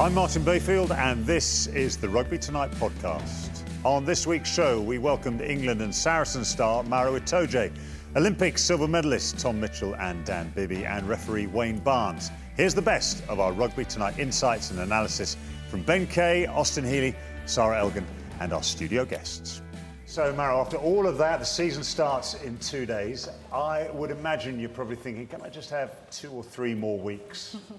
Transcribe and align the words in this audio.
I'm 0.00 0.14
Martin 0.14 0.42
Bayfield, 0.42 0.90
and 0.90 1.24
this 1.26 1.66
is 1.66 1.98
the 1.98 2.08
Rugby 2.08 2.38
Tonight 2.38 2.70
podcast. 2.72 3.62
On 3.84 4.06
this 4.06 4.26
week's 4.26 4.50
show, 4.50 4.80
we 4.80 4.96
welcomed 4.96 5.42
England 5.42 5.82
and 5.82 5.94
Saracen 5.94 6.46
star 6.46 6.82
Maro 6.82 7.18
Itoje, 7.18 7.70
Olympic 8.16 8.56
silver 8.56 8.88
medalist 8.88 9.38
Tom 9.38 9.60
Mitchell 9.60 9.94
and 9.96 10.24
Dan 10.24 10.50
Bibby, 10.56 10.86
and 10.86 11.06
referee 11.06 11.46
Wayne 11.46 11.78
Barnes. 11.78 12.30
Here's 12.56 12.74
the 12.74 12.82
best 12.82 13.22
of 13.28 13.38
our 13.38 13.52
Rugby 13.52 13.84
Tonight 13.84 14.18
insights 14.18 14.70
and 14.70 14.80
analysis 14.80 15.36
from 15.68 15.82
Ben 15.82 16.06
Kay, 16.06 16.46
Austin 16.46 16.84
Healey, 16.84 17.14
Sarah 17.44 17.78
Elgin, 17.78 18.06
and 18.40 18.54
our 18.54 18.62
studio 18.62 19.04
guests. 19.04 19.60
So, 20.06 20.32
Maro, 20.34 20.58
after 20.58 20.78
all 20.78 21.06
of 21.06 21.18
that, 21.18 21.38
the 21.38 21.46
season 21.46 21.82
starts 21.82 22.34
in 22.42 22.58
two 22.58 22.86
days. 22.86 23.28
I 23.52 23.88
would 23.92 24.10
imagine 24.10 24.58
you're 24.58 24.68
probably 24.70 24.96
thinking, 24.96 25.26
can 25.26 25.42
I 25.42 25.48
just 25.50 25.70
have 25.70 26.10
two 26.10 26.30
or 26.30 26.42
three 26.42 26.74
more 26.74 26.98
weeks? 26.98 27.56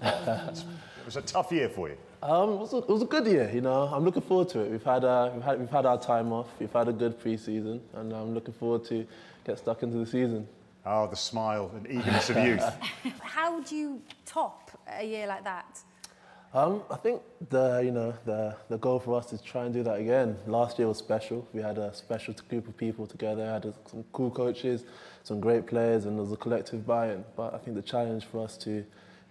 it 1.04 1.08
was 1.08 1.16
a 1.16 1.22
tough 1.22 1.52
year 1.52 1.68
for 1.68 1.90
you. 1.90 1.98
Um, 2.22 2.52
it, 2.52 2.56
was 2.56 2.72
a, 2.72 2.78
it 2.78 2.88
was 2.88 3.02
a 3.02 3.04
good 3.04 3.26
year, 3.26 3.50
you 3.52 3.60
know. 3.60 3.82
I'm 3.92 4.04
looking 4.04 4.22
forward 4.22 4.48
to 4.50 4.60
it. 4.60 4.70
We've 4.70 4.82
had, 4.82 5.04
uh, 5.04 5.30
we've 5.34 5.42
had, 5.42 5.60
we've 5.60 5.68
had 5.68 5.84
our 5.84 6.00
time 6.00 6.32
off. 6.32 6.48
We've 6.58 6.72
had 6.72 6.88
a 6.88 6.94
good 6.94 7.20
pre-season, 7.20 7.82
and 7.92 8.10
I'm 8.14 8.32
looking 8.32 8.54
forward 8.54 8.86
to 8.86 9.06
get 9.44 9.58
stuck 9.58 9.82
into 9.82 9.98
the 9.98 10.06
season. 10.06 10.48
Oh, 10.86 11.06
the 11.06 11.16
smile 11.16 11.70
and 11.76 11.86
eagerness 11.86 12.30
of 12.30 12.38
youth. 12.38 12.64
How 13.20 13.60
do 13.60 13.76
you 13.76 14.00
top 14.24 14.70
a 14.98 15.04
year 15.04 15.26
like 15.26 15.44
that? 15.44 15.78
Um, 16.54 16.84
I 16.90 16.96
think 16.96 17.20
the 17.50 17.82
you 17.84 17.90
know 17.90 18.14
the 18.24 18.54
the 18.68 18.78
goal 18.78 19.00
for 19.00 19.18
us 19.18 19.32
is 19.32 19.40
to 19.40 19.46
try 19.46 19.64
and 19.64 19.74
do 19.74 19.82
that 19.82 19.98
again. 19.98 20.36
Last 20.46 20.78
year 20.78 20.86
was 20.88 20.98
special. 20.98 21.46
We 21.52 21.60
had 21.60 21.78
a 21.78 21.92
special 21.92 22.32
group 22.48 22.68
of 22.68 22.76
people 22.76 23.06
together. 23.06 23.44
Had 23.44 23.64
a, 23.64 23.74
some 23.90 24.04
cool 24.12 24.30
coaches, 24.30 24.84
some 25.24 25.40
great 25.40 25.66
players, 25.66 26.04
and 26.06 26.16
there 26.16 26.22
was 26.22 26.32
a 26.32 26.36
collective 26.36 26.86
buy-in. 26.86 27.24
But 27.36 27.54
I 27.54 27.58
think 27.58 27.76
the 27.76 27.82
challenge 27.82 28.24
for 28.26 28.42
us 28.42 28.56
to 28.58 28.84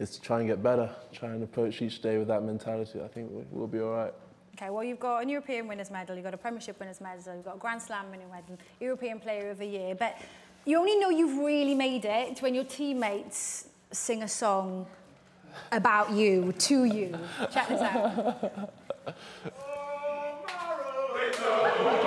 is 0.03 0.11
to 0.11 0.21
try 0.21 0.39
and 0.39 0.47
get 0.47 0.61
better. 0.61 0.89
Try 1.11 1.29
and 1.29 1.41
approach 1.41 1.81
each 1.81 2.01
day 2.01 2.17
with 2.17 2.27
that 2.27 2.43
mentality. 2.43 3.01
I 3.01 3.07
think 3.07 3.31
we, 3.31 3.43
we'll 3.49 3.67
be 3.67 3.79
all 3.79 3.91
right. 3.91 4.13
Okay, 4.55 4.69
well, 4.69 4.83
you've 4.83 4.99
got 4.99 5.23
an 5.23 5.29
European 5.29 5.67
winners' 5.67 5.89
medal, 5.89 6.15
you've 6.15 6.23
got 6.23 6.35
a 6.35 6.37
Premiership 6.37 6.79
winners' 6.79 7.01
medal, 7.01 7.33
you've 7.35 7.45
got 7.45 7.55
a 7.55 7.59
Grand 7.59 7.81
Slam 7.81 8.11
winners' 8.11 8.29
medal, 8.31 8.59
European 8.79 9.19
Player 9.19 9.49
of 9.49 9.57
the 9.57 9.65
Year, 9.65 9.95
but 9.95 10.21
you 10.65 10.77
only 10.77 10.95
know 10.97 11.09
you've 11.09 11.39
really 11.39 11.73
made 11.73 12.05
it 12.05 12.39
when 12.39 12.53
your 12.53 12.63
teammates 12.65 13.67
sing 13.91 14.21
a 14.21 14.27
song 14.27 14.85
about 15.71 16.11
you, 16.11 16.51
to 16.51 16.83
you. 16.85 17.17
Check 17.51 17.67
this 17.67 17.81
out. 17.81 18.73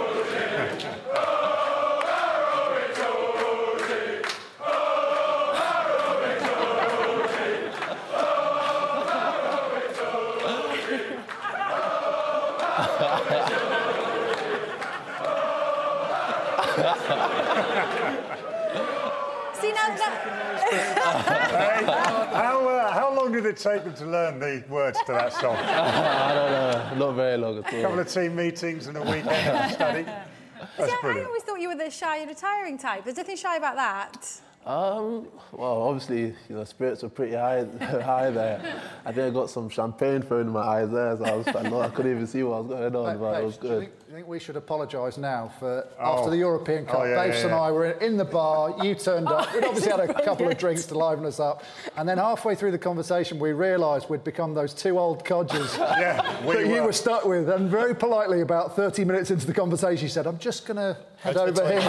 did 23.37 23.47
it 23.47 23.57
take 23.57 23.85
them 23.85 23.95
to 23.95 24.07
learn 24.07 24.39
the 24.39 24.65
words 24.69 24.99
to 25.07 25.13
that 25.13 25.33
song? 25.33 25.57
I 25.61 26.35
don't 26.35 26.99
know, 26.99 27.07
not 27.07 27.13
very 27.15 27.37
long 27.37 27.59
at 27.59 27.73
all. 27.73 27.79
A 27.79 27.83
couple 27.83 27.99
of 28.01 28.09
team 28.09 28.35
meetings 28.37 28.87
and 28.87 28.97
a 28.97 29.03
weekend 29.03 29.29
of 29.29 29.73
study. 29.73 30.05
See, 30.05 30.11
That's 30.79 30.93
I, 30.93 30.97
I 30.97 31.01
brilliant. 31.03 31.27
always 31.27 31.43
thought 31.43 31.61
you 31.61 31.69
were 31.69 31.75
the 31.77 31.91
shy, 31.91 32.25
retiring 32.25 32.79
type. 32.79 33.05
There's 33.05 33.17
nothing 33.17 33.37
shy 33.37 33.57
about 33.57 33.77
that. 33.77 34.41
Um, 34.67 35.29
well, 35.53 35.81
obviously, 35.85 36.35
you 36.49 36.57
know, 36.57 36.65
spirits 36.65 37.05
were 37.05 37.09
pretty 37.09 37.37
high, 37.37 37.65
high 38.03 38.31
there. 38.31 38.83
I 39.05 39.13
think 39.13 39.29
I 39.29 39.31
got 39.31 39.49
some 39.49 39.69
champagne 39.69 40.23
thrown 40.23 40.41
in 40.49 40.53
my 40.53 40.61
eyes 40.61 40.91
there, 40.91 41.17
so 41.17 41.25
I, 41.25 41.35
was, 41.37 41.47
I, 41.55 41.63
know, 41.69 41.81
I 41.81 41.89
couldn't 41.89 42.11
even 42.11 42.27
see 42.27 42.43
what 42.43 42.65
was 42.65 42.77
going 42.77 42.97
on, 42.97 43.19
but 43.19 43.41
it 43.41 43.45
was 43.45 43.57
do 43.59 43.69
you 43.69 43.73
good. 43.75 43.81
think, 43.83 43.99
do 44.01 44.05
you 44.11 44.15
think 44.17 44.27
we 44.29 44.41
should 44.41 44.57
apologise 44.57 45.19
now 45.19 45.53
for 45.61 45.87
Oh. 46.01 46.19
after 46.19 46.31
the 46.31 46.39
European 46.39 46.85
Cup? 46.85 46.97
Oh, 46.99 47.05
yeah, 47.05 47.25
Babes 47.25 47.37
yeah, 47.39 47.45
and. 47.45 47.55
I 47.55 47.71
were 47.71 47.91
in 47.93 48.17
the 48.17 48.25
bar. 48.25 48.75
You 48.85 48.97
turned 48.97 49.29
up. 49.29 49.55
We'd 49.55 49.63
obviously 49.65 49.93
had 49.93 50.01
a 50.01 50.13
couple 50.25 50.49
of 50.49 50.59
drinks 50.59 50.85
to 50.87 50.99
liven 50.99 51.25
us 51.27 51.39
up, 51.39 51.63
and 51.97 52.09
then 52.09 52.19
halfway 52.19 52.57
through 52.57 52.73
the 52.73 52.79
conversation, 52.79 53.39
we 53.39 53.53
realised 53.53 54.11
we'd 54.11 54.25
become 54.25 54.53
those 54.53 54.75
two 54.75 54.99
old 54.99 55.25
codgers 55.25 55.77
Yeah, 55.79 56.45
we 56.45 56.57
that 56.57 56.67
you 56.67 56.73
were. 56.73 56.87
were 56.87 56.93
stuck 56.93 57.25
with. 57.25 57.49
And 57.51 57.71
very 57.71 57.95
politely, 57.95 58.41
about 58.41 58.75
30 58.75 59.05
minutes 59.05 59.31
into 59.31 59.47
the 59.47 59.55
conversation, 59.55 60.03
you 60.03 60.09
said, 60.09 60.27
"I'm 60.27 60.39
just 60.39 60.67
going 60.67 60.79
to 60.79 60.97
head 61.21 61.37
over 61.37 61.63
here." 61.69 61.89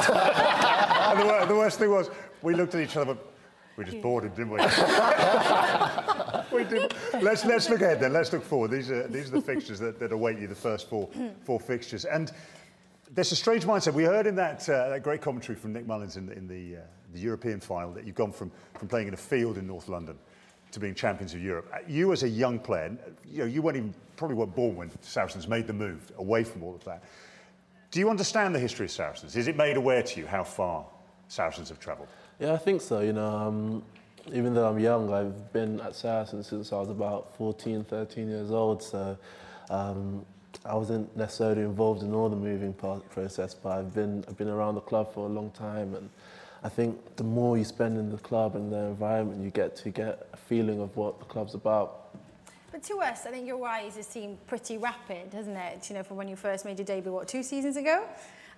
And 1.07 1.19
the, 1.21 1.45
the 1.47 1.55
worst 1.55 1.79
thing 1.79 1.89
was, 1.89 2.09
we 2.47 2.55
looked 2.55 2.73
at 2.75 2.81
each 2.81 2.95
other, 2.95 3.13
but 3.13 3.33
we 3.75 3.83
just 3.83 4.01
bored 4.01 4.23
him, 4.23 4.31
didn't 4.31 4.49
we? 4.49 4.59
we 6.57 6.63
did. 6.63 6.95
Let's, 7.21 7.45
let's 7.45 7.69
look 7.69 7.81
ahead 7.81 7.99
then. 7.99 8.13
Let's 8.13 8.31
look 8.31 8.43
forward. 8.43 8.71
These 8.71 8.89
are, 8.89 9.07
these 9.07 9.27
are 9.27 9.31
the 9.31 9.41
fixtures 9.41 9.79
that, 9.79 9.99
that 9.99 10.13
await 10.13 10.39
you, 10.39 10.47
the 10.47 10.55
first 10.55 10.89
four, 10.89 11.09
four 11.43 11.59
fixtures. 11.59 12.05
And 12.05 12.31
there's 13.11 13.33
a 13.33 13.35
strange 13.35 13.65
mindset. 13.65 13.93
We 13.93 14.05
heard 14.05 14.27
in 14.27 14.35
that, 14.35 14.67
uh, 14.69 14.89
that 14.89 15.03
great 15.03 15.21
commentary 15.21 15.57
from 15.57 15.73
Nick 15.73 15.85
Mullins 15.85 16.15
in 16.15 16.25
the, 16.25 16.33
in 16.33 16.47
the, 16.47 16.77
uh, 16.77 16.81
the 17.13 17.19
European 17.19 17.59
final 17.59 17.91
that 17.91 18.05
you've 18.05 18.15
gone 18.15 18.31
from, 18.31 18.49
from 18.79 18.87
playing 18.87 19.09
in 19.09 19.13
a 19.13 19.17
field 19.17 19.57
in 19.57 19.67
North 19.67 19.89
London 19.89 20.17
to 20.71 20.79
being 20.79 20.95
champions 20.95 21.33
of 21.33 21.41
Europe. 21.41 21.69
Uh, 21.73 21.79
You 21.85 22.13
as 22.13 22.23
a 22.23 22.29
young 22.29 22.59
player, 22.59 22.97
you 23.25 23.39
know, 23.39 23.45
you 23.45 23.61
weren't 23.61 23.77
even, 23.77 23.93
probably 24.15 24.37
weren't 24.37 24.55
born 24.55 24.77
when 24.77 24.91
Saracens 25.01 25.49
made 25.49 25.67
the 25.67 25.73
move 25.73 26.13
away 26.17 26.45
from 26.45 26.63
all 26.63 26.75
of 26.75 26.83
that. 26.85 27.03
Do 27.91 27.99
you 27.99 28.09
understand 28.09 28.55
the 28.55 28.59
history 28.59 28.85
of 28.85 28.91
Saracens? 28.91 29.35
Is 29.35 29.47
it 29.47 29.57
made 29.57 29.77
aware 29.77 30.03
to 30.03 30.19
you 30.19 30.25
how 30.25 30.43
far 30.43 30.85
Saracens 31.27 31.69
have 31.69 31.79
travelled? 31.79 32.09
Yeah, 32.39 32.53
I 32.53 32.57
think 32.57 32.81
so. 32.81 32.99
You 32.99 33.13
know, 33.13 33.27
um, 33.27 33.83
even 34.31 34.53
though 34.53 34.69
I'm 34.69 34.79
young, 34.79 35.11
I've 35.11 35.51
been 35.53 35.79
at 35.81 35.95
Saracen 35.95 36.43
since 36.43 36.71
I 36.71 36.79
was 36.79 36.89
about 36.89 37.35
14, 37.37 37.83
13 37.83 38.29
years 38.29 38.51
old. 38.51 38.83
So 38.83 39.17
um, 39.69 40.25
I 40.65 40.75
wasn't 40.75 41.15
necessarily 41.15 41.61
involved 41.61 42.03
in 42.03 42.13
all 42.13 42.29
the 42.29 42.35
moving 42.35 42.73
part 42.73 43.07
process, 43.09 43.53
but 43.53 43.69
I've 43.69 43.93
been 43.93 44.23
I've 44.27 44.37
been 44.37 44.49
around 44.49 44.75
the 44.75 44.81
club 44.81 45.13
for 45.13 45.25
a 45.25 45.29
long 45.29 45.49
time, 45.51 45.95
and 45.95 46.09
I 46.63 46.69
think 46.69 47.15
the 47.15 47.23
more 47.23 47.57
you 47.57 47.63
spend 47.63 47.97
in 47.97 48.09
the 48.11 48.17
club 48.17 48.55
and 48.55 48.71
the 48.71 48.77
environment, 48.77 49.41
you 49.41 49.49
get 49.49 49.75
to 49.77 49.89
get 49.89 50.27
a 50.33 50.37
feeling 50.37 50.79
of 50.81 50.95
what 50.95 51.19
the 51.19 51.25
club's 51.25 51.53
about. 51.55 52.15
But 52.71 52.83
to 52.83 52.99
us, 52.99 53.25
I 53.25 53.31
think 53.31 53.47
your 53.47 53.57
rise 53.57 53.95
has 53.95 54.05
seemed 54.05 54.45
pretty 54.45 54.77
rapid, 54.77 55.33
hasn't 55.33 55.57
it? 55.57 55.89
You 55.89 55.95
know, 55.95 56.03
from 56.03 56.17
when 56.17 56.27
you 56.27 56.35
first 56.35 56.65
made 56.65 56.77
your 56.77 56.85
debut, 56.85 57.11
what, 57.11 57.27
two 57.27 57.41
seasons 57.41 57.77
ago? 57.77 58.05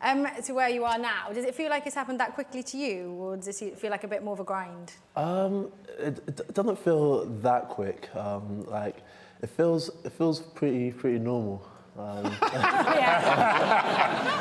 Um, 0.01 0.27
to 0.45 0.53
where 0.53 0.69
you 0.69 0.85
are 0.85 0.97
now. 0.97 1.27
Does 1.33 1.43
it 1.43 1.53
feel 1.55 1.69
like 1.69 1.85
it's 1.85 1.95
happened 1.95 2.19
that 2.21 2.33
quickly 2.33 2.63
to 2.63 2.77
you, 2.77 3.11
or 3.11 3.35
does 3.35 3.61
it 3.61 3.77
feel 3.77 3.91
like 3.91 4.05
a 4.05 4.07
bit 4.07 4.23
more 4.23 4.33
of 4.33 4.39
a 4.39 4.45
grind? 4.45 4.93
Um, 5.15 5.71
it, 5.97 6.19
it 6.27 6.53
doesn't 6.53 6.79
feel 6.79 7.25
that 7.41 7.67
quick. 7.67 8.09
Um, 8.15 8.63
like 8.65 9.03
it 9.41 9.49
feels 9.49 9.89
it 10.05 10.13
feels 10.13 10.39
pretty 10.39 10.91
pretty 10.91 11.19
normal. 11.19 11.65
Um, 11.97 12.23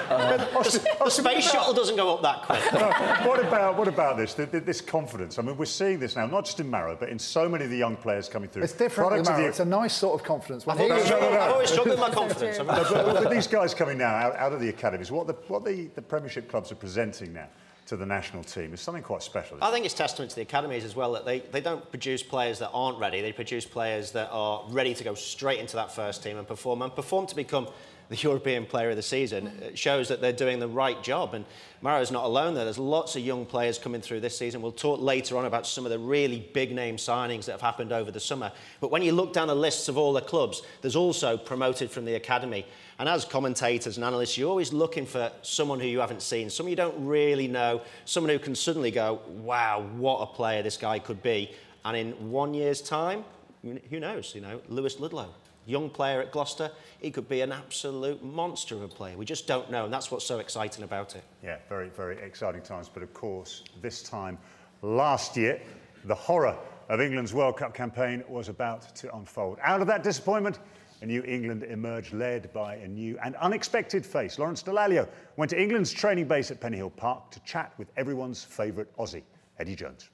The 0.09 1.11
space 1.11 1.51
shuttle 1.51 1.73
doesn't 1.75 1.97
go 1.97 2.15
up 2.15 2.23
that 2.23 2.43
quick. 2.43 2.61
what 3.27 3.41
about 3.45 3.77
what 3.77 3.89
about 3.89 4.17
this? 4.17 4.35
th- 4.35 4.51
th- 4.51 4.65
This 4.65 4.81
confidence. 4.81 5.39
I 5.39 5.43
mean, 5.43 5.57
we're 5.57 5.65
seeing 5.65 5.99
this 5.99 6.17
now, 6.17 6.27
not 6.27 6.45
just 6.45 6.61
in 6.61 6.69
Maro, 6.69 6.97
but 6.99 7.09
in 7.09 7.19
so 7.19 7.49
many 7.49 7.65
of 7.65 7.71
the 7.71 7.77
young 7.77 7.97
players 7.97 8.29
coming 8.29 8.49
through. 8.49 8.63
it's 8.63 8.73
different. 8.73 9.09
Product 9.11 9.29
with 9.29 9.37
the- 9.39 9.47
It's 9.49 9.61
a 9.61 9.65
nice 9.65 9.95
sort 9.95 10.21
of 10.21 10.27
confidence. 10.27 10.67
I've 10.69 10.81
always, 10.81 11.09
no, 11.09 11.21
no, 11.21 11.31
no. 11.31 11.39
I've 11.41 11.53
always 11.53 11.71
struggled 11.71 11.99
with 11.99 12.01
my 12.01 12.11
confidence. 12.11 12.59
I 12.59 12.63
mean, 12.63 12.75
No, 12.75 12.85
but 13.13 13.21
with 13.23 13.31
these 13.31 13.47
guys 13.47 13.75
coming 13.75 13.99
now 13.99 14.15
out, 14.15 14.37
out 14.37 14.53
of 14.53 14.61
the 14.61 14.69
academies, 14.69 15.11
what 15.11 15.27
the 15.27 15.35
what 15.49 15.65
the, 15.65 15.89
the 15.95 16.03
Premiership 16.03 16.49
clubs 16.51 16.71
are 16.73 16.77
presenting 16.77 17.33
now, 17.33 17.49
to 17.89 17.97
the 17.97 18.07
national 18.07 18.45
team 18.45 18.75
is 18.75 18.81
something 18.81 19.03
quite 19.03 19.23
special. 19.23 19.57
I 19.63 19.71
think 19.71 19.87
it's 19.87 19.95
testament 19.95 20.31
to 20.31 20.37
the 20.37 20.43
academies 20.43 20.85
as 20.85 20.95
well 20.95 21.13
that 21.13 21.25
they, 21.25 21.41
they 21.41 21.63
don't 21.63 21.89
produce 21.91 22.23
players 22.23 22.59
that 22.59 22.71
aren't 22.73 22.99
ready. 22.99 23.23
They 23.23 23.33
produce 23.33 23.65
players 23.65 24.13
that 24.13 24.29
are 24.31 24.63
ready 24.69 24.93
to 24.95 25.05
go 25.05 25.15
straight 25.15 25.59
into 25.59 25.77
that 25.77 25.95
first 25.95 26.23
team 26.23 26.37
and 26.37 26.47
perform 26.47 26.83
and 26.83 26.95
perform 26.95 27.27
to 27.29 27.35
become 27.35 27.69
the 28.11 28.17
European 28.23 28.67
Player 28.67 28.91
of 28.91 28.97
the 28.97 29.03
Season. 29.03 29.47
It 29.63 29.79
shows 29.79 30.09
that 30.09 30.21
they're 30.21 30.33
doing 30.33 30.59
the 30.59 30.69
right 30.69 31.03
job. 31.03 31.33
And 31.33 31.47
Maro's 31.81 32.11
not 32.11 32.25
alone 32.25 32.55
there. 32.55 32.65
There's 32.65 32.79
lots 32.79 33.17
of 33.17 33.23
young 33.23 33.47
players 33.47 33.79
coming 33.79 34.03
through 34.03 34.21
this 34.21 34.37
season. 34.37 34.61
We'll 34.61 34.73
talk 34.73 35.01
later 35.01 35.39
on 35.39 35.47
about 35.47 35.67
some 35.67 35.87
of 35.87 35.91
the 35.91 35.99
really 35.99 36.47
big 36.53 36.75
name 36.75 36.97
signings 36.97 37.47
that 37.47 37.53
have 37.53 37.63
happened 37.63 37.93
over 37.93 38.11
the 38.11 38.21
summer. 38.21 38.53
But 38.81 38.91
when 38.91 39.03
you 39.03 39.13
look 39.13 39.33
down 39.33 39.49
the 39.49 39.57
lists 39.57 39.89
of 39.89 39.97
all 39.97 40.13
the 40.13 40.21
clubs, 40.21 40.61
there's 40.83 40.97
also 40.97 41.39
promoted 41.39 41.91
from 41.91 42.05
the 42.05 42.17
academy. 42.17 42.67
And 42.99 43.09
as 43.09 43.25
commentators 43.25 43.97
and 43.97 44.05
analysts, 44.05 44.37
you're 44.37 44.49
always 44.49 44.73
looking 44.73 45.07
for 45.07 45.31
someone 45.43 45.79
who 45.79 45.87
you 45.87 46.01
haven't 46.01 46.23
seen, 46.23 46.51
someone 46.51 46.71
you 46.71 46.77
don't 46.77 47.07
really 47.07 47.47
know, 47.47 47.83
someone 48.05 48.33
who 48.33 48.41
can 48.41 48.57
suddenly 48.57 48.91
go, 48.91 49.21
wow, 49.29 49.89
what 49.97 50.19
a 50.19 50.27
player 50.27 50.63
this 50.63 50.77
guy 50.77 50.99
could 50.99 51.23
be. 51.23 51.53
And 51.85 51.97
in 51.97 52.31
one 52.31 52.55
year's 52.55 52.81
time, 52.81 53.25
who 53.63 54.01
knows, 54.01 54.35
you 54.35 54.41
know, 54.41 54.61
Lewis 54.69 54.99
Ludlow, 54.99 55.33
young 55.65 55.91
player 55.91 56.21
at 56.21 56.33
Gloucester, 56.33 56.73
he 56.99 57.11
could 57.11 57.29
be 57.29 57.41
an 57.41 57.53
absolute 57.53 58.25
monster 58.25 58.75
of 58.75 58.83
a 58.83 58.89
player. 58.89 59.17
We 59.17 59.25
just 59.25 59.47
don't 59.47 59.71
know, 59.71 59.85
and 59.85 59.93
that's 59.93 60.11
what's 60.11 60.25
so 60.25 60.41
exciting 60.41 60.83
about 60.83 61.15
it. 61.15 61.23
Yeah, 61.43 61.59
very, 61.69 61.91
very 61.91 62.19
exciting 62.19 62.63
times. 62.63 62.89
But 62.93 63.05
of 63.05 63.15
course, 63.15 63.63
this 63.81 64.03
time 64.03 64.39
last 64.83 65.37
year, 65.37 65.61
the 66.05 66.15
horror 66.15 66.57
of 66.89 67.01
England's 67.01 67.35
World 67.35 67.59
Cup 67.59 67.75
campaign 67.75 68.25
was 68.29 68.49
about 68.49 68.95
to 68.97 69.15
unfold. 69.15 69.59
Out 69.63 69.81
of 69.81 69.87
that 69.87 70.03
disappointment, 70.03 70.59
a 71.01 71.07
New 71.07 71.23
England 71.23 71.63
emerged 71.63 72.13
led 72.13 72.53
by 72.53 72.75
a 72.77 72.89
new 72.89 73.17
and 73.23 73.37
unexpected 73.37 74.05
face. 74.05 74.39
Lawrence 74.39 74.63
Dallaglio 74.63 75.09
went 75.37 75.51
to 75.51 75.61
England's 75.61 75.93
training 75.93 76.27
base 76.27 76.51
at 76.51 76.61
Pennyhill 76.61 76.95
Park 76.97 77.31
to 77.31 77.41
chat 77.41 77.73
with 77.79 77.89
everyone's 77.97 78.43
favourite 78.43 78.95
Aussie, 78.97 79.23
Eddie 79.59 79.77
Jones. 79.77 80.11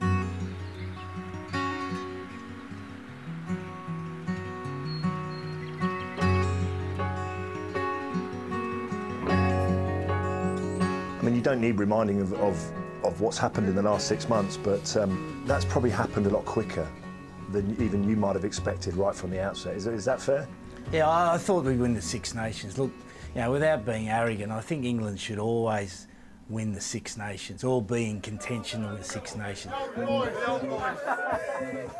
I 0.00 0.10
mean, 11.22 11.34
you 11.34 11.42
don't 11.42 11.60
need 11.60 11.78
reminding 11.78 12.20
of, 12.20 12.34
of, 12.34 12.72
of 13.04 13.20
what's 13.20 13.38
happened 13.38 13.68
in 13.68 13.74
the 13.74 13.82
last 13.82 14.06
six 14.06 14.28
months, 14.28 14.56
but 14.56 14.96
um, 14.96 15.42
that's 15.46 15.64
probably 15.64 15.90
happened 15.90 16.26
a 16.26 16.30
lot 16.30 16.44
quicker 16.44 16.86
than 17.50 17.80
even 17.80 18.08
you 18.08 18.16
might 18.16 18.34
have 18.34 18.44
expected 18.44 18.96
right 18.96 19.14
from 19.14 19.30
the 19.30 19.40
outset. 19.40 19.76
Is, 19.76 19.86
is 19.86 20.04
that 20.04 20.20
fair? 20.20 20.46
Yeah, 20.92 21.08
I, 21.08 21.34
I 21.34 21.38
thought 21.38 21.64
we'd 21.64 21.78
win 21.78 21.94
the 21.94 22.02
Six 22.02 22.34
Nations. 22.34 22.78
Look, 22.78 22.90
you 23.34 23.40
know, 23.40 23.52
without 23.52 23.84
being 23.84 24.08
arrogant, 24.08 24.50
I 24.50 24.60
think 24.60 24.84
England 24.84 25.20
should 25.20 25.38
always 25.38 26.07
win 26.48 26.72
the 26.72 26.80
Six 26.80 27.16
Nations 27.18 27.62
or 27.62 27.82
be 27.82 28.08
in 28.08 28.20
contention 28.20 28.88
with 28.88 28.98
the 28.98 29.04
Six 29.04 29.36
Nations. 29.36 29.74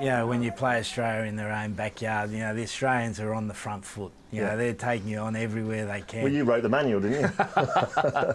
You 0.00 0.06
know, 0.06 0.26
when 0.26 0.42
you 0.42 0.52
play 0.52 0.78
Australia 0.78 1.28
in 1.28 1.36
their 1.36 1.52
own 1.52 1.72
backyard, 1.72 2.30
you 2.30 2.38
know, 2.38 2.54
the 2.54 2.62
Australians 2.62 3.20
are 3.20 3.34
on 3.34 3.48
the 3.48 3.54
front 3.54 3.84
foot. 3.84 4.12
You 4.30 4.42
Yeah. 4.42 4.50
know, 4.50 4.56
they're 4.58 4.74
taking 4.74 5.08
you 5.08 5.18
on 5.18 5.36
everywhere 5.36 5.86
they 5.86 6.02
can. 6.02 6.22
Well, 6.22 6.32
you 6.32 6.44
wrote 6.44 6.62
the 6.62 6.68
manual, 6.68 7.00
didn't 7.00 7.22
you? 7.22 7.28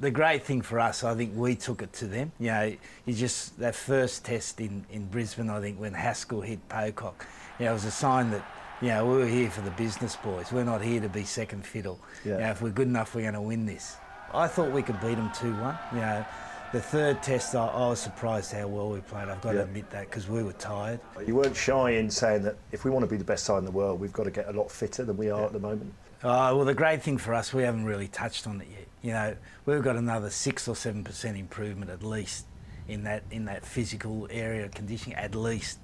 the 0.00 0.10
great 0.10 0.44
thing 0.44 0.60
for 0.62 0.80
us, 0.80 1.04
I 1.04 1.14
think 1.14 1.32
we 1.36 1.54
took 1.56 1.82
it 1.82 1.92
to 1.94 2.06
them. 2.06 2.32
You 2.38 2.46
know, 2.50 2.76
you 3.04 3.14
just 3.14 3.58
that 3.58 3.74
first 3.74 4.24
test 4.24 4.60
in, 4.60 4.84
in 4.90 5.06
Brisbane, 5.06 5.50
I 5.50 5.60
think 5.60 5.78
when 5.78 5.92
Haskell 5.92 6.40
hit 6.40 6.68
Pocock, 6.68 7.26
you 7.58 7.66
know, 7.66 7.72
it 7.72 7.74
was 7.74 7.84
a 7.84 7.90
sign 7.90 8.30
that 8.30 8.44
you 8.80 8.88
know 8.88 9.06
we 9.06 9.16
were 9.18 9.26
here 9.26 9.50
for 9.50 9.60
the 9.60 9.70
business 9.72 10.16
boys. 10.16 10.50
We're 10.52 10.64
not 10.64 10.82
here 10.82 11.00
to 11.00 11.08
be 11.08 11.24
second 11.24 11.64
fiddle. 11.66 11.98
Yeah. 12.24 12.32
You 12.34 12.40
know, 12.40 12.50
if 12.50 12.62
we're 12.62 12.70
good 12.70 12.88
enough, 12.88 13.14
we're 13.14 13.22
going 13.22 13.34
to 13.34 13.40
win 13.40 13.66
this. 13.66 13.96
I 14.34 14.48
thought 14.48 14.70
we 14.70 14.82
could 14.82 15.00
beat 15.00 15.14
them 15.14 15.30
two 15.32 15.54
one. 15.56 15.78
You 15.92 16.00
know, 16.00 16.24
the 16.72 16.80
third 16.80 17.22
test, 17.22 17.54
I, 17.54 17.66
I 17.66 17.88
was 17.88 18.00
surprised 18.00 18.52
how 18.52 18.66
well 18.66 18.90
we 18.90 19.00
played. 19.00 19.28
I've 19.28 19.40
got 19.40 19.52
to 19.52 19.62
admit 19.62 19.90
that 19.90 20.10
because 20.10 20.28
we 20.28 20.42
were 20.42 20.52
tired. 20.54 20.98
you 21.24 21.36
weren't 21.36 21.56
shy 21.56 21.90
in 21.92 22.10
saying 22.10 22.42
that 22.42 22.56
if 22.72 22.84
we 22.84 22.90
want 22.90 23.04
to 23.04 23.10
be 23.10 23.16
the 23.16 23.24
best 23.24 23.44
side 23.44 23.58
in 23.58 23.64
the 23.64 23.70
world, 23.70 24.00
we've 24.00 24.12
got 24.12 24.24
to 24.24 24.30
get 24.32 24.48
a 24.48 24.52
lot 24.52 24.70
fitter 24.70 25.04
than 25.04 25.16
we 25.16 25.30
are 25.30 25.44
at 25.44 25.52
the 25.52 25.60
moment. 25.60 25.94
Oh, 26.24 26.56
well, 26.56 26.64
the 26.64 26.74
great 26.74 27.02
thing 27.02 27.18
for 27.18 27.34
us, 27.34 27.52
we 27.52 27.62
haven't 27.62 27.84
really 27.84 28.08
touched 28.08 28.46
on 28.46 28.60
it 28.60 28.68
yet. 28.70 28.86
You 29.02 29.12
know, 29.12 29.36
we've 29.66 29.82
got 29.82 29.96
another 29.96 30.30
six 30.30 30.66
or 30.66 30.74
seven 30.74 31.04
percent 31.04 31.36
improvement 31.36 31.90
at 31.90 32.02
least 32.02 32.46
in 32.88 33.04
that 33.04 33.22
in 33.30 33.44
that 33.44 33.64
physical 33.64 34.26
area 34.30 34.64
of 34.64 34.72
conditioning, 34.72 35.16
at 35.16 35.34
least, 35.34 35.78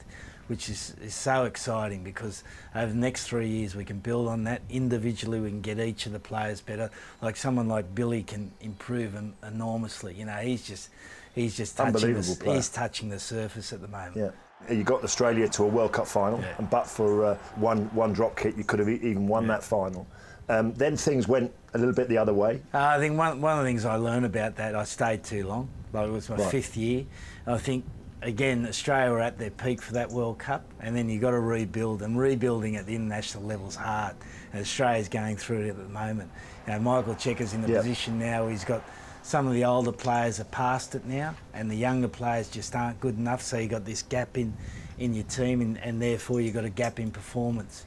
which 0.51 0.69
is, 0.69 0.97
is 1.01 1.15
so 1.15 1.45
exciting 1.45 2.03
because 2.03 2.43
over 2.75 2.91
the 2.91 2.99
next 2.99 3.29
three 3.29 3.47
years 3.47 3.77
we 3.77 3.85
can 3.85 4.01
build 4.01 4.27
on 4.27 4.43
that 4.43 4.61
individually. 4.69 5.39
We 5.39 5.49
can 5.49 5.61
get 5.61 5.79
each 5.79 6.07
of 6.07 6.13
the 6.13 6.19
players 6.19 6.61
better. 6.61 6.91
Like 7.23 7.37
someone 7.37 7.69
like 7.69 7.95
Billy 7.95 8.25
can 8.25 8.51
improve 8.61 9.15
en- 9.15 9.33
enormously. 9.47 10.13
You 10.15 10.25
know, 10.25 10.33
he's 10.39 10.67
just 10.67 10.89
he's 11.37 11.57
just 11.57 11.77
touching 11.77 12.15
the, 12.15 12.37
player. 12.41 12.57
he's 12.57 12.69
touching 12.69 13.09
the 13.11 13.21
surface 13.21 13.73
at 13.73 13.81
the 13.81 13.87
moment. 13.87 14.17
Yeah. 14.17 14.31
You 14.75 14.83
got 14.83 15.05
Australia 15.05 15.49
to 15.51 15.63
a 15.63 15.69
World 15.69 15.93
Cup 15.93 16.09
final, 16.09 16.41
Yeah. 16.41 16.55
and 16.59 16.69
but 16.69 16.89
for 16.89 17.25
uh, 17.27 17.35
one 17.55 17.85
one 17.95 18.13
drop 18.13 18.37
kick, 18.37 18.57
you 18.57 18.65
could 18.65 18.81
have 18.81 18.89
even 18.89 19.29
won 19.29 19.47
that 19.47 19.63
final. 19.63 20.05
Um, 20.49 20.75
then 20.75 20.97
things 20.97 21.29
went 21.29 21.53
a 21.75 21.79
little 21.79 21.95
bit 21.95 22.09
the 22.09 22.19
other 22.19 22.35
way. 22.35 22.61
Uh, 22.75 22.79
I 22.79 22.99
think 22.99 23.17
one, 23.17 23.41
one 23.41 23.57
of 23.57 23.63
the 23.65 23.69
things 23.71 23.85
I 23.85 23.95
learned 23.95 24.27
about 24.27 24.57
that, 24.57 24.75
I 24.75 24.83
stayed 24.83 25.23
too 25.23 25.47
long. 25.47 25.69
Like 25.93 26.09
it 26.09 26.11
was 26.11 26.29
my 26.29 26.35
Right. 26.37 26.51
fifth 26.51 26.77
year. 26.77 27.05
I 27.47 27.57
think, 27.57 27.85
again, 28.23 28.67
Australia 28.67 29.13
were 29.13 29.21
at 29.21 29.39
their 29.39 29.51
peak 29.51 29.81
for 29.81 29.95
that 29.95 30.11
World 30.11 30.39
Cup, 30.39 30.65
and 30.81 30.95
then 30.95 31.09
you've 31.09 31.23
got 31.23 31.31
to 31.31 31.41
rebuild, 31.41 32.03
and 32.03 32.19
rebuilding 32.19 32.77
at 32.77 32.87
the 32.87 32.95
international 32.95 33.45
level's 33.45 33.77
hard. 33.77 34.15
And 34.53 34.61
Australia's 34.61 35.09
going 35.09 35.37
through 35.37 35.63
it 35.67 35.69
at 35.71 35.77
the 35.77 35.89
moment. 35.89 36.31
You 36.67 36.75
know, 36.75 36.81
Michael 36.81 37.15
Cheika's 37.15 37.55
in 37.55 37.63
the 37.63 37.71
Yeah. 37.73 37.79
position 37.79 38.19
now, 38.19 38.49
he's 38.49 38.65
got 38.65 38.83
some 39.23 39.47
of 39.47 39.53
the 39.53 39.65
older 39.65 39.93
players 39.93 40.41
are 40.41 40.45
past 40.45 40.95
it 40.95 41.05
now, 41.05 41.35
and 41.55 41.71
the 41.71 41.77
younger 41.77 42.09
players 42.09 42.49
just 42.49 42.75
aren't 42.75 43.01
good 43.01 43.19
enough, 43.19 43.43
so 43.43 43.59
you've 43.59 43.71
got 43.71 43.85
this 43.85 44.03
gap 44.03 44.37
in, 44.37 44.55
in 44.99 45.15
your 45.15 45.25
team, 45.25 45.61
and, 45.61 45.79
and 45.79 46.01
therefore 46.01 46.41
you've 46.41 46.55
got 46.55 46.65
a 46.65 46.71
gap 46.71 46.99
in 46.99 47.11
performance. 47.11 47.85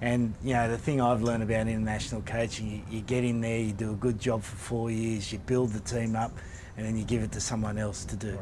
And 0.00 0.34
you 0.44 0.54
know 0.54 0.70
the 0.70 0.78
thing 0.78 1.00
I've 1.00 1.22
learned 1.22 1.42
about 1.42 1.66
international 1.66 2.22
coaching, 2.22 2.70
you, 2.70 2.98
you 2.98 3.00
get 3.00 3.24
in 3.24 3.40
there, 3.40 3.58
you 3.58 3.72
do 3.72 3.90
a 3.90 3.96
good 3.96 4.20
job 4.20 4.44
for 4.44 4.54
four 4.56 4.90
years, 4.92 5.32
you 5.32 5.40
build 5.40 5.72
the 5.72 5.80
team 5.80 6.14
up, 6.14 6.30
and 6.76 6.86
then 6.86 6.96
you 6.96 7.04
give 7.04 7.22
it 7.24 7.32
to 7.32 7.40
someone 7.40 7.78
else 7.78 8.04
to 8.04 8.16
do. 8.16 8.38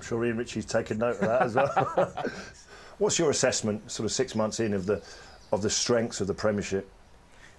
I'm 0.00 0.06
sure 0.06 0.24
Ian 0.24 0.38
Ritchie's 0.38 0.64
taken 0.64 0.96
note 0.96 1.16
of 1.16 1.28
that 1.28 1.42
as 1.42 1.54
well. 1.54 2.14
What's 2.98 3.18
your 3.18 3.28
assessment, 3.28 3.90
sort 3.90 4.06
of 4.06 4.12
six 4.12 4.34
months 4.34 4.58
in, 4.58 4.72
of 4.72 4.86
the 4.86 5.02
of 5.52 5.60
the 5.60 5.68
strengths 5.68 6.22
of 6.22 6.26
the 6.26 6.32
Premiership? 6.32 6.88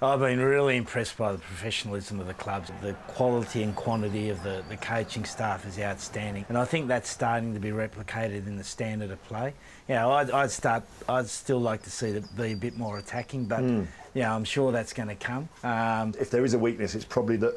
I've 0.01 0.21
been 0.21 0.39
really 0.39 0.75
impressed 0.75 1.19
by 1.19 1.33
the 1.33 1.37
professionalism 1.37 2.19
of 2.19 2.25
the 2.25 2.33
clubs. 2.33 2.71
The 2.81 2.93
quality 3.05 3.61
and 3.61 3.75
quantity 3.75 4.31
of 4.31 4.41
the, 4.41 4.63
the 4.69 4.77
coaching 4.77 5.23
staff 5.23 5.67
is 5.67 5.77
outstanding, 5.77 6.45
and 6.49 6.57
I 6.57 6.65
think 6.65 6.87
that's 6.87 7.11
starting 7.11 7.53
to 7.53 7.59
be 7.59 7.69
replicated 7.69 8.47
in 8.47 8.57
the 8.57 8.63
standard 8.63 9.11
of 9.11 9.23
play. 9.25 9.53
You 9.87 9.93
know, 9.93 10.11
I'd, 10.13 10.31
I'd 10.31 10.49
start. 10.49 10.83
I'd 11.07 11.27
still 11.27 11.61
like 11.61 11.83
to 11.83 11.91
see 11.91 12.07
it 12.07 12.35
be 12.35 12.53
a 12.53 12.55
bit 12.55 12.75
more 12.75 12.97
attacking, 12.97 13.45
but 13.45 13.61
you 13.61 13.87
know, 14.15 14.31
I'm 14.31 14.45
sure 14.45 14.71
that's 14.71 14.93
going 14.93 15.09
to 15.09 15.15
come. 15.15 15.47
Um, 15.63 16.15
If 16.19 16.31
there 16.31 16.43
is 16.43 16.55
a 16.55 16.59
weakness, 16.59 16.95
it's 16.95 17.05
probably 17.05 17.37
that 17.37 17.55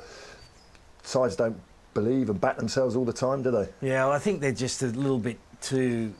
sides 1.02 1.36
don't 1.36 1.58
believe 1.94 2.28
and 2.28 2.40
back 2.40 2.56
themselves 2.56 2.96
all 2.96 3.04
the 3.04 3.12
time, 3.12 3.42
do 3.42 3.50
they? 3.50 3.68
Yeah, 3.80 4.04
well, 4.04 4.12
I 4.12 4.18
think 4.18 4.40
they're 4.40 4.52
just 4.52 4.82
a 4.82 4.86
little 4.86 5.18
bit 5.18 5.38
too 5.60 6.12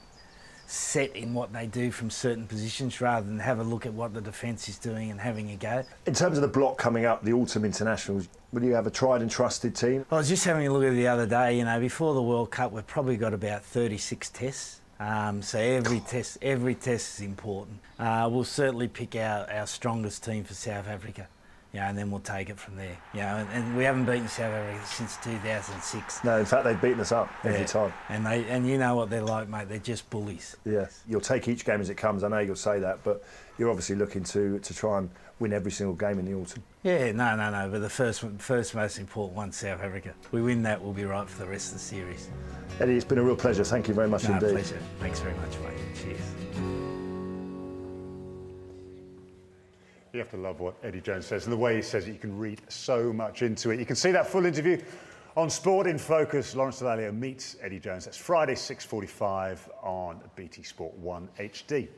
set 0.67 1.15
in 1.15 1.35
what 1.35 1.53
they 1.53 1.67
do 1.67 1.91
from 1.91 2.11
certain 2.11 2.47
positions 2.47 3.01
rather 3.01 3.27
than 3.27 3.39
have 3.39 3.59
a 3.59 3.63
look 3.63 3.85
at 3.85 3.93
what 3.93 4.15
the 4.15 4.21
defence 4.21 4.69
is 4.69 4.79
doing 4.79 5.11
and 5.11 5.21
having 5.21 5.51
a 5.51 5.57
go. 5.57 5.85
In 6.07 6.15
terms 6.15 6.39
of 6.39 6.43
the 6.43 6.49
block 6.49 6.79
coming 6.79 7.05
up, 7.05 7.23
the 7.23 7.33
autumn 7.33 7.65
internationals, 7.65 8.29
will 8.53 8.65
you 8.65 8.75
have 8.75 8.87
a 8.87 8.91
tried 8.91 9.21
and 9.21 9.31
trusted 9.31 9.77
team? 9.77 10.07
I 10.11 10.17
was 10.17 10.29
just 10.29 10.45
having 10.45 10.67
a 10.67 10.73
look 10.73 10.85
at 10.85 10.93
it 10.93 10.97
the 10.97 11.09
other 11.09 11.27
day. 11.27 11.59
You 11.59 11.65
know, 11.65 11.79
before 11.81 12.15
the 12.15 12.23
World 12.23 12.51
Cup, 12.51 12.73
we've 12.73 12.87
probably 12.87 13.17
got 13.17 13.35
about 13.35 13.63
36 13.63 14.31
tests. 14.31 14.81
Um, 15.01 15.43
so 15.43 15.59
every 15.59 16.01
test, 16.01 16.39
every 16.41 16.75
test 16.75 17.19
is 17.19 17.27
important. 17.27 17.81
Uh, 17.99 18.29
we'll 18.31 18.45
certainly 18.45 18.89
pick 18.89 19.17
our, 19.17 19.51
our 19.51 19.67
strongest 19.67 20.25
team 20.25 20.45
for 20.45 20.55
South 20.55 20.89
Africa. 20.89 21.29
You 21.75 21.81
know, 21.81 21.87
and 21.87 21.99
then 21.99 22.09
we'll 22.09 22.21
take 22.21 22.51
it 22.51 22.57
from 22.59 22.77
there. 22.77 22.97
You 23.13 23.21
know, 23.23 23.37
and, 23.39 23.49
and 23.51 23.77
we 23.77 23.83
haven't 23.83 24.05
beaten 24.05 24.29
South 24.29 24.53
Africa 24.53 24.87
since 24.87 25.17
2006. 25.17 26.23
No, 26.23 26.39
in 26.39 26.47
fact, 26.47 26.63
they've 26.63 26.81
beaten 26.81 27.01
us 27.01 27.11
up 27.11 27.29
every 27.43 27.61
Yeah. 27.61 27.67
time. 27.67 27.93
And 28.09 28.25
they, 28.25 28.45
and 28.45 28.65
you 28.69 28.79
know 28.79 28.95
what 28.95 29.11
they're 29.11 29.21
like, 29.25 29.49
mate. 29.49 29.69
They're 29.69 29.79
just 29.79 30.09
bullies. 30.09 30.57
Yeah, 30.65 30.87
you'll 31.09 31.21
take 31.21 31.49
each 31.49 31.65
game 31.65 31.81
as 31.81 31.91
it 31.91 31.97
comes. 31.97 32.23
I 32.23 32.29
know 32.29 32.39
you'll 32.39 32.55
say 32.55 32.79
that, 32.79 33.03
but 33.03 33.25
you're 33.59 33.71
obviously 33.71 33.97
looking 33.97 34.23
to, 34.23 34.61
to 34.61 34.73
try 34.75 34.99
and 34.99 35.11
win 35.41 35.53
every 35.53 35.73
single 35.73 35.97
game 35.97 36.21
in 36.21 36.27
the 36.27 36.35
autumn. 36.35 36.63
Yeah, 36.85 37.11
no, 37.11 37.35
no, 37.35 37.51
no. 37.51 37.69
But 37.69 37.81
the 37.81 37.91
first, 37.91 38.25
first 38.39 38.77
most 38.77 39.01
important 39.01 39.37
one, 39.37 39.51
South 39.51 39.83
Africa. 39.83 40.15
We 40.31 40.43
win 40.43 40.63
that, 40.63 40.81
we'll 40.81 40.93
be 40.93 41.05
right 41.05 41.29
for 41.29 41.43
the 41.43 41.51
rest 41.51 41.69
of 41.69 41.73
the 41.75 41.81
series. 41.81 42.29
Eddie, 42.79 42.95
it's 42.95 43.05
been 43.05 43.19
a 43.19 43.23
real 43.25 43.35
pleasure. 43.35 43.65
Thank 43.65 43.89
you 43.89 43.95
very 43.95 44.09
much 44.09 44.29
No, 44.29 44.35
indeed. 44.35 44.51
pleasure. 44.53 44.79
Thanks 45.01 45.19
very 45.19 45.35
much, 45.39 45.59
mate. 45.59 45.79
Cheers. 46.01 46.74
You 50.15 50.21
have 50.21 50.31
to 50.31 50.37
love 50.37 50.61
what 50.61 50.77
Eddie 50.85 51.01
Jones 51.01 51.27
says 51.27 51.47
and 51.47 51.53
the 51.53 51.57
way 51.57 51.75
he 51.75 51.83
says 51.83 52.07
it. 52.07 52.13
You 52.13 52.21
can 52.21 52.39
read 52.39 52.61
so 52.69 53.13
much 53.13 53.43
into 53.43 53.71
it. 53.71 53.81
You 53.81 53.85
can 53.85 53.97
see 53.97 54.13
that 54.13 54.29
full 54.29 54.47
interview 54.47 54.81
on 55.37 55.51
Sport 55.51 55.89
in 55.89 55.99
Focus. 55.99 56.55
Lawrence 56.55 56.81
Dallaglio 56.81 57.13
meets 57.13 57.57
Eddie 57.61 57.81
Jones. 57.81 58.05
That's 58.05 58.17
Friday, 58.17 58.55
6.45 58.55 59.59
on 59.83 60.21
BT 60.37 60.63
Sport 60.63 60.95
1 60.99 61.29
HD. 61.41 61.89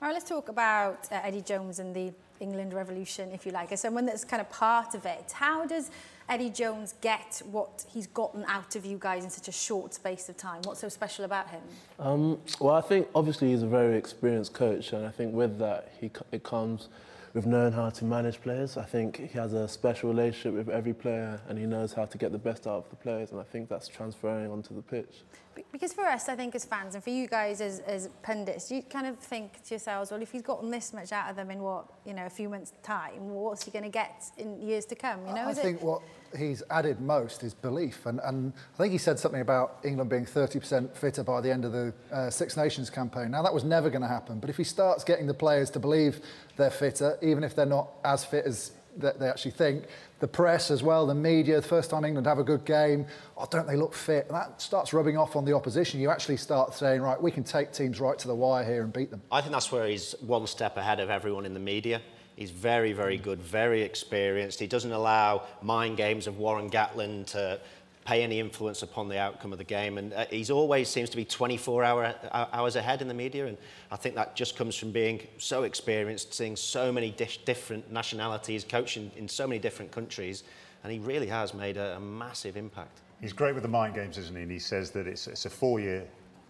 All 0.00 0.08
right, 0.08 0.14
let's 0.14 0.26
talk 0.26 0.48
about 0.48 1.06
uh, 1.12 1.20
Eddie 1.22 1.42
Jones 1.42 1.78
and 1.78 1.94
the 1.94 2.14
England 2.40 2.72
Revolution, 2.72 3.30
if 3.30 3.44
you 3.44 3.52
like, 3.52 3.72
as 3.72 3.82
someone 3.82 4.06
that's 4.06 4.24
kind 4.24 4.40
of 4.40 4.48
part 4.48 4.94
of 4.94 5.04
it. 5.04 5.30
How 5.32 5.66
does 5.66 5.90
Eddie 6.30 6.48
Jones 6.48 6.94
get 7.02 7.42
what 7.50 7.84
he's 7.92 8.06
gotten 8.06 8.46
out 8.48 8.74
of 8.74 8.86
you 8.86 8.96
guys 8.98 9.22
in 9.22 9.28
such 9.28 9.48
a 9.48 9.52
short 9.52 9.92
space 9.92 10.30
of 10.30 10.38
time? 10.38 10.62
What's 10.64 10.80
so 10.80 10.88
special 10.88 11.26
about 11.26 11.50
him? 11.50 11.60
Um, 11.98 12.38
well, 12.58 12.74
I 12.74 12.80
think 12.80 13.08
obviously 13.14 13.50
he's 13.50 13.62
a 13.62 13.66
very 13.66 13.98
experienced 13.98 14.54
coach, 14.54 14.94
and 14.94 15.04
I 15.04 15.10
think 15.10 15.34
with 15.34 15.58
that, 15.58 15.92
he, 16.00 16.10
it 16.32 16.42
comes 16.42 16.88
with 17.36 17.44
knowing 17.44 17.70
how 17.70 17.90
to 17.90 18.04
manage 18.06 18.40
players. 18.40 18.78
I 18.78 18.84
think 18.84 19.18
he 19.18 19.38
has 19.38 19.52
a 19.52 19.68
special 19.68 20.08
relationship 20.08 20.54
with 20.54 20.70
every 20.70 20.94
player 20.94 21.38
and 21.50 21.58
he 21.58 21.66
knows 21.66 21.92
how 21.92 22.06
to 22.06 22.16
get 22.16 22.32
the 22.32 22.38
best 22.38 22.66
out 22.66 22.78
of 22.84 22.88
the 22.88 22.96
players 22.96 23.30
and 23.30 23.38
I 23.38 23.42
think 23.44 23.68
that's 23.68 23.88
transferring 23.88 24.50
onto 24.50 24.74
the 24.74 24.80
pitch. 24.80 25.22
Because 25.70 25.92
for 25.92 26.06
us, 26.06 26.30
I 26.30 26.34
think 26.34 26.54
as 26.54 26.64
fans 26.64 26.94
and 26.94 27.04
for 27.04 27.10
you 27.10 27.26
guys 27.26 27.60
as, 27.60 27.80
as 27.80 28.08
pundits, 28.22 28.70
you 28.70 28.82
kind 28.82 29.06
of 29.06 29.18
think 29.18 29.62
to 29.64 29.74
yourselves, 29.74 30.10
well, 30.10 30.22
if 30.22 30.32
he's 30.32 30.40
gotten 30.40 30.70
this 30.70 30.94
much 30.94 31.12
out 31.12 31.28
of 31.28 31.36
them 31.36 31.50
in 31.50 31.58
what, 31.58 31.84
you 32.06 32.14
know, 32.14 32.24
a 32.24 32.30
few 32.30 32.48
months' 32.48 32.72
time, 32.82 33.28
what's 33.28 33.66
he 33.66 33.70
going 33.70 33.84
to 33.84 33.90
get 33.90 34.24
in 34.38 34.58
years 34.62 34.86
to 34.86 34.94
come? 34.94 35.26
You 35.26 35.34
know, 35.34 35.46
I 35.46 35.52
think 35.52 35.82
it... 35.82 35.84
what 35.84 36.00
he's 36.36 36.62
added 36.70 37.00
most 37.00 37.42
is 37.42 37.54
belief. 37.54 38.06
And, 38.06 38.20
and 38.24 38.52
I 38.74 38.76
think 38.78 38.92
he 38.92 38.98
said 38.98 39.18
something 39.18 39.40
about 39.40 39.78
England 39.84 40.10
being 40.10 40.26
30% 40.26 40.96
fitter 40.96 41.22
by 41.22 41.40
the 41.40 41.50
end 41.50 41.64
of 41.64 41.72
the 41.72 41.92
uh, 42.12 42.30
Six 42.30 42.56
Nations 42.56 42.90
campaign. 42.90 43.30
Now, 43.30 43.42
that 43.42 43.52
was 43.52 43.64
never 43.64 43.90
going 43.90 44.02
to 44.02 44.08
happen. 44.08 44.38
But 44.40 44.50
if 44.50 44.56
he 44.56 44.64
starts 44.64 45.04
getting 45.04 45.26
the 45.26 45.34
players 45.34 45.70
to 45.70 45.78
believe 45.78 46.20
they're 46.56 46.70
fitter, 46.70 47.18
even 47.22 47.44
if 47.44 47.54
they're 47.54 47.66
not 47.66 47.90
as 48.04 48.24
fit 48.24 48.44
as 48.44 48.72
they 48.98 49.28
actually 49.28 49.50
think, 49.50 49.84
the 50.20 50.28
press 50.28 50.70
as 50.70 50.82
well, 50.82 51.06
the 51.06 51.14
media, 51.14 51.56
the 51.56 51.66
first 51.66 51.90
time 51.90 52.04
England 52.04 52.26
have 52.26 52.38
a 52.38 52.44
good 52.44 52.64
game, 52.64 53.06
oh, 53.36 53.46
don't 53.50 53.66
they 53.66 53.76
look 53.76 53.92
fit? 53.92 54.26
And 54.28 54.34
that 54.34 54.60
starts 54.60 54.92
rubbing 54.94 55.18
off 55.18 55.36
on 55.36 55.44
the 55.44 55.52
opposition. 55.52 56.00
You 56.00 56.10
actually 56.10 56.38
start 56.38 56.72
saying, 56.74 57.02
right, 57.02 57.20
we 57.20 57.30
can 57.30 57.44
take 57.44 57.72
teams 57.72 58.00
right 58.00 58.18
to 58.18 58.28
the 58.28 58.34
wire 58.34 58.64
here 58.64 58.82
and 58.82 58.92
beat 58.92 59.10
them. 59.10 59.20
I 59.30 59.42
think 59.42 59.52
that's 59.52 59.70
where 59.70 59.86
he's 59.86 60.14
one 60.20 60.46
step 60.46 60.76
ahead 60.78 61.00
of 61.00 61.10
everyone 61.10 61.44
in 61.44 61.52
the 61.52 61.60
media. 61.60 62.00
He's 62.36 62.50
very, 62.50 62.92
very 62.92 63.16
good, 63.16 63.40
very 63.40 63.80
experienced. 63.80 64.60
He 64.60 64.66
doesn't 64.66 64.92
allow 64.92 65.44
mind 65.62 65.96
games 65.96 66.26
of 66.26 66.36
Warren 66.36 66.68
Gatland 66.68 67.26
to 67.28 67.58
pay 68.04 68.22
any 68.22 68.38
influence 68.38 68.82
upon 68.82 69.08
the 69.08 69.18
outcome 69.18 69.52
of 69.52 69.58
the 69.58 69.64
game. 69.64 69.96
And 69.96 70.12
uh, 70.12 70.26
he's 70.30 70.50
always 70.50 70.88
seems 70.88 71.08
to 71.10 71.16
be 71.16 71.24
24 71.24 71.82
hour, 71.82 72.14
uh, 72.30 72.46
hours 72.52 72.76
ahead 72.76 73.00
in 73.00 73.08
the 73.08 73.14
media. 73.14 73.46
And 73.46 73.56
I 73.90 73.96
think 73.96 74.14
that 74.14 74.36
just 74.36 74.54
comes 74.54 74.76
from 74.76 74.92
being 74.92 75.26
so 75.38 75.64
experienced, 75.64 76.34
seeing 76.34 76.56
so 76.56 76.92
many 76.92 77.10
different 77.10 77.90
nationalities, 77.90 78.64
coaching 78.64 79.10
in 79.16 79.26
so 79.28 79.46
many 79.46 79.58
different 79.58 79.90
countries. 79.90 80.44
And 80.84 80.92
he 80.92 80.98
really 80.98 81.26
has 81.26 81.54
made 81.54 81.78
a, 81.78 81.96
a 81.96 82.00
massive 82.00 82.58
impact. 82.58 83.00
He's 83.20 83.32
great 83.32 83.54
with 83.54 83.62
the 83.62 83.68
mind 83.68 83.94
games, 83.94 84.18
isn't 84.18 84.36
he? 84.36 84.42
And 84.42 84.52
he 84.52 84.58
says 84.58 84.90
that 84.90 85.06
it's, 85.06 85.26
it's 85.26 85.46
a 85.46 85.50
four 85.50 85.80
year 85.80 86.06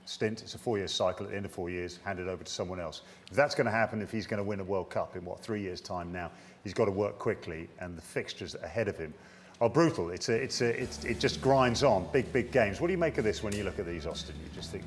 stint, 0.09 0.43
it's 0.43 0.55
a 0.55 0.59
four 0.59 0.79
year 0.79 0.89
cycle. 0.89 1.27
At 1.27 1.31
the 1.31 1.37
end 1.37 1.47
of 1.47 1.53
four 1.53 1.71
years, 1.71 1.99
handed 2.05 2.29
over 2.29 2.45
to 2.45 2.53
someone 2.53 2.81
else. 2.81 3.03
If 3.31 3.37
that's 3.37 3.55
going 3.55 3.67
to 3.67 3.71
happen, 3.71 4.01
if 4.01 4.11
he's 4.11 4.27
going 4.27 4.39
to 4.39 4.45
win 4.45 4.61
a 4.61 4.65
World 4.65 4.91
Cup 4.91 5.17
in 5.17 5.25
what, 5.25 5.41
three 5.41 5.61
years' 5.61 5.81
time 5.81 6.13
now, 6.13 6.31
he's 6.65 6.75
got 6.75 6.87
to 6.87 6.91
work 6.91 7.19
quickly, 7.19 7.69
and 7.81 7.97
the 7.97 8.03
fixtures 8.03 8.55
ahead 8.63 8.89
of 8.89 8.97
him 8.97 9.13
are 9.61 9.71
brutal. 9.71 10.11
It's 10.11 10.29
a, 10.29 10.35
it's 10.35 10.61
a, 10.61 10.83
it's, 10.83 11.05
it 11.05 11.19
just 11.19 11.41
grinds 11.41 11.83
on. 11.83 12.09
Big, 12.13 12.33
big 12.33 12.53
games. 12.53 12.81
What 12.81 12.89
do 12.89 12.93
you 12.93 12.99
make 12.99 13.19
of 13.19 13.25
this 13.25 13.43
when 13.43 13.55
you 13.55 13.65
look 13.65 13.79
at 13.79 13.87
these, 13.87 14.07
Austin? 14.07 14.35
You 14.43 14.51
just 14.55 14.71
think. 14.71 14.85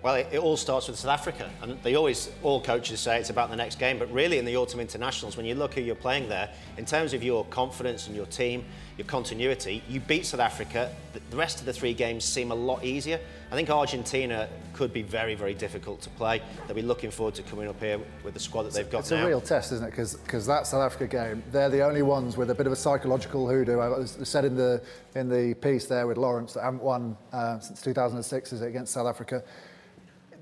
Well, 0.00 0.14
it, 0.14 0.28
it, 0.30 0.38
all 0.38 0.56
starts 0.56 0.86
with 0.86 0.96
South 0.96 1.10
Africa, 1.10 1.50
and 1.60 1.82
they 1.82 1.96
always, 1.96 2.30
all 2.44 2.62
coaches 2.62 3.00
say 3.00 3.18
it's 3.18 3.30
about 3.30 3.50
the 3.50 3.56
next 3.56 3.80
game, 3.80 3.98
but 3.98 4.10
really 4.12 4.38
in 4.38 4.44
the 4.44 4.56
autumn 4.56 4.78
internationals, 4.78 5.36
when 5.36 5.44
you 5.44 5.56
look 5.56 5.74
who 5.74 5.80
you're 5.80 5.96
playing 5.96 6.28
there, 6.28 6.50
in 6.76 6.84
terms 6.84 7.14
of 7.14 7.24
your 7.24 7.44
confidence 7.46 8.06
and 8.06 8.14
your 8.14 8.26
team, 8.26 8.64
your 8.96 9.06
continuity, 9.08 9.82
you 9.88 9.98
beat 9.98 10.24
South 10.24 10.40
Africa. 10.40 10.94
The 11.30 11.36
rest 11.36 11.58
of 11.58 11.66
the 11.66 11.72
three 11.72 11.94
games 11.94 12.24
seem 12.24 12.52
a 12.52 12.54
lot 12.54 12.84
easier. 12.84 13.18
I 13.50 13.54
think 13.54 13.70
Argentina 13.70 14.48
could 14.74 14.92
be 14.92 15.02
very, 15.02 15.34
very 15.34 15.54
difficult 15.54 16.02
to 16.02 16.10
play. 16.10 16.42
They'll 16.66 16.76
be 16.76 16.82
looking 16.82 17.10
forward 17.10 17.34
to 17.36 17.42
coming 17.42 17.66
up 17.66 17.80
here 17.80 17.98
with 18.22 18.34
the 18.34 18.40
squad 18.40 18.64
that 18.64 18.74
they've 18.74 18.90
got 18.90 19.00
it's 19.00 19.10
now. 19.10 19.24
a 19.24 19.26
real 19.26 19.40
test, 19.40 19.72
isn't 19.72 19.86
it? 19.86 19.90
Because 19.90 20.46
that 20.46 20.66
South 20.66 20.82
Africa 20.82 21.06
game, 21.06 21.42
they're 21.50 21.70
the 21.70 21.82
only 21.82 22.02
ones 22.02 22.36
with 22.36 22.50
a 22.50 22.54
bit 22.54 22.66
of 22.66 22.72
a 22.72 22.76
psychological 22.76 23.48
hoodoo. 23.48 23.80
I 23.80 24.04
said 24.04 24.44
in 24.44 24.54
the 24.54 24.82
in 25.14 25.30
the 25.30 25.54
piece 25.54 25.86
there 25.86 26.06
with 26.06 26.18
Lawrence 26.18 26.52
that 26.54 26.62
haven't 26.62 26.82
won 26.82 27.16
uh, 27.32 27.58
since 27.58 27.80
2006, 27.80 28.52
is 28.52 28.60
it, 28.60 28.66
against 28.66 28.92
South 28.92 29.06
Africa? 29.06 29.42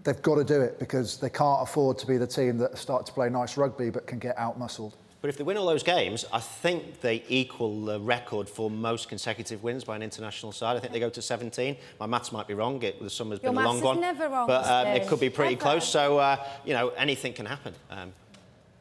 they've 0.06 0.22
got 0.22 0.36
to 0.36 0.44
do 0.44 0.60
it 0.60 0.78
because 0.78 1.18
they 1.18 1.28
can't 1.28 1.62
afford 1.62 1.98
to 1.98 2.06
be 2.06 2.16
the 2.16 2.26
team 2.26 2.56
that 2.56 2.78
start 2.78 3.04
to 3.04 3.12
play 3.12 3.28
nice 3.28 3.56
rugby 3.56 3.90
but 3.90 4.06
can 4.06 4.18
get 4.18 4.38
out 4.38 4.58
muscled. 4.58 4.94
But 5.26 5.30
if 5.30 5.38
they 5.38 5.42
win 5.42 5.56
all 5.56 5.66
those 5.66 5.82
games, 5.82 6.24
I 6.32 6.38
think 6.38 7.00
they 7.00 7.24
equal 7.26 7.84
the 7.84 7.98
record 7.98 8.48
for 8.48 8.70
most 8.70 9.08
consecutive 9.08 9.60
wins 9.64 9.82
by 9.82 9.96
an 9.96 10.02
international 10.04 10.52
side. 10.52 10.76
I 10.76 10.78
think 10.78 10.92
they 10.92 11.00
go 11.00 11.10
to 11.10 11.20
17. 11.20 11.76
My 11.98 12.06
maths 12.06 12.30
might 12.30 12.46
be 12.46 12.54
wrong. 12.54 12.80
It, 12.84 13.02
the 13.02 13.10
summer's 13.10 13.42
Your 13.42 13.52
been 13.52 13.60
a 13.60 13.66
long 13.66 13.80
one. 13.80 14.00
never 14.00 14.28
wrong, 14.28 14.46
but 14.46 14.64
um, 14.64 14.86
it 14.86 15.08
could 15.08 15.18
be 15.18 15.28
pretty 15.28 15.54
Ever. 15.54 15.62
close. 15.62 15.88
So, 15.88 16.18
uh, 16.18 16.36
you 16.64 16.74
know, 16.74 16.90
anything 16.90 17.32
can 17.32 17.44
happen. 17.44 17.74
Um, 17.90 18.12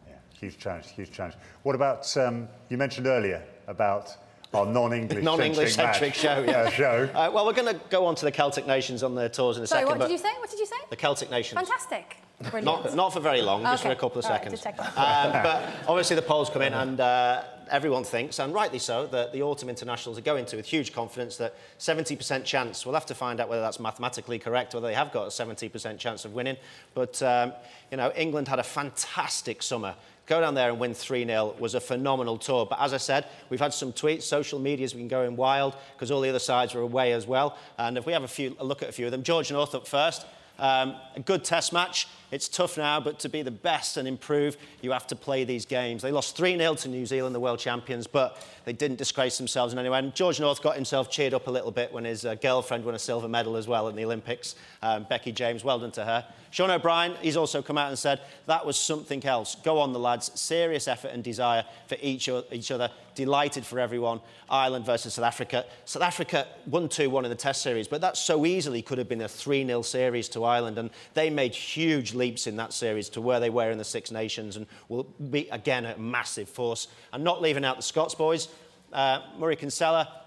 yeah, 0.08 0.14
huge 0.40 0.60
challenge, 0.60 0.92
huge 0.92 1.10
challenge. 1.10 1.34
What 1.64 1.74
about, 1.74 2.16
um, 2.16 2.48
you 2.70 2.78
mentioned 2.78 3.08
earlier 3.08 3.42
about 3.66 4.16
our 4.56 4.66
non-English 4.66 5.24
non-English 5.32 5.76
centric 5.76 6.14
show. 6.14 6.44
Yeah, 6.48 6.70
show. 6.82 7.10
Uh, 7.14 7.30
well, 7.34 7.46
we're 7.46 7.54
going 7.54 7.74
to 7.74 7.80
go 7.90 8.06
on 8.06 8.16
to 8.16 8.26
the 8.26 8.32
Celtic 8.32 8.66
nations 8.66 9.04
on 9.04 9.16
their 9.16 9.30
tours 9.30 9.58
in 9.58 9.64
a 9.64 9.68
Sorry, 9.68 9.84
second. 9.84 10.00
what 10.00 10.08
did 10.08 10.12
you 10.12 10.18
say? 10.18 10.32
What 10.40 10.50
did 10.50 10.60
you 10.60 10.66
say? 10.66 10.76
The 10.90 10.96
Celtic 10.96 11.30
nations. 11.30 11.60
Fantastic. 11.60 12.18
Not, 12.62 12.96
not 12.96 13.14
for 13.14 13.22
very 13.22 13.42
long, 13.42 13.64
just 13.64 13.84
for 13.84 13.92
a 13.92 13.96
couple 13.96 14.20
of 14.20 14.26
seconds. 14.26 14.66
um, 14.66 14.76
but 14.96 15.74
obviously 15.88 16.18
the 16.18 16.22
polls 16.22 16.50
come 16.50 16.64
in 16.64 16.74
and 16.74 17.00
uh, 17.00 17.44
everyone 17.70 18.04
thinks, 18.04 18.40
and 18.40 18.54
rightly 18.54 18.80
so, 18.80 19.08
that 19.08 19.32
the 19.32 19.42
autumn 19.42 19.70
internationals 19.70 20.18
are 20.18 20.22
going 20.22 20.46
to 20.48 20.58
with 20.58 20.66
huge 20.66 20.94
confidence 20.94 21.38
that 21.38 21.56
70% 21.80 22.44
chance. 22.44 22.86
We'll 22.86 22.94
have 22.94 23.06
to 23.08 23.16
find 23.16 23.40
out 23.40 23.50
whether 23.50 23.62
that's 23.62 23.80
mathematically 23.80 24.38
correct, 24.40 24.74
whether 24.74 24.88
they 24.88 24.94
have 24.94 25.12
got 25.12 25.24
a 25.24 25.30
70% 25.30 25.98
chance 25.98 26.26
of 26.26 26.34
winning. 26.34 26.58
But, 26.94 27.22
um, 27.24 27.54
you 27.90 27.98
know, 27.98 28.12
England 28.16 28.48
had 28.48 28.60
a 28.60 28.64
fantastic 28.64 29.64
summer 29.64 29.96
go 30.26 30.42
down 30.42 30.56
there 30.56 30.70
and 30.70 30.80
win 30.80 30.92
3-0 30.92 31.60
was 31.60 31.76
a 31.76 31.80
phenomenal 31.80 32.38
tour. 32.38 32.66
But 32.66 32.82
as 32.82 32.94
I 32.94 32.98
said, 32.98 33.26
we've 33.50 33.60
had 33.60 33.74
some 33.74 33.94
tweets, 33.94 34.24
social 34.24 34.60
media's 34.60 34.94
been 34.94 35.08
going 35.08 35.36
wild 35.36 35.76
because 35.94 36.12
all 36.12 36.22
the 36.22 36.30
other 36.30 36.40
sides 36.40 36.74
were 36.74 36.82
away 36.82 37.14
as 37.14 37.28
well. 37.28 37.58
And 37.78 37.98
if 37.98 38.06
we 38.06 38.14
have 38.14 38.24
a, 38.24 38.28
few, 38.28 38.56
a 38.60 38.66
look 38.66 38.82
at 38.84 38.90
a 38.90 38.92
few 38.92 39.06
of 39.06 39.12
them, 39.12 39.24
George 39.24 39.52
North 39.52 39.76
up 39.76 39.88
first. 39.88 40.26
Um, 40.58 40.96
a 41.16 41.20
good 41.20 41.44
test 41.44 41.74
match. 41.74 42.08
It's 42.32 42.48
tough 42.48 42.78
now, 42.78 43.00
but 43.00 43.20
to 43.20 43.30
be 43.30 43.42
the 43.44 43.52
best 43.52 43.98
and 43.98 44.08
improve, 44.08 44.58
you 44.82 44.92
have 44.92 45.08
to 45.08 45.16
play 45.16 45.44
these 45.44 45.66
games. 45.66 46.02
They 46.02 46.12
lost 46.12 46.36
3 46.36 46.58
0 46.58 46.76
to 46.76 46.90
New 46.90 47.06
Zealand, 47.06 47.36
the 47.36 47.40
world 47.40 47.60
champions, 47.60 48.08
but 48.08 48.46
they 48.66 48.74
didn't 48.74 48.98
disgrace 48.98 49.38
themselves 49.38 49.74
in 49.74 49.80
any 49.80 49.90
way. 49.90 50.00
And 50.00 50.14
George 50.16 50.40
North 50.40 50.62
got 50.62 50.76
himself 50.76 51.10
cheered 51.10 51.34
up 51.34 51.48
a 51.48 51.52
little 51.52 51.72
bit 51.72 51.94
when 51.94 52.04
his 52.04 52.26
uh, 52.26 52.36
girlfriend 52.36 52.84
won 52.84 52.96
a 52.96 53.00
silver 53.00 53.28
medal 53.28 53.56
as 53.56 53.68
well 53.68 53.88
in 53.88 53.96
the 53.96 54.06
Olympics. 54.06 54.56
Um, 54.82 55.06
Becky 55.10 55.32
James, 55.32 55.64
well 55.64 55.80
done 55.80 55.92
to 55.92 56.06
her. 56.06 56.26
Sean 56.56 56.72
O'Brien, 56.72 57.16
he's 57.22 57.36
also 57.36 57.62
come 57.62 57.78
out 57.78 57.90
and 57.90 58.00
said 58.00 58.22
that 58.46 58.66
was 58.66 58.80
something 58.80 59.26
else. 59.26 59.56
Go 59.56 59.78
on, 59.78 59.92
the 59.92 60.00
lads. 60.00 60.32
Serious 60.40 60.88
effort 60.88 61.10
and 61.10 61.22
desire 61.22 61.66
for 61.88 61.98
each, 62.02 62.30
each 62.50 62.72
other. 62.72 62.90
Delighted 63.14 63.66
for 63.66 63.78
everyone. 63.78 64.22
Ireland 64.50 64.86
versus 64.86 65.16
South 65.16 65.26
Africa. 65.26 65.66
South 65.84 66.04
Africa 66.04 66.48
won 66.66 66.88
2 66.88 67.10
1 67.10 67.26
in 67.26 67.30
the 67.30 67.36
Test 67.36 67.62
series, 67.62 67.90
but 67.90 68.00
that 68.02 68.16
so 68.16 68.46
easily 68.46 68.82
could 68.82 68.98
have 68.98 69.10
been 69.10 69.22
a 69.22 69.28
3 69.28 69.66
0 69.66 69.82
series 69.82 70.30
to 70.30 70.46
Ireland. 70.46 70.78
And 70.78 70.92
they 71.14 71.30
made 71.30 71.54
huge 71.54 72.14
leaps 72.16 72.48
in 72.48 72.56
that 72.58 72.74
series 72.74 73.10
to 73.10 73.22
where 73.22 73.40
they 73.40 73.50
were 73.50 73.72
in 73.72 73.78
the 73.78 73.84
Six 73.84 74.12
Nations 74.12 74.56
and 74.56 74.66
will 74.90 75.04
be, 75.04 75.48
again, 75.50 75.86
a 75.86 75.98
massive 75.98 76.50
force. 76.50 76.88
And 77.14 77.24
not 77.24 77.42
leaving 77.42 77.66
out 77.66 77.78
the 77.78 77.84
Scots 77.84 78.16
boys, 78.16 78.48
uh, 78.94 79.22
Murray 79.38 79.56
Kinsella, 79.56 80.24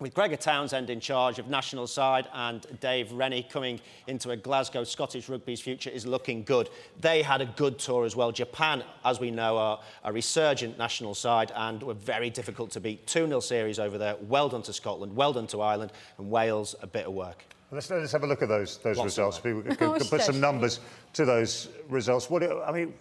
with 0.00 0.12
Gregor 0.12 0.36
Townsend 0.36 0.90
in 0.90 0.98
charge 0.98 1.38
of 1.38 1.48
national 1.48 1.86
side 1.86 2.28
and 2.34 2.66
Dave 2.80 3.12
Rennie 3.12 3.46
coming 3.48 3.80
into 4.06 4.30
a 4.30 4.36
Glasgow 4.36 4.82
Scottish 4.84 5.28
rugby's 5.28 5.60
future 5.60 5.88
is 5.88 6.04
looking 6.04 6.42
good. 6.42 6.68
They 7.00 7.22
had 7.22 7.40
a 7.40 7.46
good 7.46 7.78
tour 7.78 8.04
as 8.04 8.16
well. 8.16 8.32
Japan, 8.32 8.82
as 9.04 9.20
we 9.20 9.30
know, 9.30 9.56
are 9.56 9.80
a 10.02 10.12
resurgent 10.12 10.78
national 10.78 11.14
side 11.14 11.52
and 11.54 11.82
were 11.82 11.94
very 11.94 12.28
difficult 12.28 12.72
to 12.72 12.80
beat. 12.80 13.06
2-0 13.06 13.42
series 13.42 13.78
over 13.78 13.96
there. 13.96 14.16
Well 14.20 14.48
done 14.48 14.62
to 14.62 14.72
Scotland, 14.72 15.14
well 15.14 15.32
done 15.32 15.46
to 15.48 15.60
Ireland, 15.60 15.92
and 16.18 16.28
Wales 16.28 16.74
a 16.82 16.86
bit 16.86 17.06
of 17.06 17.12
work. 17.12 17.44
Let's, 17.74 17.90
let's 17.90 18.12
have 18.12 18.22
a 18.22 18.26
look 18.26 18.42
at 18.42 18.48
those, 18.48 18.78
those 18.78 19.02
results. 19.02 19.38
People 19.38 19.62
could, 19.62 19.76
oh, 19.82 19.92
could 19.98 20.08
put 20.08 20.22
some 20.22 20.40
numbers 20.40 20.80
to 21.14 21.24
those 21.24 21.68
results. 21.88 22.30
What, 22.30 22.42
I 22.66 22.72
mean, 22.72 22.94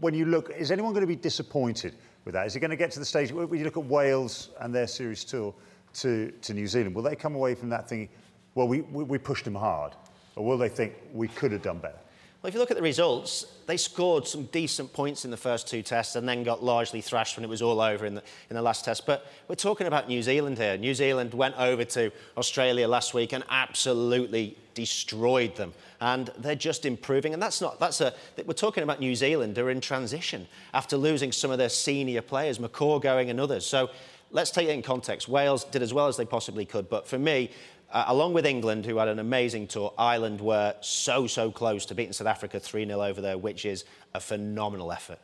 when 0.00 0.14
you 0.14 0.24
look, 0.24 0.50
is 0.50 0.70
anyone 0.70 0.92
going 0.92 1.02
to 1.02 1.06
be 1.06 1.16
disappointed 1.16 1.94
with 2.24 2.34
that? 2.34 2.46
Is 2.46 2.56
it 2.56 2.60
going 2.60 2.70
to 2.70 2.76
get 2.76 2.90
to 2.92 2.98
the 2.98 3.04
stage 3.04 3.32
when 3.32 3.58
you 3.58 3.64
look 3.64 3.76
at 3.76 3.84
Wales 3.84 4.50
and 4.60 4.74
their 4.74 4.86
series 4.86 5.24
tour? 5.24 5.54
to, 5.96 6.30
to 6.42 6.54
New 6.54 6.66
Zealand, 6.66 6.94
will 6.94 7.02
they 7.02 7.16
come 7.16 7.34
away 7.34 7.54
from 7.54 7.70
that 7.70 7.88
thinking, 7.88 8.08
well, 8.54 8.68
we, 8.68 8.82
we, 8.82 9.04
we 9.04 9.18
pushed 9.18 9.44
them 9.44 9.54
hard? 9.54 9.92
Or 10.36 10.44
will 10.44 10.58
they 10.58 10.68
think 10.68 10.94
we 11.12 11.28
could 11.28 11.52
have 11.52 11.62
done 11.62 11.78
better? 11.78 11.98
Well, 12.42 12.48
if 12.48 12.54
you 12.54 12.60
look 12.60 12.70
at 12.70 12.76
the 12.76 12.82
results, 12.82 13.46
they 13.66 13.76
scored 13.76 14.28
some 14.28 14.44
decent 14.44 14.92
points 14.92 15.24
in 15.24 15.30
the 15.30 15.36
first 15.36 15.66
two 15.66 15.82
tests 15.82 16.16
and 16.16 16.28
then 16.28 16.44
got 16.44 16.62
largely 16.62 17.00
thrashed 17.00 17.36
when 17.36 17.44
it 17.44 17.48
was 17.48 17.62
all 17.62 17.80
over 17.80 18.04
in 18.04 18.14
the, 18.14 18.22
in 18.50 18.56
the 18.56 18.62
last 18.62 18.84
test. 18.84 19.06
But 19.06 19.26
we're 19.48 19.56
talking 19.56 19.86
about 19.86 20.06
New 20.06 20.22
Zealand 20.22 20.58
here. 20.58 20.76
New 20.76 20.94
Zealand 20.94 21.32
went 21.34 21.58
over 21.58 21.84
to 21.84 22.12
Australia 22.36 22.86
last 22.86 23.14
week 23.14 23.32
and 23.32 23.42
absolutely 23.48 24.56
destroyed 24.74 25.56
them. 25.56 25.72
And 26.00 26.30
they're 26.38 26.54
just 26.54 26.84
improving. 26.84 27.32
And 27.32 27.42
that's 27.42 27.62
not, 27.62 27.80
that's 27.80 28.02
a, 28.02 28.12
we're 28.44 28.52
talking 28.52 28.82
about 28.82 29.00
New 29.00 29.16
Zealand. 29.16 29.54
They're 29.54 29.70
in 29.70 29.80
transition 29.80 30.46
after 30.74 30.98
losing 30.98 31.32
some 31.32 31.50
of 31.50 31.58
their 31.58 31.70
senior 31.70 32.20
players, 32.22 32.58
McCaw 32.58 33.00
going 33.00 33.30
and 33.30 33.40
others. 33.40 33.66
So 33.66 33.90
let's 34.30 34.50
take 34.50 34.68
it 34.68 34.72
in 34.72 34.82
context. 34.82 35.28
Wales 35.28 35.64
did 35.64 35.82
as 35.82 35.94
well 35.94 36.06
as 36.06 36.16
they 36.16 36.26
possibly 36.26 36.66
could, 36.66 36.88
but 36.88 37.08
for 37.08 37.18
me, 37.18 37.50
uh, 37.92 38.04
along 38.08 38.32
with 38.32 38.46
England, 38.46 38.84
who 38.86 38.96
had 38.98 39.08
an 39.08 39.18
amazing 39.18 39.66
tour, 39.68 39.92
Ireland 39.96 40.40
were 40.40 40.74
so, 40.80 41.26
so 41.26 41.50
close 41.50 41.86
to 41.86 41.94
beating 41.94 42.12
South 42.12 42.26
Africa 42.28 42.60
3 42.60 42.86
0 42.86 43.00
over 43.02 43.20
there, 43.20 43.38
which 43.38 43.64
is 43.64 43.84
a 44.14 44.20
phenomenal 44.20 44.92
effort. 44.92 45.18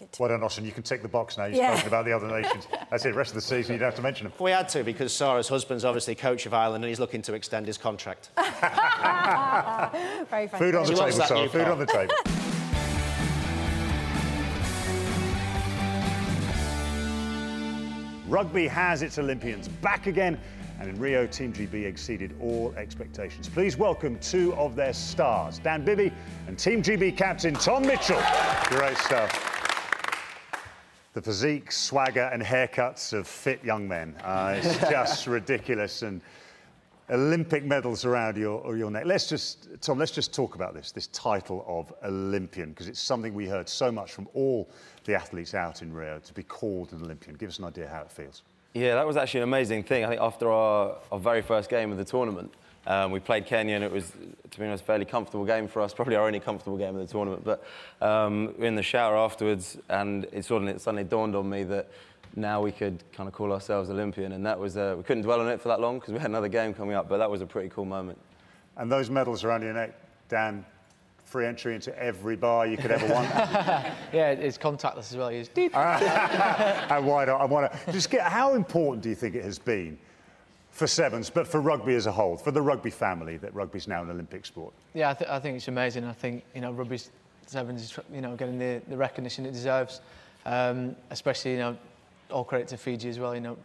it. 0.00 0.16
Well 0.20 0.28
done, 0.28 0.42
Austin. 0.44 0.64
You 0.64 0.70
can 0.72 0.82
tick 0.84 1.02
the 1.02 1.08
box 1.08 1.36
now. 1.38 1.46
You've 1.46 1.56
Yeah. 1.56 1.72
spoken 1.74 1.88
about 1.88 2.04
the 2.04 2.12
other 2.12 2.28
nations. 2.28 2.66
That's 2.90 3.04
it. 3.04 3.14
Rest 3.16 3.30
of 3.30 3.34
the 3.36 3.40
season, 3.40 3.72
you 3.74 3.78
don't 3.80 3.86
have 3.88 3.96
to 3.96 4.02
mention 4.02 4.24
them. 4.24 4.32
We 4.38 4.52
had 4.52 4.68
to 4.70 4.84
because 4.84 5.12
Sarah's 5.12 5.48
husband's 5.48 5.84
obviously 5.84 6.14
coach 6.14 6.46
of 6.46 6.54
Ireland 6.54 6.84
and 6.84 6.88
he's 6.88 7.00
looking 7.00 7.22
to 7.22 7.34
extend 7.34 7.66
his 7.66 7.78
contract. 7.78 8.30
Very 8.36 8.46
funny. 10.46 10.48
Food 10.48 10.74
on 10.76 10.82
the 10.82 10.86
She 10.86 10.94
table, 10.94 11.00
wants 11.00 11.16
Sarah. 11.28 11.48
Food 11.48 11.62
car. 11.64 11.72
on 11.72 11.78
the 11.80 11.86
table. 11.86 12.14
Rugby 18.28 18.66
has 18.66 19.02
its 19.02 19.18
Olympians 19.18 19.68
back 19.68 20.06
again, 20.06 20.38
and 20.78 20.88
in 20.88 20.98
Rio, 20.98 21.26
Team 21.26 21.52
GB 21.52 21.84
exceeded 21.84 22.34
all 22.40 22.72
expectations. 22.76 23.48
Please 23.48 23.76
welcome 23.76 24.18
two 24.20 24.54
of 24.54 24.76
their 24.76 24.92
stars, 24.92 25.58
Dan 25.58 25.84
Bibby 25.84 26.12
and 26.46 26.58
Team 26.58 26.82
GB 26.82 27.16
captain 27.16 27.54
Tom 27.54 27.82
Mitchell. 27.82 28.22
Great 28.64 28.96
stuff. 28.98 29.44
The 31.14 31.22
physique, 31.22 31.72
swagger, 31.72 32.30
and 32.32 32.42
haircuts 32.42 33.12
of 33.12 33.26
fit 33.26 33.64
young 33.64 33.88
men. 33.88 34.14
Uh, 34.22 34.60
it's 34.62 34.78
just 34.90 35.26
ridiculous. 35.26 36.02
And 36.02 36.20
Olympic 37.10 37.64
medals 37.64 38.04
around 38.04 38.36
your, 38.36 38.76
your 38.76 38.90
neck. 38.90 39.04
Let's 39.06 39.28
just, 39.28 39.68
Tom, 39.80 39.98
let's 39.98 40.12
just 40.12 40.34
talk 40.34 40.54
about 40.54 40.74
this, 40.74 40.92
this 40.92 41.06
title 41.08 41.64
of 41.66 41.92
Olympian, 42.04 42.70
because 42.70 42.86
it's 42.86 43.00
something 43.00 43.32
we 43.32 43.46
heard 43.46 43.68
so 43.68 43.90
much 43.90 44.12
from 44.12 44.28
all 44.34 44.68
the 45.04 45.14
athletes 45.14 45.54
out 45.54 45.82
in 45.82 45.92
Rio 45.92 46.18
to 46.18 46.34
be 46.34 46.42
called 46.42 46.92
an 46.92 47.02
Olympian. 47.02 47.36
Give 47.36 47.48
us 47.48 47.58
an 47.58 47.64
idea 47.64 47.88
how 47.88 48.02
it 48.02 48.12
feels. 48.12 48.42
Yeah, 48.74 48.94
that 48.94 49.06
was 49.06 49.16
actually 49.16 49.40
an 49.40 49.44
amazing 49.44 49.84
thing. 49.84 50.04
I 50.04 50.08
think 50.08 50.20
after 50.20 50.50
our, 50.50 50.96
our 51.10 51.18
very 51.18 51.42
first 51.42 51.70
game 51.70 51.90
of 51.90 51.98
the 51.98 52.04
tournament, 52.04 52.52
um, 52.86 53.10
we 53.10 53.18
played 53.18 53.46
Kenya 53.46 53.74
and 53.74 53.84
it 53.84 53.90
was, 53.90 54.12
to 54.50 54.58
be 54.58 54.66
honest, 54.66 54.82
a 54.82 54.86
fairly 54.86 55.04
comfortable 55.04 55.44
game 55.44 55.68
for 55.68 55.80
us, 55.80 55.94
probably 55.94 56.16
our 56.16 56.26
only 56.26 56.40
comfortable 56.40 56.76
game 56.76 56.94
of 56.94 57.06
the 57.06 57.12
tournament. 57.12 57.44
But 57.44 57.64
um, 58.00 58.48
we 58.56 58.60
were 58.60 58.66
in 58.66 58.74
the 58.74 58.82
shower 58.82 59.16
afterwards 59.16 59.78
and 59.88 60.26
it 60.32 60.44
suddenly, 60.44 60.72
it 60.72 60.80
suddenly 60.80 61.04
dawned 61.04 61.34
on 61.34 61.48
me 61.48 61.64
that 61.64 61.88
now 62.36 62.60
we 62.60 62.70
could 62.70 63.02
kind 63.12 63.26
of 63.26 63.34
call 63.34 63.52
ourselves 63.52 63.90
Olympian. 63.90 64.32
And 64.32 64.44
that 64.44 64.58
was, 64.58 64.76
uh, 64.76 64.94
we 64.96 65.02
couldn't 65.02 65.22
dwell 65.22 65.40
on 65.40 65.48
it 65.48 65.60
for 65.60 65.68
that 65.68 65.80
long 65.80 65.98
because 65.98 66.12
we 66.12 66.20
had 66.20 66.30
another 66.30 66.48
game 66.48 66.74
coming 66.74 66.94
up, 66.94 67.08
but 67.08 67.18
that 67.18 67.30
was 67.30 67.40
a 67.40 67.46
pretty 67.46 67.70
cool 67.70 67.86
moment. 67.86 68.18
And 68.76 68.92
those 68.92 69.10
medals 69.10 69.44
around 69.44 69.62
your 69.62 69.72
neck, 69.72 69.98
Dan, 70.28 70.64
free 71.28 71.44
entry 71.44 71.74
into 71.74 71.96
every 71.98 72.36
bar 72.36 72.66
you 72.66 72.78
could 72.78 72.90
ever 72.90 73.06
want. 73.12 73.28
Yeah, 74.12 74.30
it's 74.30 74.56
contactless 74.56 75.10
as 75.10 75.16
well. 75.16 75.30
You 75.30 75.40
just 75.40 75.54
and 75.56 77.06
why 77.06 77.26
not? 77.26 77.40
I 77.40 77.44
want 77.44 77.70
to 77.70 77.92
just 77.92 78.10
get 78.10 78.22
how 78.22 78.54
important 78.54 79.02
do 79.02 79.10
you 79.10 79.14
think 79.14 79.34
it 79.34 79.44
has 79.44 79.58
been 79.58 79.98
for 80.70 80.86
sevens, 80.86 81.28
but 81.28 81.46
for 81.46 81.60
rugby 81.60 81.94
as 81.94 82.06
a 82.06 82.12
whole, 82.12 82.36
for 82.36 82.50
the 82.50 82.62
rugby 82.62 82.90
family, 82.90 83.36
that 83.38 83.54
rugby's 83.54 83.86
now 83.86 84.02
an 84.02 84.10
Olympic 84.10 84.46
sport? 84.46 84.72
Yeah, 84.94 85.10
I, 85.10 85.14
th- 85.14 85.30
I 85.30 85.38
think 85.38 85.56
it's 85.56 85.68
amazing. 85.68 86.04
I 86.04 86.12
think 86.12 86.44
you 86.54 86.62
know 86.62 86.72
rugby 86.72 86.98
sevens 87.46 87.82
is 87.82 87.98
you 88.12 88.22
know 88.22 88.34
getting 88.34 88.58
the, 88.58 88.80
the 88.88 88.96
recognition 88.96 89.44
it 89.44 89.52
deserves, 89.52 90.00
um, 90.46 90.96
especially 91.10 91.52
you 91.52 91.58
know 91.58 91.76
all 92.30 92.44
credit 92.44 92.68
to 92.68 92.78
Fiji 92.78 93.10
as 93.10 93.18
well. 93.18 93.34
You 93.34 93.42
know 93.42 93.56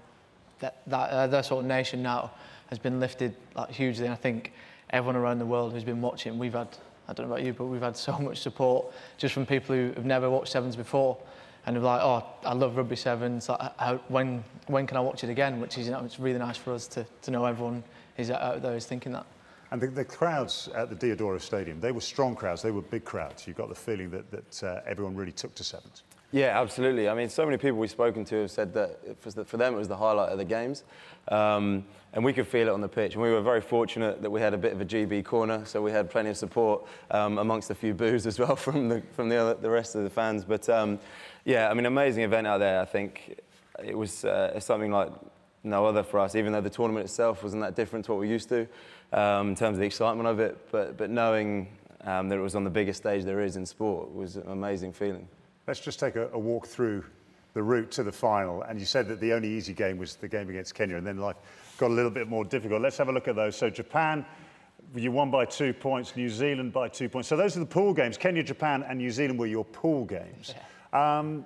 that 0.59 0.81
that 0.87 1.09
uh, 1.09 1.27
their 1.27 1.43
sort 1.43 1.63
of 1.63 1.67
nation 1.67 2.03
now 2.03 2.31
has 2.67 2.79
been 2.79 2.99
lifted 2.99 3.35
like 3.55 3.69
hugely. 3.69 4.05
And 4.05 4.13
I 4.13 4.17
think 4.17 4.51
everyone 4.89 5.15
around 5.15 5.39
the 5.39 5.45
world 5.45 5.71
who's 5.71 5.85
been 5.85 6.01
watching, 6.01 6.37
we've 6.37 6.53
had 6.53 6.67
I 7.07 7.13
don't 7.13 7.27
know 7.27 7.33
about 7.33 7.45
you, 7.45 7.53
but 7.53 7.65
we've 7.65 7.81
had 7.81 7.97
so 7.97 8.17
much 8.19 8.39
support 8.39 8.87
just 9.17 9.33
from 9.33 9.45
people 9.45 9.75
who 9.75 9.91
have 9.93 10.05
never 10.05 10.29
watched 10.29 10.51
sevens 10.51 10.75
before. 10.75 11.17
And 11.65 11.75
they're 11.75 11.83
like, 11.83 12.01
oh, 12.01 12.25
I 12.45 12.53
love 12.53 12.75
rugby 12.75 12.97
sevens. 12.97 13.47
Like, 13.47 13.59
how, 13.77 13.95
when 14.09 14.43
when 14.67 14.85
can 14.85 14.97
I 14.97 14.99
watch 14.99 15.23
it 15.23 15.29
again? 15.29 15.61
Which 15.61 15.77
is, 15.77 15.85
you 15.85 15.93
know, 15.93 16.03
it's 16.03 16.19
really 16.19 16.39
nice 16.39 16.57
for 16.57 16.73
us 16.73 16.87
to, 16.87 17.05
to 17.21 17.31
know 17.31 17.45
everyone 17.45 17.83
is 18.17 18.29
out 18.31 18.61
there 18.61 18.75
is 18.75 18.85
thinking 18.85 19.13
that. 19.13 19.25
And 19.71 19.81
the, 19.81 19.87
the 19.87 20.05
crowds 20.05 20.69
at 20.75 20.89
the 20.89 20.95
Deodoro 20.95 21.41
Stadium, 21.41 21.79
they 21.79 21.91
were 21.91 22.01
strong 22.01 22.35
crowds, 22.35 22.61
they 22.61 22.71
were 22.71 22.81
big 22.81 23.05
crowds. 23.05 23.47
You 23.47 23.53
got 23.53 23.69
the 23.69 23.75
feeling 23.75 24.11
that, 24.11 24.29
that 24.29 24.63
uh, 24.63 24.81
everyone 24.85 25.15
really 25.15 25.31
took 25.31 25.55
to 25.55 25.63
sevens. 25.63 26.03
Yeah, 26.31 26.59
absolutely. 26.59 27.07
I 27.07 27.13
mean, 27.13 27.29
so 27.29 27.45
many 27.45 27.57
people 27.57 27.77
we've 27.77 27.91
spoken 27.91 28.25
to 28.25 28.41
have 28.41 28.51
said 28.51 28.73
that 28.73 28.99
it 29.05 29.47
for 29.47 29.57
them 29.57 29.75
it 29.75 29.77
was 29.77 29.87
the 29.87 29.95
highlight 29.95 30.29
of 30.29 30.39
the 30.39 30.45
games. 30.45 30.83
Um, 31.27 31.85
and 32.13 32.23
we 32.23 32.31
could 32.31 32.47
feel 32.47 32.67
it 32.67 32.71
on 32.71 32.81
the 32.81 32.87
pitch. 32.87 33.13
And 33.13 33.23
we 33.23 33.31
were 33.31 33.41
very 33.41 33.61
fortunate 33.61 34.21
that 34.21 34.29
we 34.29 34.39
had 34.39 34.53
a 34.53 34.57
bit 34.57 34.73
of 34.73 34.81
a 34.81 34.85
GB 34.85 35.25
corner, 35.25 35.65
so 35.65 35.81
we 35.81 35.91
had 35.91 36.09
plenty 36.09 36.29
of 36.29 36.37
support 36.37 36.85
um, 37.11 37.39
amongst 37.39 37.71
a 37.71 37.75
few 37.75 37.93
boos 37.93 38.27
as 38.27 38.39
well 38.39 38.55
from 38.65 38.87
the, 38.87 39.01
from 39.15 39.29
the, 39.29 39.35
other, 39.35 39.53
the 39.55 39.69
rest 39.69 39.95
of 39.95 40.03
the 40.03 40.09
fans. 40.09 40.45
But 40.45 40.69
um, 40.69 40.99
yeah, 41.43 41.69
I 41.69 41.73
mean, 41.73 41.85
amazing 41.85 42.23
event 42.23 42.45
out 42.45 42.59
there. 42.59 42.79
I 42.79 42.85
think 42.85 43.39
it 43.83 43.97
was 43.97 44.25
uh, 44.25 44.59
something 44.59 44.91
like 44.91 45.11
no 45.63 45.85
other 45.85 46.03
for 46.03 46.19
us, 46.19 46.35
even 46.35 46.53
though 46.53 46.61
the 46.61 46.69
tournament 46.69 47.05
itself 47.05 47.41
wasn't 47.41 47.63
that 47.63 47.75
different 47.75 48.05
to 48.05 48.11
what 48.11 48.19
we're 48.19 48.31
used 48.31 48.49
to 48.49 48.67
um, 49.11 49.49
in 49.49 49.55
terms 49.55 49.75
of 49.75 49.79
the 49.79 49.85
excitement 49.85 50.27
of 50.27 50.39
it. 50.39 50.57
But, 50.71 50.97
but 50.97 51.09
knowing 51.09 51.67
um, 52.01 52.29
that 52.29 52.37
it 52.37 52.41
was 52.41 52.55
on 52.55 52.63
the 52.63 52.69
biggest 52.69 53.01
stage 53.01 53.23
there 53.23 53.41
is 53.41 53.55
in 53.55 53.65
sport 53.65 54.13
was 54.13 54.35
an 54.35 54.49
amazing 54.49 54.93
feeling. 54.93 55.27
Let's 55.65 55.79
just 55.79 55.99
take 55.99 56.15
a, 56.15 56.29
a 56.33 56.39
walk 56.39 56.67
through 56.67 57.05
the 57.53 57.63
route 57.63 57.91
to 57.91 58.03
the 58.03 58.11
final. 58.11 58.63
And 58.63 58.79
you 58.79 58.85
said 58.85 59.07
that 59.07 59.19
the 59.19 59.33
only 59.33 59.49
easy 59.49 59.73
game 59.73 59.97
was 59.97 60.15
the 60.15 60.27
game 60.27 60.49
against 60.49 60.75
Kenya, 60.75 60.97
and 60.97 61.07
then 61.07 61.17
life 61.17 61.37
got 61.77 61.91
a 61.91 61.93
little 61.93 62.11
bit 62.11 62.27
more 62.27 62.45
difficult. 62.45 62.81
Let's 62.81 62.97
have 62.97 63.09
a 63.09 63.11
look 63.11 63.27
at 63.27 63.35
those. 63.35 63.55
So 63.55 63.69
Japan, 63.69 64.25
you 64.95 65.11
won 65.11 65.31
by 65.31 65.45
two 65.45 65.73
points. 65.73 66.15
New 66.15 66.29
Zealand 66.29 66.73
by 66.73 66.87
two 66.87 67.09
points. 67.09 67.27
So 67.27 67.35
those 67.35 67.55
are 67.57 67.59
the 67.59 67.65
pool 67.65 67.93
games. 67.93 68.17
Kenya, 68.17 68.43
Japan, 68.43 68.83
and 68.87 68.99
New 68.99 69.11
Zealand 69.11 69.39
were 69.39 69.47
your 69.47 69.65
pool 69.65 70.05
games. 70.05 70.53
Um, 70.91 71.45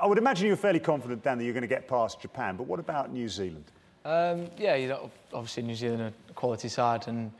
I 0.00 0.06
would 0.06 0.18
imagine 0.18 0.46
you 0.46 0.52
were 0.52 0.56
fairly 0.56 0.80
confident, 0.80 1.22
Dan, 1.22 1.38
that 1.38 1.44
you're 1.44 1.52
going 1.52 1.62
to 1.62 1.68
get 1.68 1.88
past 1.88 2.20
Japan. 2.20 2.56
But 2.56 2.66
what 2.66 2.80
about 2.80 3.12
New 3.12 3.28
Zealand? 3.28 3.64
Um, 4.04 4.46
yeah, 4.56 4.76
you 4.76 4.88
know, 4.88 5.10
obviously 5.32 5.62
New 5.62 5.74
Zealand 5.74 6.02
are 6.02 6.12
a 6.28 6.32
quality 6.32 6.68
side, 6.68 7.06
and 7.08 7.30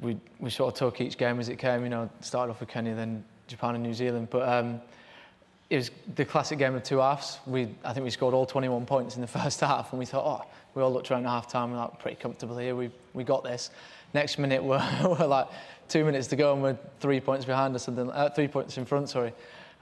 we 0.00 0.18
we 0.38 0.50
sort 0.50 0.74
of 0.74 0.78
took 0.78 1.00
each 1.00 1.16
game 1.16 1.40
as 1.40 1.48
it 1.48 1.56
came. 1.56 1.82
You 1.84 1.88
know, 1.88 2.10
started 2.20 2.50
off 2.50 2.60
with 2.60 2.68
Kenya, 2.68 2.94
then 2.94 3.24
Japan 3.46 3.74
and 3.76 3.84
New 3.84 3.94
Zealand. 3.94 4.28
But 4.30 4.48
um, 4.48 4.80
it 5.68 5.76
was 5.76 5.90
the 6.14 6.24
classic 6.24 6.58
game 6.58 6.74
of 6.74 6.82
two 6.82 6.98
halves. 6.98 7.38
We 7.46 7.68
I 7.84 7.92
think 7.92 8.04
we 8.04 8.10
scored 8.10 8.34
all 8.34 8.46
21 8.46 8.86
points 8.86 9.16
in 9.16 9.20
the 9.20 9.26
first 9.38 9.60
half, 9.60 9.92
and 9.92 9.98
we 9.98 10.06
thought, 10.06 10.24
oh, 10.24 10.46
we 10.74 10.82
all 10.82 10.92
looked 10.92 11.10
around 11.10 11.26
at 11.26 11.30
half 11.30 11.50
time, 11.50 11.72
we're 11.72 11.78
like 11.78 11.98
pretty 11.98 12.16
comfortable 12.16 12.58
here. 12.58 12.76
We 12.76 12.90
we 13.14 13.24
got 13.24 13.42
this. 13.44 13.70
Next 14.14 14.38
minute, 14.38 14.62
we're, 14.64 14.82
we're 15.02 15.26
like 15.26 15.48
two 15.88 16.04
minutes 16.04 16.28
to 16.28 16.36
go, 16.36 16.52
and 16.52 16.62
we're 16.62 16.78
three 17.00 17.20
points 17.20 17.44
behind 17.44 17.74
or 17.74 17.78
something, 17.78 18.10
uh, 18.10 18.30
three 18.30 18.48
points 18.48 18.76
in 18.78 18.84
front, 18.84 19.08
sorry. 19.08 19.32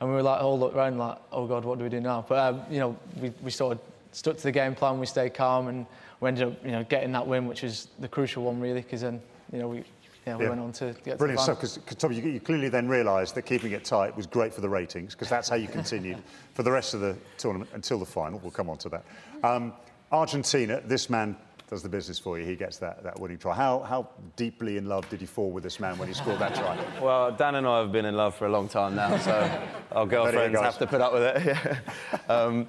And 0.00 0.08
we 0.08 0.16
were 0.16 0.22
like 0.22 0.40
all 0.40 0.58
looked 0.58 0.76
around 0.76 0.98
like, 0.98 1.18
oh 1.32 1.46
God, 1.46 1.64
what 1.64 1.78
do 1.78 1.84
we 1.84 1.90
do 1.90 2.00
now? 2.00 2.24
But 2.26 2.38
um, 2.38 2.62
you 2.70 2.78
know, 2.78 2.96
we 3.20 3.32
we 3.42 3.50
sort 3.50 3.72
of 3.72 3.80
stuck 4.12 4.36
to 4.36 4.42
the 4.42 4.52
game 4.52 4.74
plan. 4.74 4.98
We 4.98 5.06
stayed 5.06 5.34
calm, 5.34 5.68
and 5.68 5.86
we 6.20 6.28
ended 6.28 6.48
up 6.48 6.64
you 6.64 6.72
know 6.72 6.84
getting 6.84 7.12
that 7.12 7.26
win, 7.26 7.46
which 7.46 7.62
was 7.62 7.88
the 7.98 8.08
crucial 8.08 8.44
one 8.44 8.60
really, 8.60 8.80
because 8.80 9.02
then 9.02 9.20
you 9.52 9.58
know 9.58 9.68
we. 9.68 9.84
Yeah, 10.26 10.36
we 10.36 10.44
Yeah. 10.44 10.50
went 10.50 10.60
on 10.60 10.72
to 10.72 10.94
get 11.04 11.18
Brilliant 11.18 11.40
to 11.44 11.54
the 11.54 11.66
stuff, 11.66 11.82
because 11.84 11.96
Tom, 11.96 12.12
you, 12.12 12.22
you 12.22 12.40
clearly 12.40 12.68
then 12.68 12.88
realised 12.88 13.34
that 13.34 13.42
keeping 13.42 13.72
it 13.72 13.84
tight 13.84 14.16
was 14.16 14.26
great 14.26 14.54
for 14.54 14.60
the 14.62 14.68
ratings, 14.68 15.14
because 15.14 15.28
that's 15.28 15.48
how 15.48 15.56
you 15.56 15.68
continued 15.68 16.18
for 16.54 16.62
the 16.62 16.72
rest 16.72 16.94
of 16.94 17.00
the 17.00 17.16
tournament 17.36 17.70
until 17.74 17.98
the 17.98 18.06
final. 18.06 18.38
We'll 18.38 18.50
come 18.50 18.70
on 18.70 18.78
to 18.78 18.88
that. 18.88 19.04
Um, 19.42 19.74
Argentina, 20.12 20.80
this 20.86 21.10
man 21.10 21.36
does 21.68 21.82
the 21.82 21.88
business 21.88 22.18
for 22.18 22.38
you. 22.38 22.46
He 22.46 22.56
gets 22.56 22.78
that, 22.78 23.02
that 23.02 23.18
winning 23.18 23.38
try. 23.38 23.54
How, 23.54 23.80
how 23.80 24.08
deeply 24.36 24.76
in 24.76 24.86
love 24.86 25.08
did 25.08 25.20
you 25.20 25.26
fall 25.26 25.50
with 25.50 25.64
this 25.64 25.80
man 25.80 25.98
when 25.98 26.08
he 26.08 26.14
scored 26.14 26.38
that 26.38 26.54
try? 26.54 26.78
Well, 27.00 27.32
Dan 27.32 27.56
and 27.56 27.66
I 27.66 27.80
have 27.80 27.90
been 27.92 28.04
in 28.04 28.16
love 28.16 28.34
for 28.34 28.46
a 28.46 28.50
long 28.50 28.68
time 28.68 28.94
now, 28.94 29.16
so 29.18 29.50
our 29.92 30.06
girlfriends 30.06 30.58
have 30.60 30.78
to 30.78 30.86
put 30.86 31.00
up 31.00 31.12
with 31.12 31.22
it. 31.22 31.78
Um, 32.30 32.66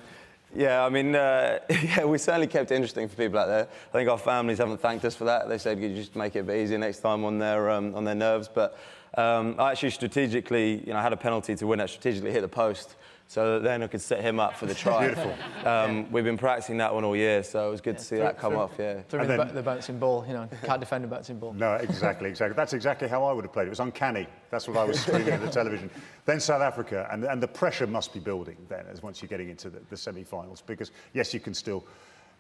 yeah, 0.56 0.86
I 0.86 0.90
mean, 0.90 1.16
uh, 1.16 1.60
yeah, 1.70 2.06
we 2.06 2.18
certainly 2.18 2.48
kept 2.48 2.72
it 2.72 2.76
interesting 2.76 3.08
for 3.08 3.16
people 3.16 3.40
out 3.40 3.48
there. 3.48 3.68
I 3.90 3.92
think 3.92 4.10
our 4.10 4.18
families 4.18 4.58
haven't 4.58 4.80
thanked 4.80 5.04
us 5.06 5.16
for 5.16 5.26
that. 5.26 5.50
They 5.50 5.58
said 5.58 5.80
you 5.80 5.90
just 5.90 6.16
make 6.16 6.36
it 6.36 6.40
a 6.40 6.44
bit 6.44 6.64
easier 6.64 6.78
next 6.78 7.00
time 7.00 7.26
on 7.26 7.38
their 7.40 7.70
um, 7.70 7.94
on 7.96 8.04
their 8.06 8.16
nerves. 8.16 8.50
But 8.52 8.78
um, 9.18 9.56
I 9.60 9.72
actually 9.72 9.92
strategically, 9.92 10.84
you 10.86 10.94
know, 10.94 11.00
I 11.00 11.02
had 11.02 11.14
a 11.14 11.18
penalty 11.18 11.56
to 11.56 11.68
win. 11.68 11.80
I 11.82 11.86
strategically 11.86 12.32
hit 12.32 12.42
the 12.42 12.48
post. 12.48 12.96
So 13.28 13.54
that 13.54 13.64
then 13.64 13.82
I 13.82 13.88
could 13.88 14.02
set 14.02 14.22
him 14.22 14.40
up 14.40 14.56
for 14.56 14.68
the 14.68 14.76
try. 14.76 15.08
Beautiful. 15.08 15.36
Um, 15.66 16.12
we've 16.12 16.24
been 16.24 16.38
practicing 16.38 16.78
that 16.78 16.94
one 16.94 17.04
all 17.04 17.16
year, 17.16 17.42
so 17.42 17.68
it 17.68 17.72
was 17.72 17.82
good 17.82 17.98
to 17.98 18.04
see 18.04 18.18
that 18.18 18.38
come 18.38 18.56
off. 18.56 18.74
Yeah. 18.78 19.02
Threw 19.10 19.22
And 19.22 19.30
the, 19.32 19.38
then- 19.38 19.56
the 19.56 19.64
bouncing 19.64 19.98
ball, 19.98 20.24
you 20.28 20.34
know, 20.34 20.48
can't 20.64 20.80
defend 20.80 21.06
a 21.06 21.08
bouncing 21.08 21.40
ball. 21.40 21.52
No, 21.54 21.74
exactly, 21.74 22.30
exactly. 22.30 22.56
That's 22.56 22.74
exactly 22.74 23.08
how 23.08 23.24
I 23.24 23.34
would 23.34 23.44
have 23.44 23.52
played. 23.52 23.66
It 23.66 23.72
was 23.72 23.80
uncanny. 23.80 24.28
That's 24.52 24.68
what 24.68 24.78
I 24.78 24.84
was 24.84 25.00
screaming 25.00 25.30
at 25.30 25.42
the 25.42 25.50
television. 25.50 25.90
Then 26.26 26.40
South 26.40 26.62
Africa, 26.62 27.10
and, 27.12 27.24
and 27.24 27.42
the 27.42 27.48
pressure 27.48 27.88
must 27.88 28.14
be 28.14 28.20
building 28.20 28.58
then 28.70 28.86
as 28.92 29.02
once 29.02 29.24
you're 29.24 29.30
getting 29.30 29.50
into 29.50 29.72
the, 29.72 29.80
the 29.90 29.98
semi-finals, 29.98 30.62
because 30.62 30.92
yes, 31.14 31.34
you 31.34 31.40
can 31.40 31.56
still 31.56 31.84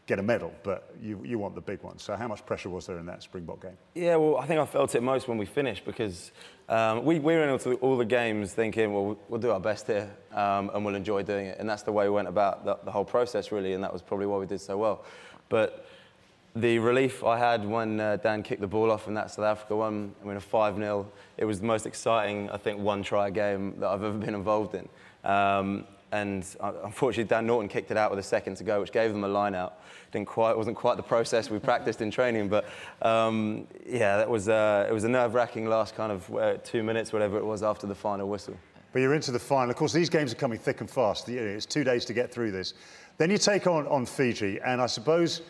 get 0.07 0.19
a 0.19 0.23
medal, 0.23 0.53
but 0.63 0.93
you, 1.01 1.19
you 1.25 1.39
want 1.39 1.55
the 1.55 1.61
big 1.61 1.81
one. 1.81 1.97
So 1.97 2.15
how 2.15 2.27
much 2.27 2.45
pressure 2.45 2.69
was 2.69 2.85
there 2.85 2.99
in 2.99 3.05
that 3.07 3.23
Springbok 3.23 3.61
game? 3.61 3.77
Yeah, 3.95 4.17
well, 4.17 4.37
I 4.37 4.45
think 4.45 4.59
I 4.59 4.65
felt 4.65 4.93
it 4.93 5.01
most 5.01 5.27
when 5.27 5.37
we 5.37 5.45
finished 5.45 5.83
because 5.83 6.31
um, 6.69 7.03
we, 7.03 7.19
we 7.19 7.35
went 7.35 7.49
into 7.49 7.73
all 7.75 7.97
the 7.97 8.05
games 8.05 8.53
thinking, 8.53 8.93
well, 8.93 9.17
we'll 9.29 9.41
do 9.41 9.51
our 9.51 9.59
best 9.59 9.87
here 9.87 10.09
um, 10.33 10.69
and 10.73 10.85
we'll 10.85 10.95
enjoy 10.95 11.23
doing 11.23 11.47
it. 11.47 11.57
And 11.59 11.67
that's 11.67 11.81
the 11.81 11.91
way 11.91 12.05
we 12.05 12.13
went 12.13 12.27
about 12.27 12.65
the, 12.65 12.77
the 12.83 12.91
whole 12.91 13.05
process, 13.05 13.51
really, 13.51 13.73
and 13.73 13.83
that 13.83 13.91
was 13.91 14.03
probably 14.03 14.27
why 14.27 14.37
we 14.37 14.45
did 14.45 14.61
so 14.61 14.77
well. 14.77 15.03
But 15.49 15.87
the 16.55 16.79
relief 16.79 17.23
I 17.23 17.37
had 17.37 17.65
when 17.65 17.99
uh, 17.99 18.17
Dan 18.17 18.43
kicked 18.43 18.61
the 18.61 18.67
ball 18.67 18.91
off 18.91 19.07
in 19.07 19.15
that 19.15 19.31
South 19.31 19.45
Africa 19.45 19.75
one, 19.75 20.13
I 20.23 20.27
mean, 20.27 20.37
a 20.37 20.41
5 20.41 20.75
0, 20.77 21.11
it 21.37 21.45
was 21.45 21.59
the 21.59 21.65
most 21.65 21.85
exciting, 21.87 22.49
I 22.51 22.57
think, 22.57 22.79
one 22.79 23.01
try 23.01 23.29
game 23.31 23.79
that 23.79 23.89
I've 23.89 24.03
ever 24.03 24.17
been 24.17 24.35
involved 24.35 24.75
in. 24.75 24.87
Um, 25.29 25.85
and 26.11 26.45
uh, 26.59 26.73
unfortunately, 26.83 27.27
Dan 27.27 27.47
Norton 27.47 27.67
kicked 27.67 27.91
it 27.91 27.97
out 27.97 28.09
with 28.09 28.19
a 28.19 28.23
second 28.23 28.55
to 28.57 28.63
go, 28.63 28.79
which 28.79 28.91
gave 28.91 29.11
them 29.11 29.23
a 29.23 29.27
line 29.27 29.55
out. 29.55 29.79
Didn't 30.11 30.27
quite, 30.27 30.55
wasn't 30.55 30.77
quite 30.77 30.97
the 30.97 31.03
process 31.03 31.49
we 31.49 31.59
practiced 31.59 32.01
in 32.01 32.11
training, 32.11 32.47
but 32.47 32.65
um, 33.01 33.67
yeah, 33.85 34.17
that 34.17 34.29
was, 34.29 34.47
uh, 34.47 34.85
it 34.89 34.93
was 34.93 35.03
a 35.03 35.09
nerve 35.09 35.33
wracking 35.33 35.67
last 35.67 35.95
kind 35.95 36.11
of 36.11 36.35
uh, 36.35 36.57
two 36.63 36.83
minutes, 36.83 37.11
whatever 37.11 37.37
it 37.37 37.45
was, 37.45 37.63
after 37.63 37.87
the 37.87 37.95
final 37.95 38.29
whistle. 38.29 38.57
but 38.93 39.01
you're 39.01 39.13
into 39.13 39.31
the 39.31 39.39
final. 39.39 39.69
Of 39.69 39.75
course, 39.75 39.93
these 39.93 40.09
games 40.09 40.31
are 40.31 40.37
coming 40.37 40.57
thick 40.57 40.81
and 40.81 40.89
fast. 40.89 41.27
It's 41.27 41.65
two 41.65 41.83
days 41.83 42.05
to 42.05 42.13
get 42.13 42.31
through 42.31 42.51
this. 42.51 42.73
Then 43.17 43.29
you 43.31 43.37
take 43.37 43.67
on, 43.67 43.87
on 43.87 44.05
Fiji, 44.05 44.59
and 44.61 44.81
I 44.81 44.87
suppose 44.87 45.41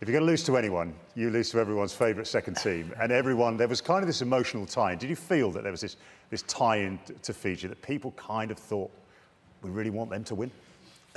if 0.00 0.06
you're 0.06 0.16
going 0.16 0.26
to 0.26 0.30
lose 0.30 0.44
to 0.44 0.56
anyone, 0.56 0.94
you 1.16 1.28
lose 1.30 1.50
to 1.50 1.58
everyone's 1.58 1.92
favourite 1.92 2.28
second 2.28 2.54
team. 2.54 2.92
And 3.00 3.10
everyone, 3.10 3.56
there 3.56 3.66
was 3.66 3.80
kind 3.80 4.00
of 4.00 4.06
this 4.06 4.22
emotional 4.22 4.64
tie. 4.64 4.94
Did 4.94 5.10
you 5.10 5.16
feel 5.16 5.50
that 5.52 5.64
there 5.64 5.72
was 5.72 5.80
this, 5.80 5.96
this 6.30 6.42
tie 6.42 6.76
in 6.76 7.00
to 7.22 7.32
Fiji, 7.32 7.66
that 7.66 7.82
people 7.82 8.12
kind 8.12 8.52
of 8.52 8.58
thought, 8.58 8.92
we 9.62 9.70
really 9.70 9.90
want 9.90 10.10
them 10.10 10.24
to 10.24 10.34
win? 10.34 10.50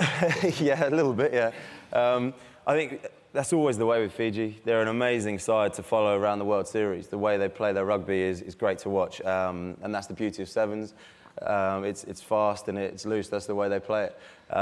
yeah, 0.58 0.88
a 0.88 0.90
little 0.90 1.12
bit, 1.12 1.32
yeah. 1.32 1.52
Um, 1.92 2.34
I 2.66 2.74
think 2.74 3.06
that's 3.32 3.52
always 3.52 3.78
the 3.78 3.86
way 3.86 4.02
with 4.02 4.12
Fiji. 4.12 4.60
They're 4.64 4.82
an 4.82 4.88
amazing 4.88 5.38
side 5.38 5.74
to 5.74 5.82
follow 5.82 6.18
around 6.18 6.38
the 6.38 6.44
World 6.44 6.68
Series. 6.68 7.08
The 7.08 7.18
way 7.18 7.38
they 7.38 7.48
play 7.48 7.72
their 7.72 7.84
rugby 7.84 8.20
is, 8.20 8.42
is 8.42 8.54
great 8.54 8.78
to 8.78 8.90
watch. 8.90 9.20
Um, 9.22 9.76
and 9.82 9.94
that's 9.94 10.06
the 10.06 10.14
beauty 10.14 10.42
of 10.42 10.48
sevens. 10.48 10.94
Um, 11.40 11.84
it's, 11.84 12.04
it's 12.04 12.20
fast 12.20 12.68
and 12.68 12.76
it's 12.78 13.06
loose. 13.06 13.28
That's 13.28 13.46
the 13.46 13.54
way 13.54 13.68
they 13.68 13.80
play 13.80 14.04
it. 14.04 14.54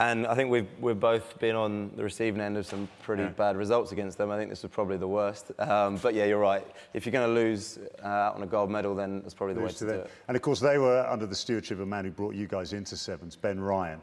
And 0.00 0.26
I 0.26 0.34
think 0.34 0.50
we've, 0.50 0.66
we've 0.80 0.98
both 0.98 1.38
been 1.38 1.54
on 1.54 1.92
the 1.94 2.02
receiving 2.02 2.40
end 2.40 2.56
of 2.56 2.66
some 2.66 2.88
pretty 3.02 3.22
yeah. 3.22 3.28
bad 3.28 3.56
results 3.56 3.92
against 3.92 4.18
them. 4.18 4.30
I 4.30 4.36
think 4.36 4.50
this 4.50 4.62
was 4.62 4.72
probably 4.72 4.96
the 4.96 5.06
worst. 5.06 5.52
Um, 5.60 5.96
but 5.98 6.14
yeah, 6.14 6.24
you're 6.24 6.40
right. 6.40 6.66
If 6.94 7.06
you're 7.06 7.12
going 7.12 7.28
to 7.28 7.34
lose 7.34 7.78
uh, 8.02 8.06
out 8.06 8.34
on 8.34 8.42
a 8.42 8.46
gold 8.46 8.70
medal, 8.70 8.94
then 8.96 9.22
that's 9.22 9.34
probably 9.34 9.54
the 9.54 9.60
lose 9.60 9.80
way 9.80 9.86
to, 9.86 9.86
to 9.86 9.92
do 9.92 9.98
it. 10.00 10.10
And 10.26 10.36
of 10.36 10.42
course, 10.42 10.58
they 10.58 10.78
were 10.78 11.06
under 11.08 11.26
the 11.26 11.34
stewardship 11.34 11.78
of 11.78 11.82
a 11.82 11.86
man 11.86 12.04
who 12.04 12.10
brought 12.10 12.34
you 12.34 12.48
guys 12.48 12.72
into 12.72 12.96
sevens, 12.96 13.36
Ben 13.36 13.60
Ryan. 13.60 14.00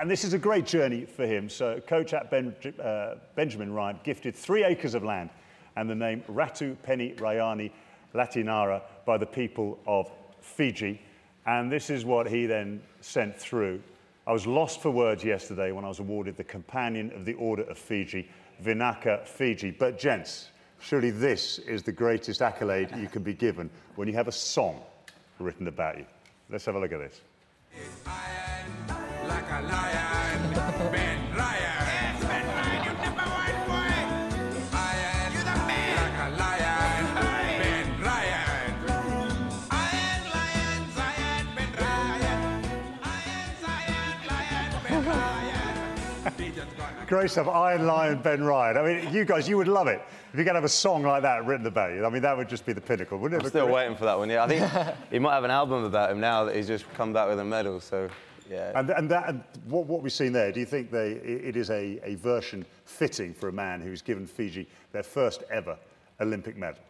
And 0.00 0.10
this 0.10 0.24
is 0.24 0.32
a 0.32 0.38
great 0.38 0.66
journey 0.66 1.04
for 1.04 1.26
him. 1.26 1.48
So, 1.48 1.80
coach 1.80 2.14
at 2.14 2.30
ben, 2.30 2.54
uh, 2.82 3.16
Benjamin 3.36 3.72
Ryan 3.72 4.00
gifted 4.02 4.34
three 4.34 4.64
acres 4.64 4.94
of 4.94 5.04
land 5.04 5.30
and 5.76 5.88
the 5.88 5.94
name 5.94 6.24
Ratu 6.28 6.76
Peni 6.86 7.16
Raiyani 7.16 7.70
Latianara 8.14 8.82
by 9.04 9.18
the 9.18 9.26
people 9.26 9.78
of 9.86 10.10
Fiji. 10.40 11.00
And 11.46 11.70
this 11.70 11.90
is 11.90 12.04
what 12.04 12.28
he 12.28 12.46
then 12.46 12.82
sent 13.00 13.38
through 13.38 13.82
I 14.26 14.32
was 14.32 14.46
lost 14.46 14.80
for 14.80 14.90
words 14.90 15.22
yesterday 15.22 15.70
when 15.70 15.84
I 15.84 15.88
was 15.88 15.98
awarded 15.98 16.36
the 16.36 16.44
Companion 16.44 17.12
of 17.14 17.26
the 17.26 17.34
Order 17.34 17.64
of 17.64 17.76
Fiji, 17.76 18.28
Vinaka 18.62 19.26
Fiji. 19.26 19.70
But, 19.70 19.98
gents, 19.98 20.48
surely 20.80 21.10
this 21.10 21.58
is 21.58 21.82
the 21.82 21.92
greatest 21.92 22.40
accolade 22.40 22.88
you 22.96 23.08
can 23.08 23.22
be 23.22 23.34
given 23.34 23.68
when 23.96 24.08
you 24.08 24.14
have 24.14 24.28
a 24.28 24.32
song 24.32 24.80
written 25.38 25.68
about 25.68 25.98
you. 25.98 26.06
Let's 26.48 26.64
have 26.64 26.74
a 26.74 26.80
look 26.80 26.92
at 26.92 27.00
this. 27.00 27.20
Great 47.06 47.30
stuff. 47.30 47.48
Iron 47.48 47.86
Lion, 47.86 48.22
Ben 48.22 48.42
Ryan. 48.42 48.76
I 48.78 48.82
mean, 48.82 49.12
you 49.12 49.26
guys, 49.26 49.46
you 49.46 49.58
would 49.58 49.68
love 49.68 49.88
it 49.88 50.00
if 50.32 50.38
you 50.38 50.44
could 50.44 50.54
have 50.54 50.64
a 50.64 50.68
song 50.68 51.02
like 51.02 51.22
that 51.22 51.44
written 51.44 51.66
about 51.66 51.92
you. 51.92 52.06
I 52.06 52.08
mean, 52.08 52.22
that 52.22 52.34
would 52.34 52.48
just 52.48 52.64
be 52.64 52.72
the 52.72 52.80
pinnacle, 52.80 53.18
wouldn't 53.18 53.42
it? 53.42 53.44
I'm 53.44 53.50
still 53.50 53.68
waiting 53.68 53.94
for 53.94 54.06
that 54.06 54.16
one. 54.16 54.30
Yeah, 54.30 54.44
I 54.44 54.48
think 54.48 54.96
he 55.10 55.18
might 55.18 55.34
have 55.34 55.44
an 55.44 55.50
album 55.50 55.84
about 55.84 56.10
him 56.10 56.18
now 56.18 56.44
that 56.44 56.56
he's 56.56 56.66
just 56.66 56.90
come 56.94 57.12
back 57.12 57.28
with 57.28 57.38
a 57.38 57.44
medal. 57.44 57.80
So. 57.80 58.08
Yeah. 58.50 58.72
And, 58.74 58.90
and 58.90 59.10
that, 59.10 59.28
and 59.28 59.44
what, 59.66 59.86
what 59.86 60.02
we've 60.02 60.12
seen 60.12 60.32
there, 60.32 60.50
do 60.50 60.60
you 60.60 60.66
think 60.66 60.90
they, 60.90 61.12
it 61.12 61.56
is 61.56 61.70
a, 61.70 62.00
a 62.04 62.14
version 62.16 62.64
fitting 62.84 63.34
for 63.34 63.48
a 63.48 63.52
man 63.52 63.80
who's 63.80 64.02
given 64.02 64.26
Fiji 64.26 64.66
their 64.92 65.02
first 65.02 65.44
ever 65.50 65.76
Olympic 66.20 66.56
medal? 66.56 66.82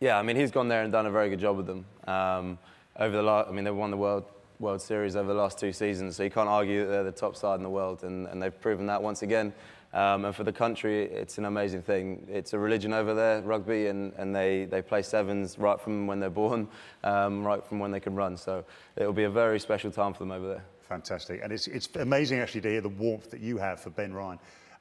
Yeah, 0.00 0.18
I 0.18 0.22
mean, 0.22 0.36
he's 0.36 0.50
gone 0.50 0.68
there 0.68 0.82
and 0.82 0.90
done 0.90 1.06
a 1.06 1.10
very 1.10 1.30
good 1.30 1.40
job 1.40 1.56
with 1.56 1.66
them. 1.66 1.84
Um, 2.06 2.58
over 2.98 3.16
the 3.16 3.22
last, 3.22 3.48
I 3.48 3.52
mean, 3.52 3.64
they've 3.64 3.74
won 3.74 3.90
the 3.90 3.96
world 3.96 4.24
World 4.62 4.80
Series 4.80 5.16
over 5.16 5.28
the 5.28 5.38
last 5.38 5.58
two 5.58 5.72
seasons, 5.72 6.16
so 6.16 6.22
you 6.22 6.30
can't 6.30 6.48
argue 6.48 6.86
that 6.86 6.90
they're 6.90 7.04
the 7.04 7.12
top 7.12 7.36
side 7.36 7.56
in 7.56 7.62
the 7.62 7.68
world, 7.68 8.04
and, 8.04 8.26
and 8.28 8.40
they've 8.40 8.58
proven 8.60 8.86
that 8.86 9.02
once 9.02 9.22
again. 9.22 9.52
Um, 9.92 10.24
and 10.24 10.34
for 10.34 10.44
the 10.44 10.52
country, 10.52 11.02
it's 11.02 11.36
an 11.36 11.44
amazing 11.44 11.82
thing. 11.82 12.26
It's 12.30 12.54
a 12.54 12.58
religion 12.58 12.94
over 12.94 13.12
there, 13.12 13.42
rugby, 13.42 13.88
and, 13.88 14.12
and 14.16 14.34
they, 14.34 14.64
they 14.64 14.80
play 14.80 15.02
sevens 15.02 15.58
right 15.58 15.78
from 15.78 16.06
when 16.06 16.18
they're 16.20 16.30
born, 16.30 16.68
um, 17.04 17.44
right 17.44 17.62
from 17.62 17.78
when 17.78 17.90
they 17.90 18.00
can 18.00 18.14
run. 18.14 18.36
So 18.38 18.64
it'll 18.96 19.12
be 19.12 19.24
a 19.24 19.30
very 19.30 19.60
special 19.60 19.90
time 19.90 20.14
for 20.14 20.20
them 20.20 20.30
over 20.30 20.48
there. 20.48 20.64
Fantastic. 20.88 21.40
And 21.42 21.52
it's, 21.52 21.66
it's 21.66 21.88
amazing 21.96 22.38
actually 22.38 22.62
to 22.62 22.70
hear 22.70 22.80
the 22.80 22.88
warmth 22.88 23.30
that 23.32 23.40
you 23.40 23.58
have 23.58 23.80
for 23.80 23.90
Ben 23.90 24.14
Ryan 24.14 24.38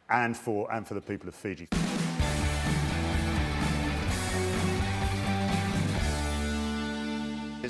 and 0.09 0.37
for, 0.37 0.71
and 0.71 0.87
for 0.87 0.93
the 0.93 1.01
people 1.01 1.27
of 1.27 1.35
Fiji. 1.35 1.67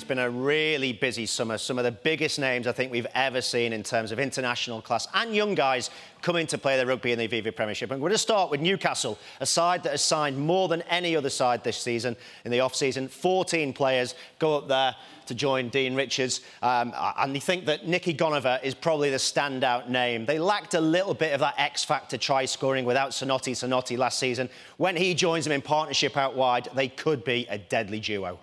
It's 0.02 0.08
been 0.08 0.18
a 0.18 0.32
really 0.32 0.94
busy 0.94 1.28
summer. 1.28 1.60
Some 1.60 1.78
of 1.78 1.84
the 1.84 1.92
biggest 1.92 2.40
names 2.40 2.66
I 2.66 2.72
think 2.72 2.92
we've 2.92 3.06
ever 3.14 3.40
seen 3.40 3.72
in 3.72 3.84
terms 3.84 4.12
of 4.12 4.18
international 4.18 4.82
class 4.82 5.08
and 5.14 5.36
young 5.36 5.54
guys 5.54 5.92
coming 6.24 6.48
to 6.48 6.58
play 6.58 6.76
their 6.76 6.88
rugby 6.88 7.12
in 7.12 7.20
the 7.20 7.28
Aviva 7.28 7.56
Premiership. 7.56 7.92
And 7.92 8.02
we're 8.02 8.10
going 8.10 8.16
to 8.16 8.18
start 8.18 8.50
with 8.50 8.62
Newcastle, 8.62 9.20
a 9.42 9.46
side 9.46 9.84
that 9.84 9.92
has 9.92 10.02
signed 10.02 10.40
more 10.40 10.68
than 10.68 10.82
any 10.90 11.16
other 11.16 11.30
side 11.30 11.64
this 11.64 11.78
season 11.78 12.16
in 12.46 12.52
the 12.52 12.62
off-season. 12.62 13.10
14 13.10 13.74
players 13.74 14.16
go 14.40 14.58
up 14.58 14.68
there 14.68 14.96
to 15.28 15.36
join 15.36 15.70
Dean 15.70 15.94
Richards. 15.94 16.42
Um, 16.64 16.96
and 17.20 17.36
they 17.36 17.40
think 17.40 17.68
that 17.68 17.88
Nicky 17.88 18.16
Goneva 18.16 18.62
is 18.64 18.74
probably 18.74 19.12
the 19.12 19.18
standout 19.18 19.88
name. 19.88 20.26
They 20.26 20.40
lacked 20.40 20.74
a 20.74 20.82
little 20.82 21.14
bit 21.14 21.32
of 21.32 21.42
that 21.42 21.54
X-factor 21.60 22.18
try 22.18 22.46
scoring 22.46 22.86
without 22.86 23.12
Sinoti 23.12 23.52
Sinoti 23.52 24.00
last 24.00 24.18
season. 24.18 24.50
When 24.78 24.96
he 24.96 25.14
joins 25.14 25.44
them 25.44 25.54
in 25.54 25.62
partnership 25.62 26.18
out 26.18 26.36
wide, 26.36 26.70
they 26.74 26.88
could 26.88 27.24
be 27.24 27.46
a 27.52 27.60
deadly 27.60 28.00
duo. 28.00 28.40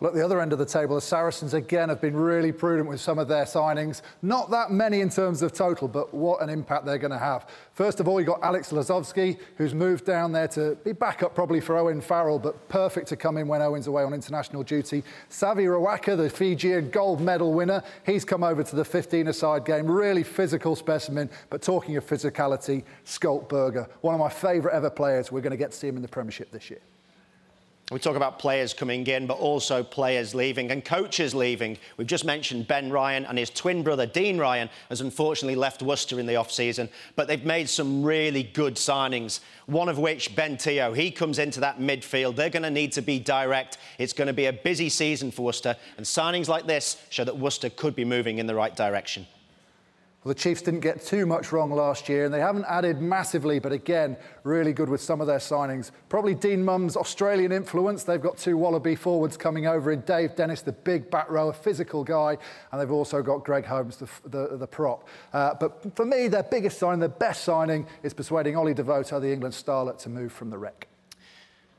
Look, 0.00 0.14
the 0.14 0.24
other 0.24 0.40
end 0.40 0.52
of 0.52 0.60
the 0.60 0.64
table, 0.64 0.94
the 0.94 1.00
Saracens 1.00 1.54
again 1.54 1.88
have 1.88 2.00
been 2.00 2.16
really 2.16 2.52
prudent 2.52 2.88
with 2.88 3.00
some 3.00 3.18
of 3.18 3.26
their 3.26 3.44
signings. 3.44 4.02
Not 4.22 4.48
that 4.52 4.70
many 4.70 5.00
in 5.00 5.08
terms 5.08 5.42
of 5.42 5.52
total, 5.52 5.88
but 5.88 6.14
what 6.14 6.40
an 6.40 6.48
impact 6.48 6.86
they're 6.86 6.98
going 6.98 7.10
to 7.10 7.18
have. 7.18 7.48
First 7.72 7.98
of 7.98 8.06
all, 8.06 8.20
you've 8.20 8.28
got 8.28 8.40
Alex 8.42 8.70
Lozowski, 8.70 9.38
who's 9.56 9.74
moved 9.74 10.04
down 10.04 10.30
there 10.30 10.46
to 10.48 10.76
be 10.84 10.92
backup 10.92 11.34
probably 11.34 11.60
for 11.60 11.76
Owen 11.76 12.00
Farrell, 12.00 12.38
but 12.38 12.68
perfect 12.68 13.08
to 13.08 13.16
come 13.16 13.38
in 13.38 13.48
when 13.48 13.60
Owen's 13.60 13.88
away 13.88 14.04
on 14.04 14.14
international 14.14 14.62
duty. 14.62 15.02
Savi 15.30 15.66
Rawaca, 15.66 16.16
the 16.16 16.30
Fijian 16.30 16.90
gold 16.90 17.20
medal 17.20 17.52
winner, 17.52 17.82
he's 18.06 18.24
come 18.24 18.44
over 18.44 18.62
to 18.62 18.76
the 18.76 18.84
15-a-side 18.84 19.64
game. 19.64 19.90
Really 19.90 20.22
physical 20.22 20.76
specimen, 20.76 21.28
but 21.50 21.60
talking 21.60 21.96
of 21.96 22.06
physicality, 22.06 22.84
Schalk 23.04 23.48
Burger, 23.48 23.88
one 24.02 24.14
of 24.14 24.20
my 24.20 24.28
favourite 24.28 24.76
ever 24.76 24.90
players. 24.90 25.32
We're 25.32 25.40
going 25.40 25.50
to 25.50 25.56
get 25.56 25.72
to 25.72 25.76
see 25.76 25.88
him 25.88 25.96
in 25.96 26.02
the 26.02 26.08
Premiership 26.08 26.52
this 26.52 26.70
year. 26.70 26.80
We 27.90 27.98
talk 27.98 28.16
about 28.16 28.38
players 28.38 28.74
coming 28.74 29.06
in, 29.06 29.26
but 29.26 29.38
also 29.38 29.82
players 29.82 30.34
leaving 30.34 30.70
and 30.70 30.84
coaches 30.84 31.34
leaving. 31.34 31.78
We've 31.96 32.06
just 32.06 32.26
mentioned 32.26 32.68
Ben 32.68 32.92
Ryan 32.92 33.24
and 33.24 33.38
his 33.38 33.48
twin 33.48 33.82
brother, 33.82 34.04
Dean 34.04 34.36
Ryan, 34.36 34.68
has 34.90 35.00
unfortunately 35.00 35.54
left 35.54 35.82
Worcester 35.82 36.20
in 36.20 36.26
the 36.26 36.36
off-season, 36.36 36.90
but 37.16 37.28
they've 37.28 37.46
made 37.46 37.66
some 37.66 38.02
really 38.02 38.42
good 38.42 38.74
signings, 38.74 39.40
one 39.64 39.88
of 39.88 39.98
which, 39.98 40.36
Ben 40.36 40.58
Te'o, 40.58 40.92
he 40.92 41.10
comes 41.10 41.38
into 41.38 41.60
that 41.60 41.78
midfield. 41.78 42.36
They're 42.36 42.50
going 42.50 42.62
to 42.62 42.70
need 42.70 42.92
to 42.92 43.00
be 43.00 43.18
direct. 43.18 43.78
It's 43.96 44.12
going 44.12 44.26
to 44.26 44.34
be 44.34 44.46
a 44.46 44.52
busy 44.52 44.90
season 44.90 45.30
for 45.30 45.46
Worcester, 45.46 45.74
and 45.96 46.04
signings 46.04 46.46
like 46.46 46.66
this 46.66 47.02
show 47.08 47.24
that 47.24 47.38
Worcester 47.38 47.70
could 47.70 47.96
be 47.96 48.04
moving 48.04 48.36
in 48.36 48.46
the 48.46 48.54
right 48.54 48.76
direction. 48.76 49.26
Well, 50.24 50.34
the 50.34 50.40
Chiefs 50.40 50.62
didn't 50.62 50.80
get 50.80 51.00
too 51.00 51.26
much 51.26 51.52
wrong 51.52 51.70
last 51.70 52.08
year, 52.08 52.24
and 52.24 52.34
they 52.34 52.40
haven't 52.40 52.64
added 52.68 53.00
massively, 53.00 53.60
but 53.60 53.70
again, 53.70 54.16
really 54.42 54.72
good 54.72 54.88
with 54.88 55.00
some 55.00 55.20
of 55.20 55.28
their 55.28 55.38
signings. 55.38 55.92
Probably 56.08 56.34
Dean 56.34 56.64
Mumm's 56.64 56.96
Australian 56.96 57.52
influence. 57.52 58.02
They've 58.02 58.20
got 58.20 58.36
two 58.36 58.56
Wallaby 58.56 58.96
forwards 58.96 59.36
coming 59.36 59.68
over 59.68 59.92
in 59.92 60.00
Dave 60.00 60.34
Dennis, 60.34 60.60
the 60.60 60.72
big 60.72 61.08
back 61.08 61.30
rower, 61.30 61.52
physical 61.52 62.02
guy, 62.02 62.36
and 62.72 62.80
they've 62.80 62.90
also 62.90 63.22
got 63.22 63.44
Greg 63.44 63.64
Holmes, 63.64 63.96
the, 63.98 64.08
the, 64.28 64.56
the 64.56 64.66
prop. 64.66 65.06
Uh, 65.32 65.54
but 65.54 65.94
for 65.94 66.04
me, 66.04 66.26
their 66.26 66.42
biggest 66.42 66.80
signing, 66.80 66.98
their 66.98 67.08
best 67.08 67.44
signing, 67.44 67.86
is 68.02 68.12
persuading 68.12 68.56
Ollie 68.56 68.74
Devoto, 68.74 69.20
the 69.20 69.32
England 69.32 69.54
starlet, 69.54 69.98
to 69.98 70.08
move 70.08 70.32
from 70.32 70.50
the 70.50 70.58
rec. 70.58 70.88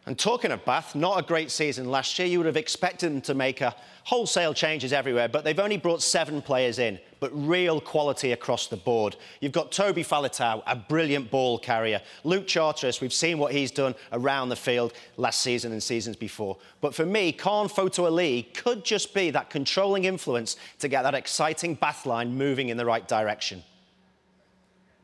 And 0.05 0.17
talking 0.17 0.51
of 0.51 0.63
Bath, 0.63 0.95
not 0.95 1.19
a 1.19 1.23
great 1.23 1.51
season 1.51 1.91
last 1.91 2.17
year. 2.17 2.27
You 2.27 2.39
would 2.39 2.47
have 2.47 2.57
expected 2.57 3.11
them 3.11 3.21
to 3.21 3.33
make 3.33 3.59
a 3.61 3.75
wholesale 4.05 4.53
changes 4.53 4.93
everywhere, 4.93 5.27
but 5.27 5.43
they've 5.43 5.59
only 5.59 5.77
brought 5.77 6.01
seven 6.01 6.41
players 6.41 6.79
in, 6.79 6.99
but 7.19 7.31
real 7.33 7.81
quality 7.81 8.31
across 8.31 8.67
the 8.67 8.77
board. 8.77 9.15
You've 9.39 9.51
got 9.51 9.71
Toby 9.71 10.03
Faletau, 10.03 10.63
a 10.65 10.75
brilliant 10.75 11.31
ball 11.31 11.59
carrier. 11.59 12.01
Luke 12.23 12.47
Charteris, 12.47 13.01
we've 13.01 13.13
seen 13.13 13.37
what 13.37 13.51
he's 13.51 13.71
done 13.71 13.95
around 14.11 14.49
the 14.49 14.55
field 14.55 14.93
last 15.17 15.41
season 15.41 15.71
and 15.71 15.81
seasons 15.81 16.15
before. 16.15 16.57
But 16.81 16.95
for 16.95 17.05
me, 17.05 17.31
Kahn 17.31 17.67
Fotuali'i 17.67 18.53
could 18.53 18.83
just 18.83 19.13
be 19.13 19.31
that 19.31 19.49
controlling 19.49 20.05
influence 20.05 20.55
to 20.79 20.87
get 20.87 21.03
that 21.03 21.15
exciting 21.15 21.75
Bath 21.75 22.05
line 22.05 22.37
moving 22.37 22.69
in 22.69 22.77
the 22.77 22.85
right 22.85 23.07
direction. 23.07 23.63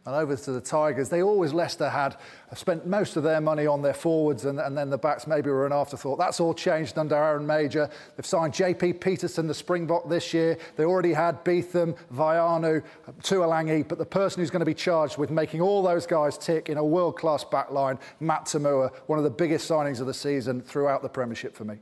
And 0.05 0.13
over 0.13 0.35
to 0.35 0.51
the 0.51 0.61
Tigers, 0.61 1.09
they 1.09 1.23
always, 1.23 1.51
Leicester 1.51 1.89
had 1.89 2.15
spent 2.53 2.85
most 2.85 3.17
of 3.17 3.23
their 3.23 3.41
money 3.41 3.65
on 3.65 3.81
their 3.81 3.93
forwards 3.93 4.45
and, 4.45 4.59
and 4.59 4.77
then 4.77 4.91
the 4.91 4.99
backs 4.99 5.25
maybe 5.25 5.49
were 5.49 5.65
an 5.65 5.73
afterthought. 5.73 6.19
That's 6.19 6.39
all 6.39 6.53
changed 6.53 6.99
under 6.99 7.15
Aaron 7.15 7.47
Mauger. 7.47 7.89
They've 8.15 8.25
signed 8.25 8.53
JP 8.53 8.99
Pietersen, 8.99 9.47
the 9.47 9.53
Springbok, 9.53 10.07
this 10.07 10.31
year. 10.31 10.59
They 10.75 10.85
already 10.85 11.11
had 11.11 11.43
Beetham, 11.43 11.97
Veainu, 12.13 12.83
Tuilagi, 13.23 13.87
but 13.87 13.97
the 13.97 14.05
person 14.05 14.41
who's 14.41 14.51
going 14.51 14.59
to 14.59 14.65
be 14.65 14.75
charged 14.75 15.17
with 15.17 15.31
making 15.31 15.61
all 15.61 15.81
those 15.81 16.05
guys 16.05 16.37
tick 16.37 16.69
in 16.69 16.77
a 16.77 16.85
world-class 16.85 17.43
backline, 17.45 17.99
Matt 18.19 18.45
To'omua, 18.45 18.93
one 19.07 19.17
of 19.17 19.23
the 19.23 19.31
biggest 19.31 19.67
signings 19.67 19.99
of 19.99 20.05
the 20.05 20.13
season 20.13 20.61
throughout 20.61 21.01
the 21.01 21.09
Premiership 21.09 21.55
for 21.55 21.63
me. 21.63 21.79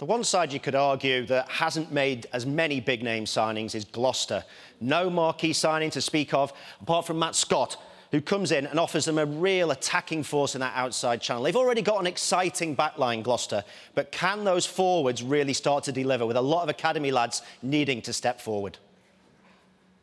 The 0.00 0.06
one 0.06 0.24
side 0.24 0.50
you 0.50 0.60
could 0.60 0.74
argue 0.74 1.26
that 1.26 1.46
hasn't 1.50 1.92
made 1.92 2.26
as 2.32 2.46
many 2.46 2.80
big 2.80 3.02
name 3.02 3.26
signings 3.26 3.74
is 3.74 3.84
Gloucester. 3.84 4.42
No 4.80 5.10
marquee 5.10 5.52
signing 5.52 5.90
to 5.90 6.00
speak 6.00 6.32
of, 6.32 6.54
apart 6.80 7.06
from 7.06 7.18
Matt 7.18 7.34
Scott, 7.36 7.76
who 8.10 8.22
comes 8.22 8.50
in 8.50 8.66
and 8.66 8.80
offers 8.80 9.04
them 9.04 9.18
a 9.18 9.26
real 9.26 9.72
attacking 9.72 10.22
force 10.22 10.54
in 10.54 10.62
that 10.62 10.72
outside 10.74 11.20
channel. 11.20 11.42
They've 11.42 11.54
already 11.54 11.82
got 11.82 12.00
an 12.00 12.06
exciting 12.06 12.74
backline, 12.74 13.22
Gloucester, 13.22 13.62
but 13.94 14.10
can 14.10 14.42
those 14.42 14.64
forwards 14.64 15.22
really 15.22 15.52
start 15.52 15.84
to 15.84 15.92
deliver 15.92 16.24
with 16.24 16.38
a 16.38 16.40
lot 16.40 16.62
of 16.62 16.70
academy 16.70 17.10
lads 17.10 17.42
needing 17.60 18.00
to 18.00 18.14
step 18.14 18.40
forward? 18.40 18.78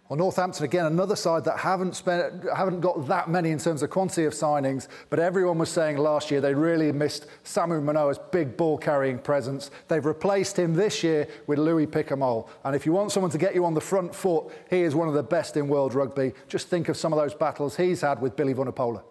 Well, 0.10 0.17
Northampton 0.17 0.63
again, 0.63 0.86
another 0.86 1.17
side 1.17 1.43
that 1.43 1.60
haven't 1.60 1.93
spent, 1.93 2.46
haven't 2.56 2.80
got 2.80 3.08
that 3.10 3.30
many 3.30 3.52
in 3.52 3.60
terms 3.60 3.84
of 3.84 3.89
quantity 3.89 4.24
of 4.24 4.32
signings, 4.32 4.88
but 5.10 5.20
everyone 5.20 5.58
was 5.58 5.70
saying 5.70 5.98
last 5.98 6.32
year 6.32 6.39
they 6.39 6.54
really 6.54 6.93
missed 6.93 7.28
Samu 7.43 7.84
Manoa's 7.84 8.17
big 8.32 8.56
ball 8.56 8.78
carrying 8.78 9.20
presence. 9.20 9.70
They've 9.89 10.06
replaced 10.06 10.58
him 10.58 10.74
this 10.74 11.04
year 11.04 11.28
with 11.48 11.60
Louis 11.60 11.88
Picamole. 11.88 12.48
and 12.63 12.74
if 12.74 12.86
you 12.86 12.93
want 12.93 13.12
someone 13.12 13.32
to 13.32 13.38
get 13.38 13.54
you 13.54 13.65
on 13.65 13.74
the 13.74 13.82
front 13.82 14.15
foot, 14.15 14.46
he 14.70 14.82
is 14.82 14.96
one 14.96 15.10
of 15.10 15.13
the 15.13 15.24
best 15.24 15.58
in 15.58 15.67
world 15.67 15.93
rugby. 15.93 16.32
Just 16.48 16.70
think 16.70 16.88
of 16.88 16.96
some 16.96 17.12
of 17.12 17.20
those 17.20 17.34
battles 17.34 17.76
he's 17.76 18.00
had 18.00 18.22
with 18.22 18.38
Billy 18.38 18.54
Vunipola. 18.54 19.04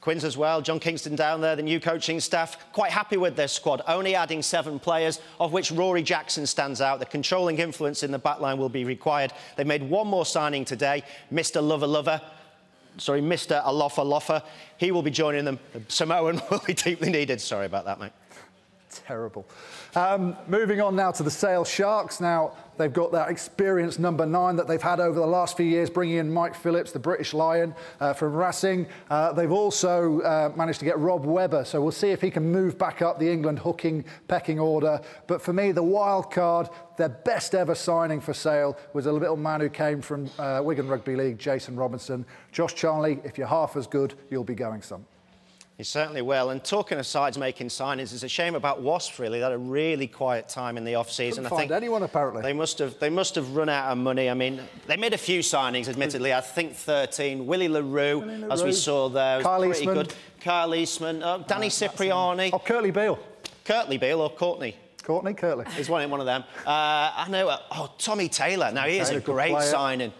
Quins 0.00 0.22
as 0.22 0.36
well, 0.36 0.62
John 0.62 0.78
Kingston 0.78 1.16
down 1.16 1.40
there, 1.40 1.56
the 1.56 1.62
new 1.62 1.80
coaching 1.80 2.20
staff, 2.20 2.72
quite 2.72 2.92
happy 2.92 3.16
with 3.16 3.34
their 3.34 3.48
squad, 3.48 3.82
only 3.88 4.14
adding 4.14 4.42
seven 4.42 4.78
players, 4.78 5.20
of 5.40 5.52
which 5.52 5.72
Rory 5.72 6.02
Jackson 6.02 6.46
stands 6.46 6.80
out. 6.80 7.00
The 7.00 7.06
controlling 7.06 7.58
influence 7.58 8.04
in 8.04 8.12
the 8.12 8.18
backline 8.18 8.58
will 8.58 8.68
be 8.68 8.84
required. 8.84 9.32
They 9.56 9.64
made 9.64 9.82
one 9.82 10.06
more 10.06 10.24
signing 10.24 10.64
today, 10.64 11.02
Mr. 11.32 11.60
Lover 11.60 11.86
Lover. 11.86 12.20
Sorry, 12.96 13.20
Mr. 13.20 13.62
Alofa 13.64 14.04
Lofa. 14.04 14.42
He 14.76 14.92
will 14.92 15.02
be 15.02 15.10
joining 15.10 15.44
them. 15.44 15.58
Samoan 15.88 16.40
will 16.50 16.62
be 16.66 16.74
deeply 16.74 17.10
needed. 17.10 17.40
Sorry 17.40 17.66
about 17.66 17.84
that, 17.84 18.00
mate. 18.00 18.12
Terrible. 18.90 19.46
Um, 19.94 20.36
moving 20.46 20.80
on 20.80 20.96
now 20.96 21.10
to 21.12 21.22
the 21.22 21.30
Sale 21.30 21.64
Sharks. 21.64 22.20
Now, 22.20 22.52
they've 22.78 22.92
got 22.92 23.12
that 23.12 23.30
experienced 23.30 23.98
number 23.98 24.24
nine 24.24 24.56
that 24.56 24.66
they've 24.66 24.80
had 24.80 25.00
over 25.00 25.18
the 25.18 25.26
last 25.26 25.56
few 25.56 25.66
years, 25.66 25.90
bringing 25.90 26.16
in 26.16 26.32
Mike 26.32 26.54
Phillips, 26.54 26.92
the 26.92 26.98
British 26.98 27.34
Lion 27.34 27.74
uh, 28.00 28.12
from 28.12 28.32
Racing. 28.34 28.86
Uh, 29.10 29.32
they've 29.32 29.52
also 29.52 30.20
uh, 30.20 30.52
managed 30.56 30.78
to 30.78 30.84
get 30.84 30.98
Rob 30.98 31.26
Webber, 31.26 31.64
so 31.64 31.82
we'll 31.82 31.92
see 31.92 32.10
if 32.10 32.20
he 32.20 32.30
can 32.30 32.50
move 32.50 32.78
back 32.78 33.02
up 33.02 33.18
the 33.18 33.30
England 33.30 33.58
hooking 33.58 34.04
pecking 34.28 34.58
order. 34.58 35.00
But 35.26 35.42
for 35.42 35.52
me, 35.52 35.72
the 35.72 35.82
wild 35.82 36.30
card, 36.30 36.68
their 36.96 37.08
best 37.08 37.54
ever 37.54 37.74
signing 37.74 38.20
for 38.20 38.32
Sale 38.32 38.78
was 38.92 39.06
a 39.06 39.12
little 39.12 39.36
man 39.36 39.60
who 39.60 39.68
came 39.68 40.00
from 40.00 40.30
uh, 40.38 40.60
Wigan 40.62 40.88
Rugby 40.88 41.16
League, 41.16 41.38
Jason 41.38 41.76
Robinson. 41.76 42.24
Josh 42.52 42.74
Charnley, 42.74 43.20
if 43.24 43.36
you're 43.36 43.46
half 43.46 43.76
as 43.76 43.86
good, 43.86 44.14
you'll 44.30 44.44
be 44.44 44.54
going 44.54 44.82
some. 44.82 45.04
He 45.78 45.84
certainly 45.84 46.22
will. 46.22 46.50
And 46.50 46.62
talking 46.64 46.98
of 46.98 47.06
sides 47.06 47.38
making 47.38 47.68
signings, 47.68 48.12
it's 48.12 48.24
a 48.24 48.28
shame 48.28 48.56
about 48.56 48.82
Wasps, 48.82 49.20
really. 49.20 49.38
They 49.38 49.44
had 49.44 49.52
a 49.52 49.58
really 49.58 50.08
quiet 50.08 50.48
time 50.48 50.76
in 50.76 50.82
the 50.82 50.96
off-season. 50.96 51.46
I 51.46 51.50
think 51.50 51.70
anyone, 51.70 52.02
apparently. 52.02 52.42
They 52.42 52.52
must, 52.52 52.80
have, 52.80 52.98
they 52.98 53.10
must 53.10 53.36
have 53.36 53.54
run 53.54 53.68
out 53.68 53.92
of 53.92 53.96
money. 53.96 54.28
I 54.28 54.34
mean, 54.34 54.60
they 54.88 54.96
made 54.96 55.14
a 55.14 55.18
few 55.18 55.38
signings, 55.38 55.88
admittedly. 55.88 56.34
I 56.34 56.40
think 56.40 56.74
13. 56.74 57.46
Willie 57.46 57.68
Le 57.68 57.80
Roux, 57.80 58.18
Willie 58.18 58.50
as 58.50 58.64
we 58.64 58.72
saw 58.72 59.08
there, 59.08 59.40
Kyle 59.40 59.60
pretty 59.60 59.78
Eastman. 59.78 59.94
good. 59.94 60.14
Kyle 60.40 60.74
Eastmond, 60.74 61.22
uh, 61.22 61.38
Danny 61.46 61.70
Cipriani. 61.70 62.50
Oh, 62.52 62.58
Kurtley 62.58 62.92
Beale. 62.92 63.20
Kurtley 63.64 64.00
Beale 64.00 64.20
or 64.20 64.30
Courtney? 64.30 64.74
Courtney 65.04 65.32
Curtly. 65.32 65.64
He's 65.76 65.88
one, 65.88 66.10
one 66.10 66.18
of 66.18 66.26
them. 66.26 66.42
Uh, 66.66 66.70
I 67.14 67.26
know. 67.30 67.48
Uh, 67.48 67.58
oh, 67.70 67.94
Tommy 67.98 68.28
Taylor. 68.28 68.72
Now, 68.72 68.86
he 68.86 68.98
is 68.98 69.10
a 69.10 69.20
great 69.20 69.52
player. 69.52 69.70
signing. 69.70 70.12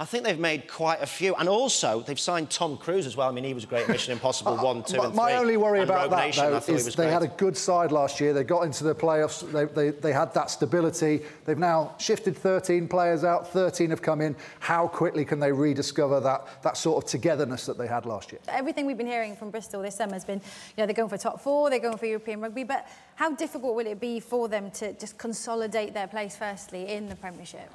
I 0.00 0.04
think 0.04 0.24
they've 0.24 0.36
made 0.38 0.66
quite 0.66 1.00
a 1.02 1.06
few. 1.06 1.36
And 1.36 1.48
also, 1.48 2.00
they've 2.00 2.18
signed 2.18 2.50
Tom 2.50 2.76
Cruise 2.76 3.06
as 3.06 3.16
well. 3.16 3.28
I 3.28 3.32
mean, 3.32 3.44
he 3.44 3.54
was 3.54 3.64
great 3.64 3.84
at 3.84 3.88
Mission 3.88 4.12
Impossible 4.12 4.56
1, 4.60 4.82
2 4.82 4.96
My- 4.96 5.04
and 5.04 5.14
3. 5.14 5.16
My 5.16 5.34
only 5.36 5.56
worry 5.56 5.80
and 5.82 5.88
about 5.88 6.02
Rogue 6.02 6.10
that, 6.10 6.26
Nation, 6.26 6.44
though, 6.50 6.56
I 6.56 6.60
thought 6.60 6.66
he 6.66 6.74
is 6.74 6.84
they 6.86 7.04
great. 7.04 7.12
had 7.12 7.22
a 7.22 7.28
good 7.28 7.56
side 7.56 7.92
last 7.92 8.18
year. 8.20 8.32
They 8.32 8.42
got 8.42 8.62
into 8.62 8.82
the 8.82 8.92
playoffs. 8.94 9.48
They, 9.52 9.66
they, 9.66 9.90
they 9.96 10.12
had 10.12 10.34
that 10.34 10.50
stability. 10.50 11.22
They've 11.44 11.56
now 11.56 11.94
shifted 11.98 12.36
13 12.36 12.88
players 12.88 13.22
out. 13.22 13.52
13 13.52 13.90
have 13.90 14.02
come 14.02 14.20
in. 14.20 14.34
How 14.58 14.88
quickly 14.88 15.24
can 15.24 15.38
they 15.38 15.52
rediscover 15.52 16.18
that, 16.20 16.62
that 16.64 16.76
sort 16.76 17.04
of 17.04 17.08
togetherness 17.08 17.64
that 17.66 17.78
they 17.78 17.86
had 17.86 18.04
last 18.04 18.32
year? 18.32 18.40
Everything 18.48 18.86
we've 18.86 18.98
been 18.98 19.06
hearing 19.06 19.36
from 19.36 19.50
Bristol 19.50 19.80
this 19.82 19.94
summer 19.94 20.14
has 20.14 20.24
been, 20.24 20.38
you 20.40 20.82
know, 20.82 20.86
they're 20.86 20.94
going 20.94 21.08
for 21.08 21.18
top 21.18 21.40
four, 21.40 21.70
they're 21.70 21.78
going 21.78 21.98
for 21.98 22.06
European 22.06 22.40
rugby, 22.40 22.64
but 22.64 22.88
how 23.14 23.32
difficult 23.32 23.76
will 23.76 23.86
it 23.86 24.00
be 24.00 24.18
for 24.18 24.48
them 24.48 24.72
to 24.72 24.92
just 24.94 25.18
consolidate 25.18 25.94
their 25.94 26.08
place 26.08 26.34
firstly 26.34 26.88
in 26.88 27.08
the 27.08 27.14
Premiership? 27.14 27.70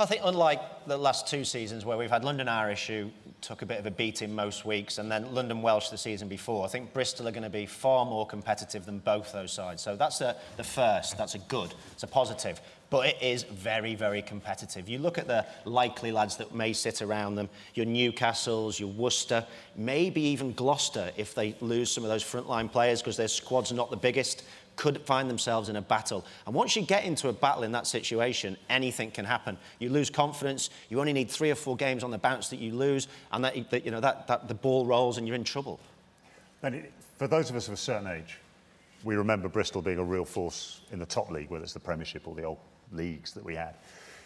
I 0.00 0.06
think 0.06 0.22
unlike 0.24 0.86
the 0.86 0.96
last 0.96 1.26
two 1.26 1.44
seasons 1.44 1.84
where 1.84 1.98
we've 1.98 2.10
had 2.10 2.24
London 2.24 2.48
Irish 2.48 2.86
who 2.86 3.10
took 3.42 3.60
a 3.60 3.66
bit 3.66 3.78
of 3.78 3.84
a 3.84 3.90
beating 3.90 4.34
most 4.34 4.64
weeks 4.64 4.96
and 4.96 5.12
then 5.12 5.34
London 5.34 5.60
Welsh 5.60 5.90
the 5.90 5.98
season 5.98 6.26
before, 6.26 6.64
I 6.64 6.68
think 6.68 6.94
Bristol 6.94 7.28
are 7.28 7.32
going 7.32 7.42
to 7.42 7.50
be 7.50 7.66
far 7.66 8.06
more 8.06 8.26
competitive 8.26 8.86
than 8.86 9.00
both 9.00 9.30
those 9.30 9.52
sides. 9.52 9.82
So 9.82 9.96
that's 9.96 10.22
a, 10.22 10.36
the 10.56 10.64
first, 10.64 11.18
that's 11.18 11.34
a 11.34 11.38
good, 11.38 11.74
it's 11.92 12.02
a 12.02 12.06
positive. 12.06 12.62
But 12.88 13.08
it 13.08 13.22
is 13.22 13.42
very, 13.42 13.94
very 13.94 14.22
competitive. 14.22 14.88
You 14.88 14.98
look 14.98 15.18
at 15.18 15.28
the 15.28 15.44
likely 15.66 16.12
lads 16.12 16.38
that 16.38 16.54
may 16.54 16.72
sit 16.72 17.02
around 17.02 17.34
them, 17.34 17.50
your 17.74 17.84
Newcastles, 17.84 18.80
your 18.80 18.88
Worcester, 18.88 19.46
maybe 19.76 20.22
even 20.22 20.54
Gloucester 20.54 21.12
if 21.18 21.34
they 21.34 21.54
lose 21.60 21.92
some 21.92 22.04
of 22.04 22.10
those 22.10 22.24
frontline 22.24 22.72
players 22.72 23.02
because 23.02 23.18
their 23.18 23.28
squad's 23.28 23.70
not 23.70 23.90
the 23.90 23.96
biggest 23.96 24.44
could 24.80 25.02
find 25.02 25.28
themselves 25.28 25.68
in 25.68 25.76
a 25.76 25.82
battle. 25.82 26.24
And 26.46 26.54
once 26.54 26.74
you 26.74 26.80
get 26.80 27.04
into 27.04 27.28
a 27.28 27.34
battle 27.34 27.64
in 27.64 27.72
that 27.72 27.86
situation, 27.86 28.56
anything 28.70 29.10
can 29.10 29.26
happen. 29.26 29.58
You 29.78 29.90
lose 29.90 30.08
confidence, 30.08 30.70
you 30.88 31.00
only 31.00 31.12
need 31.12 31.30
three 31.30 31.50
or 31.50 31.54
four 31.54 31.76
games 31.76 32.02
on 32.02 32.10
the 32.10 32.16
bounce 32.16 32.48
that 32.48 32.60
you 32.60 32.72
lose, 32.72 33.06
and 33.30 33.44
that, 33.44 33.70
that 33.70 33.84
you 33.84 33.90
know, 33.90 34.00
that, 34.00 34.26
that 34.26 34.48
the 34.48 34.54
ball 34.54 34.86
rolls 34.86 35.18
and 35.18 35.28
you're 35.28 35.36
in 35.36 35.44
trouble. 35.44 35.78
And 36.62 36.76
it, 36.76 36.92
for 37.18 37.28
those 37.28 37.50
of 37.50 37.56
us 37.56 37.68
of 37.68 37.74
a 37.74 37.76
certain 37.76 38.06
age, 38.06 38.38
we 39.04 39.16
remember 39.16 39.50
Bristol 39.50 39.82
being 39.82 39.98
a 39.98 40.04
real 40.04 40.24
force 40.24 40.80
in 40.92 40.98
the 40.98 41.04
top 41.04 41.30
league, 41.30 41.50
whether 41.50 41.62
it's 41.62 41.74
the 41.74 41.80
Premiership 41.80 42.26
or 42.26 42.34
the 42.34 42.44
old 42.44 42.58
leagues 42.90 43.32
that 43.34 43.44
we 43.44 43.54
had. 43.54 43.74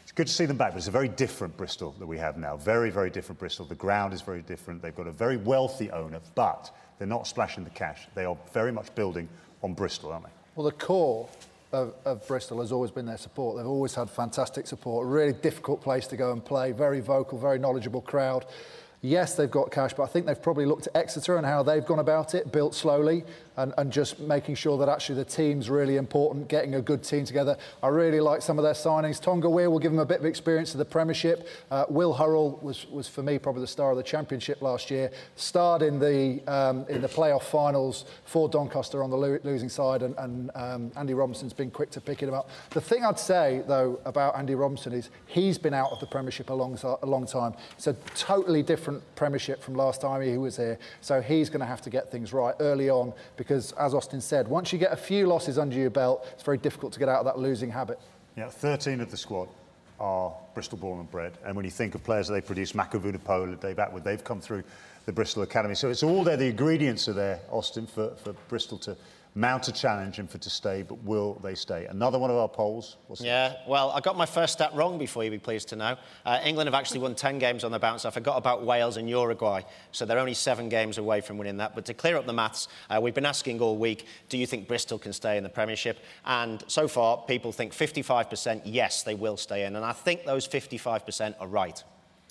It's 0.04 0.12
good 0.12 0.28
to 0.28 0.32
see 0.32 0.46
them 0.46 0.56
back, 0.56 0.70
but 0.70 0.78
it's 0.78 0.86
a 0.86 0.92
very 0.92 1.08
different 1.08 1.56
Bristol 1.56 1.96
that 1.98 2.06
we 2.06 2.18
have 2.18 2.36
now. 2.36 2.56
Very, 2.58 2.90
very 2.90 3.10
different 3.10 3.40
Bristol. 3.40 3.66
The 3.66 3.74
ground 3.74 4.12
is 4.12 4.20
very 4.20 4.42
different. 4.42 4.82
They've 4.82 4.94
got 4.94 5.08
a 5.08 5.12
very 5.12 5.36
wealthy 5.36 5.90
owner, 5.90 6.20
but 6.36 6.72
they're 6.98 7.08
not 7.08 7.26
splashing 7.26 7.64
the 7.64 7.70
cash. 7.70 8.06
They 8.14 8.24
are 8.24 8.36
very 8.52 8.70
much 8.70 8.94
building 8.94 9.28
on 9.64 9.74
Bristol, 9.74 10.12
aren't 10.12 10.26
they? 10.26 10.33
Well, 10.54 10.64
the 10.64 10.72
core 10.72 11.28
of, 11.72 11.94
of 12.04 12.26
Bristol 12.28 12.60
has 12.60 12.70
always 12.70 12.92
been 12.92 13.06
their 13.06 13.18
support. 13.18 13.56
They've 13.56 13.66
always 13.66 13.94
had 13.96 14.08
fantastic 14.08 14.68
support. 14.68 15.04
A 15.04 15.08
really 15.08 15.32
difficult 15.32 15.82
place 15.82 16.06
to 16.08 16.16
go 16.16 16.30
and 16.30 16.44
play. 16.44 16.70
Very 16.70 17.00
vocal, 17.00 17.38
very 17.38 17.58
knowledgeable 17.58 18.00
crowd. 18.00 18.46
Yes, 19.00 19.34
they've 19.34 19.50
got 19.50 19.72
cash, 19.72 19.92
but 19.94 20.04
I 20.04 20.06
think 20.06 20.26
they've 20.26 20.40
probably 20.40 20.64
looked 20.64 20.86
at 20.86 20.96
Exeter 20.96 21.36
and 21.36 21.44
how 21.44 21.64
they've 21.64 21.84
gone 21.84 21.98
about 21.98 22.34
it, 22.34 22.52
built 22.52 22.74
slowly, 22.74 23.24
and, 23.56 23.72
and 23.78 23.92
just 23.92 24.20
making 24.20 24.54
sure 24.54 24.78
that 24.78 24.88
actually 24.88 25.16
the 25.16 25.24
team's 25.24 25.70
really 25.70 25.96
important, 25.96 26.48
getting 26.48 26.74
a 26.74 26.82
good 26.82 27.02
team 27.02 27.24
together. 27.24 27.56
I 27.82 27.88
really 27.88 28.20
like 28.20 28.42
some 28.42 28.58
of 28.58 28.64
their 28.64 28.74
signings. 28.74 29.20
Tonga 29.20 29.48
Weir 29.48 29.70
will 29.70 29.78
give 29.78 29.92
them 29.92 30.00
a 30.00 30.06
bit 30.06 30.20
of 30.20 30.26
experience 30.26 30.72
to 30.72 30.78
the 30.78 30.84
Premiership. 30.84 31.48
Uh, 31.70 31.84
Will 31.88 32.12
Hurrell 32.12 32.58
was, 32.62 32.86
was 32.90 33.06
for 33.06 33.22
me 33.22 33.38
probably 33.38 33.60
the 33.60 33.66
star 33.66 33.90
of 33.90 33.96
the 33.96 34.02
Championship 34.02 34.60
last 34.62 34.90
year. 34.90 35.10
Starred 35.36 35.82
in 35.82 35.98
the 35.98 36.42
um, 36.46 36.84
in 36.88 37.00
the 37.00 37.08
playoff 37.08 37.42
finals 37.42 38.04
for 38.24 38.48
Doncaster 38.48 39.02
on 39.02 39.10
the 39.10 39.16
lo- 39.16 39.38
losing 39.44 39.68
side, 39.68 40.02
and, 40.02 40.14
and 40.18 40.50
um, 40.54 40.92
Andy 40.96 41.14
Robinson's 41.14 41.52
been 41.52 41.70
quick 41.70 41.90
to 41.90 42.00
pick 42.00 42.20
him 42.20 42.34
up. 42.34 42.48
The 42.70 42.80
thing 42.80 43.04
I'd 43.04 43.18
say 43.18 43.62
though 43.66 44.00
about 44.04 44.36
Andy 44.36 44.54
Robinson 44.54 44.92
is 44.92 45.10
he's 45.26 45.58
been 45.58 45.74
out 45.74 45.92
of 45.92 46.00
the 46.00 46.06
Premiership 46.06 46.50
a 46.50 46.54
long, 46.54 46.78
a 47.02 47.06
long 47.06 47.26
time. 47.26 47.54
It's 47.76 47.86
a 47.86 47.94
totally 48.16 48.62
different 48.62 49.02
Premiership 49.14 49.62
from 49.62 49.74
last 49.74 50.00
time 50.00 50.22
he 50.22 50.36
was 50.38 50.56
here, 50.56 50.78
so 51.00 51.20
he's 51.20 51.48
going 51.48 51.60
to 51.60 51.66
have 51.66 51.82
to 51.82 51.90
get 51.90 52.10
things 52.10 52.32
right 52.32 52.54
early 52.60 52.90
on 52.90 53.12
because, 53.44 53.72
as 53.72 53.94
Austin 53.94 54.20
said, 54.20 54.48
once 54.48 54.72
you 54.72 54.78
get 54.78 54.92
a 54.92 54.96
few 54.96 55.26
losses 55.26 55.58
under 55.58 55.76
your 55.76 55.90
belt, 55.90 56.26
it's 56.32 56.42
very 56.42 56.58
difficult 56.58 56.92
to 56.94 56.98
get 56.98 57.08
out 57.08 57.18
of 57.18 57.26
that 57.26 57.38
losing 57.38 57.70
habit. 57.70 58.00
Yeah, 58.36 58.48
13 58.48 59.00
of 59.00 59.10
the 59.10 59.16
squad 59.16 59.48
are 60.00 60.34
Bristol 60.54 60.78
born 60.78 61.00
and 61.00 61.10
bred. 61.10 61.32
And 61.44 61.54
when 61.54 61.64
you 61.64 61.70
think 61.70 61.94
of 61.94 62.02
players 62.02 62.28
that 62.28 62.34
they 62.34 62.40
produce, 62.40 62.74
Mako 62.74 62.98
Vunipola, 62.98 63.60
Dave 63.60 63.76
Attwood, 63.76 64.02
they've 64.02 64.24
come 64.24 64.40
through 64.40 64.64
the 65.06 65.12
Bristol 65.12 65.42
Academy. 65.42 65.74
So 65.74 65.90
it's 65.90 66.02
all 66.02 66.24
there, 66.24 66.36
the 66.36 66.46
ingredients 66.46 67.06
are 67.08 67.12
there, 67.12 67.40
Austin, 67.50 67.86
for, 67.86 68.14
for 68.16 68.32
Bristol 68.48 68.78
to 68.78 68.96
mount 69.36 69.66
a 69.66 69.72
challenge 69.72 70.20
and 70.20 70.30
for 70.30 70.38
to 70.38 70.48
stay, 70.48 70.82
but 70.82 71.02
will 71.02 71.34
they 71.42 71.54
stay? 71.54 71.86
Another 71.86 72.18
one 72.18 72.30
of 72.30 72.36
our 72.36 72.48
polls. 72.48 72.96
What's 73.08 73.20
it? 73.20 73.26
Yeah, 73.26 73.54
well, 73.66 73.90
I 73.90 74.00
got 74.00 74.16
my 74.16 74.26
first 74.26 74.52
stat 74.52 74.72
wrong 74.74 74.96
before 74.96 75.24
you'd 75.24 75.30
be 75.30 75.38
pleased 75.38 75.68
to 75.70 75.76
know. 75.76 75.96
Uh, 76.24 76.40
England 76.44 76.68
have 76.68 76.74
actually 76.74 77.00
won 77.00 77.16
10 77.16 77.40
games 77.40 77.64
on 77.64 77.72
the 77.72 77.78
bounce. 77.78 78.04
I 78.04 78.10
forgot 78.10 78.36
about 78.36 78.64
Wales 78.64 78.96
and 78.96 79.10
Uruguay, 79.10 79.62
so 79.90 80.06
they're 80.06 80.20
only 80.20 80.34
seven 80.34 80.68
games 80.68 80.98
away 80.98 81.20
from 81.20 81.36
winning 81.36 81.56
that. 81.56 81.74
But 81.74 81.84
to 81.86 81.94
clear 81.94 82.16
up 82.16 82.26
the 82.26 82.32
maths, 82.32 82.68
uh, 82.88 83.00
we've 83.02 83.14
been 83.14 83.26
asking 83.26 83.60
all 83.60 83.76
week, 83.76 84.06
do 84.28 84.38
you 84.38 84.46
think 84.46 84.68
Bristol 84.68 84.98
can 84.98 85.12
stay 85.12 85.36
in 85.36 85.42
the 85.42 85.48
Premiership? 85.50 85.98
And 86.24 86.62
so 86.68 86.86
far, 86.86 87.18
people 87.26 87.50
think 87.50 87.72
55% 87.72 88.62
yes, 88.64 89.02
they 89.02 89.14
will 89.14 89.36
stay 89.36 89.64
in. 89.64 89.74
And 89.74 89.84
I 89.84 89.92
think 89.92 90.24
those 90.24 90.46
55% 90.46 91.34
are 91.40 91.48
right. 91.48 91.82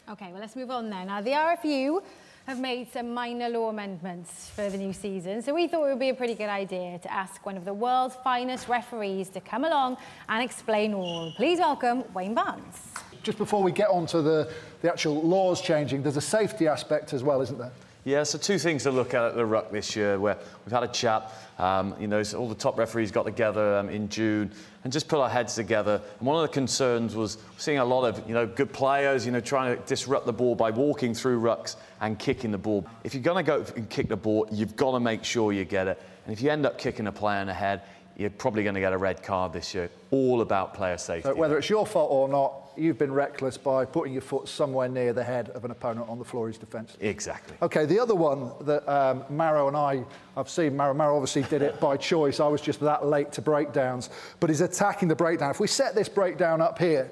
Okay, 0.10 0.32
well, 0.32 0.42
let's 0.42 0.56
move 0.56 0.70
on 0.70 0.90
then. 0.90 1.08
Now, 1.08 1.22
the 1.22 1.32
RFU 1.32 2.02
have 2.46 2.60
made 2.60 2.92
some 2.92 3.14
minor 3.14 3.48
law 3.48 3.70
amendments 3.70 4.50
for 4.54 4.70
the 4.70 4.78
new 4.78 4.92
season, 4.92 5.42
so 5.42 5.54
we 5.54 5.68
thought 5.68 5.86
it 5.86 5.90
would 5.90 6.00
be 6.00 6.10
a 6.10 6.14
pretty 6.14 6.36
good 6.36 6.50
idea 6.50 7.00
to 7.00 7.12
ask 7.12 7.46
one 7.46 7.56
of 7.56 7.64
the 7.64 7.74
world's 7.74 8.16
finest 8.24 8.68
referees 8.68 9.30
to 9.30 9.40
come 9.40 9.64
along 9.64 9.96
and 10.28 10.44
explain 10.44 10.94
all. 10.94 11.32
Please 11.38 11.60
welcome 11.60 12.04
Wayne 12.14 12.34
Barnes. 12.34 12.94
Just 13.24 13.38
before 13.38 13.64
we 13.64 13.72
get 13.72 13.88
on 13.88 14.06
to 14.08 14.22
the, 14.22 14.52
the 14.82 14.92
actual 14.92 15.22
laws 15.22 15.62
changing, 15.62 16.04
there's 16.04 16.18
a 16.18 16.22
safety 16.22 16.68
aspect 16.68 17.14
as 17.14 17.24
well, 17.24 17.42
isn't 17.42 17.58
there? 17.58 17.72
Yeah, 18.06 18.24
so 18.24 18.38
two 18.38 18.60
things 18.60 18.84
to 18.84 18.92
look 18.92 19.14
at 19.14 19.24
at 19.24 19.36
the 19.36 19.46
Ruck 19.46 19.72
this 19.72 19.96
year, 19.96 20.20
where 20.20 20.38
we've 20.66 20.74
had 20.74 20.84
a 20.84 20.90
chat. 20.90 21.32
Um, 21.58 21.96
you 22.02 22.08
know, 22.08 22.22
so 22.22 22.38
all 22.38 22.50
the 22.50 22.56
top 22.56 22.78
referees 22.78 23.12
got 23.12 23.24
together 23.24 23.78
um, 23.78 23.88
in 23.88 24.10
June 24.10 24.52
and 24.84 24.92
just 24.92 25.08
put 25.08 25.20
our 25.20 25.30
heads 25.30 25.56
together. 25.56 26.02
And 26.20 26.28
one 26.28 26.36
of 26.36 26.50
the 26.50 26.54
concerns 26.54 27.16
was 27.16 27.38
seeing 27.58 27.78
a 27.78 27.86
lot 27.86 28.04
of, 28.04 28.28
you 28.28 28.34
know, 28.34 28.46
good 28.46 28.74
players, 28.74 29.26
you 29.26 29.32
know, 29.32 29.40
trying 29.40 29.78
to 29.78 29.82
disrupt 29.86 30.26
the 30.26 30.34
ball 30.34 30.54
by 30.54 30.70
walking 30.70 31.14
through 31.14 31.40
rucks 31.40 31.78
and 32.02 32.20
kicking 32.20 32.52
the 32.52 32.58
ball. 32.58 32.86
If 33.06 33.14
you're 33.14 33.24
going 33.24 33.46
to 33.46 33.50
go 33.50 33.66
and 33.78 33.90
kick 33.90 34.10
the 34.10 34.18
ball, 34.18 34.50
you've 34.52 34.76
got 34.76 34.92
to 34.92 35.00
make 35.00 35.24
sure 35.24 35.54
you 35.54 35.64
get 35.64 35.88
it. 35.88 36.02
And 36.26 36.34
if 36.34 36.42
you 36.42 36.50
end 36.50 36.66
up 36.66 36.78
kicking 36.78 37.08
a 37.08 37.12
player 37.12 37.40
in 37.40 37.48
the 37.48 37.54
head, 37.54 37.84
you're 38.16 38.30
probably 38.30 38.64
going 38.64 38.76
to 38.76 38.82
get 38.82 38.94
a 38.94 38.98
red 38.98 39.24
card 39.24 39.54
this 39.54 39.74
year. 39.74 39.90
All 40.12 40.42
about 40.42 40.74
player 40.74 40.98
safety. 40.98 41.30
So 41.30 41.36
whether 41.36 41.58
it's 41.58 41.70
your 41.70 41.86
fault 41.86 42.12
or 42.12 42.28
not, 42.28 42.72
you've 42.76 42.98
been 42.98 43.14
reckless 43.14 43.58
by 43.58 43.86
putting 43.86 44.14
your 44.14 44.22
foot 44.22 44.48
somewhere 44.48 44.88
near 44.88 45.14
the 45.14 45.24
head 45.24 45.50
of 45.50 45.66
an 45.66 45.72
opponent 45.72 46.10
on 46.10 46.20
the 46.20 46.26
floor 46.26 46.48
he's 46.48 46.58
defensive. 46.58 47.02
Exactly. 47.02 47.56
Okay, 47.62 47.86
the 47.86 48.00
other 48.00 48.16
one 48.16 48.52
that 48.62 48.88
um, 48.92 49.24
Maro 49.30 49.68
and 49.68 49.78
I, 49.78 50.04
I've 50.38 50.50
seen, 50.50 50.76
Maro, 50.76 50.94
Maro 50.94 51.16
obviously 51.16 51.44
did 51.44 51.62
it 51.62 51.80
by 51.80 51.98
choice. 51.98 52.40
I 52.40 52.48
was 52.48 52.62
just 52.62 52.80
that 52.82 53.06
late 53.06 53.32
to 53.34 53.42
breakdowns, 53.42 54.10
but 54.40 54.50
he's 54.50 54.62
attacking 54.62 55.08
the 55.08 55.16
breakdown. 55.16 55.52
If 55.52 55.60
we 55.60 55.68
set 55.68 55.96
this 55.96 56.10
breakdown 56.10 56.62
up 56.62 56.80
here, 56.80 57.12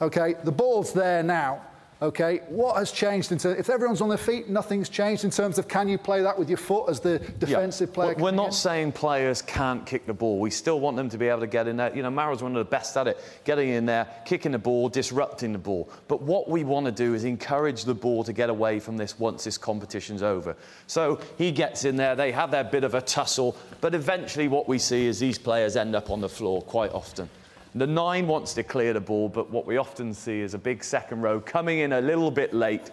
okay, 0.00 0.34
the 0.44 0.52
ball's 0.52 0.92
there 0.92 1.22
now. 1.22 1.62
Okay, 2.02 2.40
what 2.48 2.74
has 2.78 2.90
changed 2.90 3.30
in 3.30 3.38
terms, 3.38 3.60
if 3.60 3.70
everyone's 3.70 4.00
on 4.00 4.08
their 4.08 4.18
feet, 4.18 4.48
nothing's 4.48 4.88
changed 4.88 5.22
in 5.22 5.30
terms 5.30 5.56
of 5.56 5.68
can 5.68 5.88
you 5.88 5.96
play 5.96 6.20
that 6.20 6.36
with 6.36 6.48
your 6.48 6.58
foot 6.58 6.88
as 6.88 6.98
the 6.98 7.20
defensive 7.38 7.90
yeah. 7.90 7.94
player? 7.94 8.14
We're 8.18 8.32
not 8.32 8.48
in? 8.48 8.52
saying 8.52 8.92
players 8.92 9.40
can't 9.40 9.86
kick 9.86 10.06
the 10.06 10.12
ball. 10.12 10.40
We 10.40 10.50
still 10.50 10.80
want 10.80 10.96
them 10.96 11.08
to 11.10 11.16
be 11.16 11.28
able 11.28 11.42
to 11.42 11.46
get 11.46 11.68
in 11.68 11.76
there. 11.76 11.94
You 11.94 12.02
know, 12.02 12.10
Maro's 12.10 12.42
one 12.42 12.56
of 12.56 12.58
the 12.58 12.68
best 12.68 12.96
at 12.96 13.06
it, 13.06 13.20
getting 13.44 13.68
in 13.68 13.86
there, 13.86 14.08
kicking 14.24 14.50
the 14.50 14.58
ball, 14.58 14.88
disrupting 14.88 15.52
the 15.52 15.60
ball. 15.60 15.88
But 16.08 16.22
what 16.22 16.48
we 16.48 16.64
want 16.64 16.86
to 16.86 16.92
do 16.92 17.14
is 17.14 17.22
encourage 17.22 17.84
the 17.84 17.94
ball 17.94 18.24
to 18.24 18.32
get 18.32 18.50
away 18.50 18.80
from 18.80 18.96
this 18.96 19.16
once 19.20 19.44
this 19.44 19.56
competition's 19.56 20.24
over. 20.24 20.56
So 20.88 21.20
he 21.38 21.52
gets 21.52 21.84
in 21.84 21.94
there, 21.94 22.16
they 22.16 22.32
have 22.32 22.50
their 22.50 22.64
bit 22.64 22.82
of 22.82 22.96
a 22.96 23.00
tussle, 23.00 23.56
but 23.80 23.94
eventually 23.94 24.48
what 24.48 24.66
we 24.66 24.80
see 24.80 25.06
is 25.06 25.20
these 25.20 25.38
players 25.38 25.76
end 25.76 25.94
up 25.94 26.10
on 26.10 26.20
the 26.20 26.28
floor 26.28 26.62
quite 26.62 26.90
often. 26.90 27.28
The 27.74 27.86
nine 27.86 28.26
wants 28.26 28.52
to 28.54 28.62
clear 28.62 28.92
the 28.92 29.00
ball, 29.00 29.30
but 29.30 29.50
what 29.50 29.66
we 29.66 29.78
often 29.78 30.12
see 30.12 30.40
is 30.40 30.52
a 30.52 30.58
big 30.58 30.84
second 30.84 31.22
row 31.22 31.40
coming 31.40 31.78
in 31.78 31.94
a 31.94 32.02
little 32.02 32.30
bit 32.30 32.52
late 32.52 32.90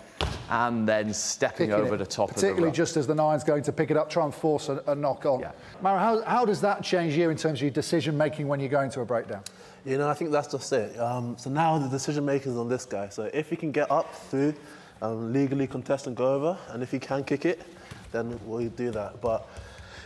and 0.50 0.88
then 0.88 1.14
stepping 1.14 1.68
Picking 1.68 1.86
over 1.86 1.96
it, 1.96 1.98
the 1.98 2.06
top 2.06 2.30
particularly 2.30 2.70
of 2.70 2.74
the 2.74 2.78
just 2.78 2.96
as 2.96 3.06
the 3.06 3.14
nine's 3.14 3.44
going 3.44 3.62
to 3.64 3.74
pick 3.74 3.92
it 3.92 3.98
up, 3.98 4.10
try 4.10 4.24
and 4.24 4.34
force 4.34 4.70
a, 4.70 4.82
a 4.88 4.96
knock 4.96 5.26
on. 5.26 5.42
Yeah. 5.42 5.52
Maro, 5.82 6.00
how, 6.00 6.24
how 6.24 6.46
does 6.46 6.62
that 6.62 6.82
change 6.82 7.18
you 7.18 7.30
in 7.30 7.36
terms 7.36 7.60
of 7.60 7.64
your 7.64 7.72
decision 7.72 8.18
making 8.18 8.48
when 8.48 8.62
you're 8.62 8.70
going 8.70 8.90
to 8.92 9.02
a 9.02 9.06
breakdown? 9.06 9.44
You 9.86 9.98
know, 9.98 10.08
I 10.08 10.14
think 10.14 10.32
that's 10.32 10.52
just 10.52 10.72
it. 10.72 10.98
Um, 10.98 11.38
so 11.38 11.50
now 11.50 11.78
the 11.78 11.90
decision 11.90 12.24
making 12.24 12.54
is 12.54 12.58
on 12.58 12.70
this 12.70 12.86
guy. 12.86 13.10
So 13.10 13.30
if 13.34 13.50
he 13.50 13.58
can 13.58 13.72
get 13.72 13.92
up 13.92 14.16
through, 14.16 14.54
um, 15.02 15.34
legally 15.34 15.68
contest 15.68 16.08
and 16.08 16.16
go 16.16 16.34
over, 16.34 16.58
and 16.70 16.82
if 16.82 16.92
he 16.92 17.00
can 17.00 17.26
kick 17.26 17.46
it, 17.46 17.62
then 18.14 18.40
we'll 18.46 18.70
do 18.70 18.92
that. 18.92 19.20
But 19.20 19.48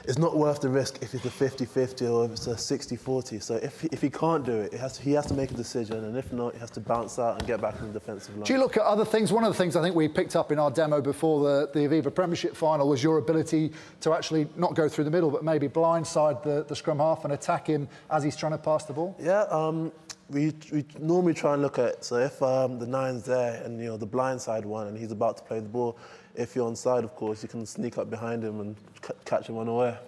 it's 0.06 0.18
not 0.18 0.36
worth 0.36 0.62
the 0.62 0.70
risk 0.70 1.02
if 1.02 1.13
it's 1.13 1.26
a 1.26 1.30
50-50 1.30 2.12
or 2.12 2.26
if 2.26 2.32
it's 2.32 2.48
a 2.48 2.54
60-40. 2.54 3.42
So 3.42 3.56
if 3.56 3.82
he, 3.82 3.89
if 3.92 4.02
he 4.02 4.10
can't 4.10 4.46
do 4.46 4.52
it, 4.52 4.74
it 4.74 4.80
has 4.80 4.98
to, 4.98 5.04
he 5.04 5.13
has 5.13 5.26
to 5.28 5.34
make 5.34 5.52
a 5.52 5.54
decision, 5.54 6.04
and 6.04 6.18
if 6.18 6.32
not, 6.34 6.54
he 6.54 6.60
has 6.60 6.70
to 6.72 6.80
bounce 6.80 7.20
out 7.20 7.39
and 7.39 7.48
get 7.48 7.62
back 7.62 7.80
in 7.80 7.88
the 7.88 8.00
defensive 8.00 8.36
line. 8.36 8.44
Do 8.44 8.54
you 8.54 8.60
look 8.60 8.78
at 8.78 8.84
other 8.84 9.06
things? 9.06 9.32
One 9.32 9.44
of 9.44 9.52
the 9.52 9.58
things 9.58 9.76
I 9.76 9.82
think 9.82 9.96
we 9.96 10.08
picked 10.08 10.36
up 10.36 10.52
in 10.52 10.60
our 10.60 10.72
demo 10.72 11.02
before 11.02 11.44
the, 11.44 11.70
the 11.74 11.88
Aviva 11.88 12.13
Premiership 12.13 12.56
final 12.56 12.88
was 12.88 13.04
your 13.04 13.18
ability 13.18 13.72
to 14.02 14.13
actually 14.13 14.48
not 14.58 14.76
go 14.76 14.89
through 14.89 15.06
the 15.06 15.12
middle, 15.12 15.30
but 15.30 15.44
maybe 15.44 15.68
blindside 15.68 16.44
the, 16.44 16.66
the 16.68 16.76
scrum 16.76 17.00
half 17.00 17.24
and 17.24 17.34
attack 17.34 17.68
him 17.68 17.88
as 18.12 18.24
he's 18.24 18.36
trying 18.36 18.52
to 18.52 18.58
pass 18.58 18.86
the 18.86 18.94
ball. 18.94 19.16
Yeah, 19.20 19.44
um, 19.44 19.92
we, 20.30 20.54
we 20.72 20.86
normally 21.00 21.34
try 21.34 21.54
and 21.54 21.62
look 21.62 21.80
at. 21.80 22.04
So 22.04 22.18
if 22.18 22.42
um, 22.42 22.80
the 22.80 22.88
nine's 22.88 23.24
there 23.24 23.62
and 23.63 23.80
you 23.80 23.86
know 23.86 23.98
the 23.98 24.08
blindside 24.08 24.66
one 24.66 24.88
and 24.88 24.98
he's 24.98 25.12
about 25.12 25.38
to 25.38 25.44
play 25.44 25.60
the 25.60 25.70
ball, 25.70 25.98
if 26.36 26.56
you're 26.56 26.67
on 26.67 26.76
side, 26.76 27.04
of 27.04 27.15
course, 27.15 27.43
you 27.43 27.50
can 27.50 27.65
sneak 27.65 27.98
up 27.98 28.10
behind 28.10 28.43
him 28.43 28.60
and 28.60 28.76
c- 29.06 29.13
catch 29.26 29.48
him 29.48 29.58
unaware. 29.58 30.00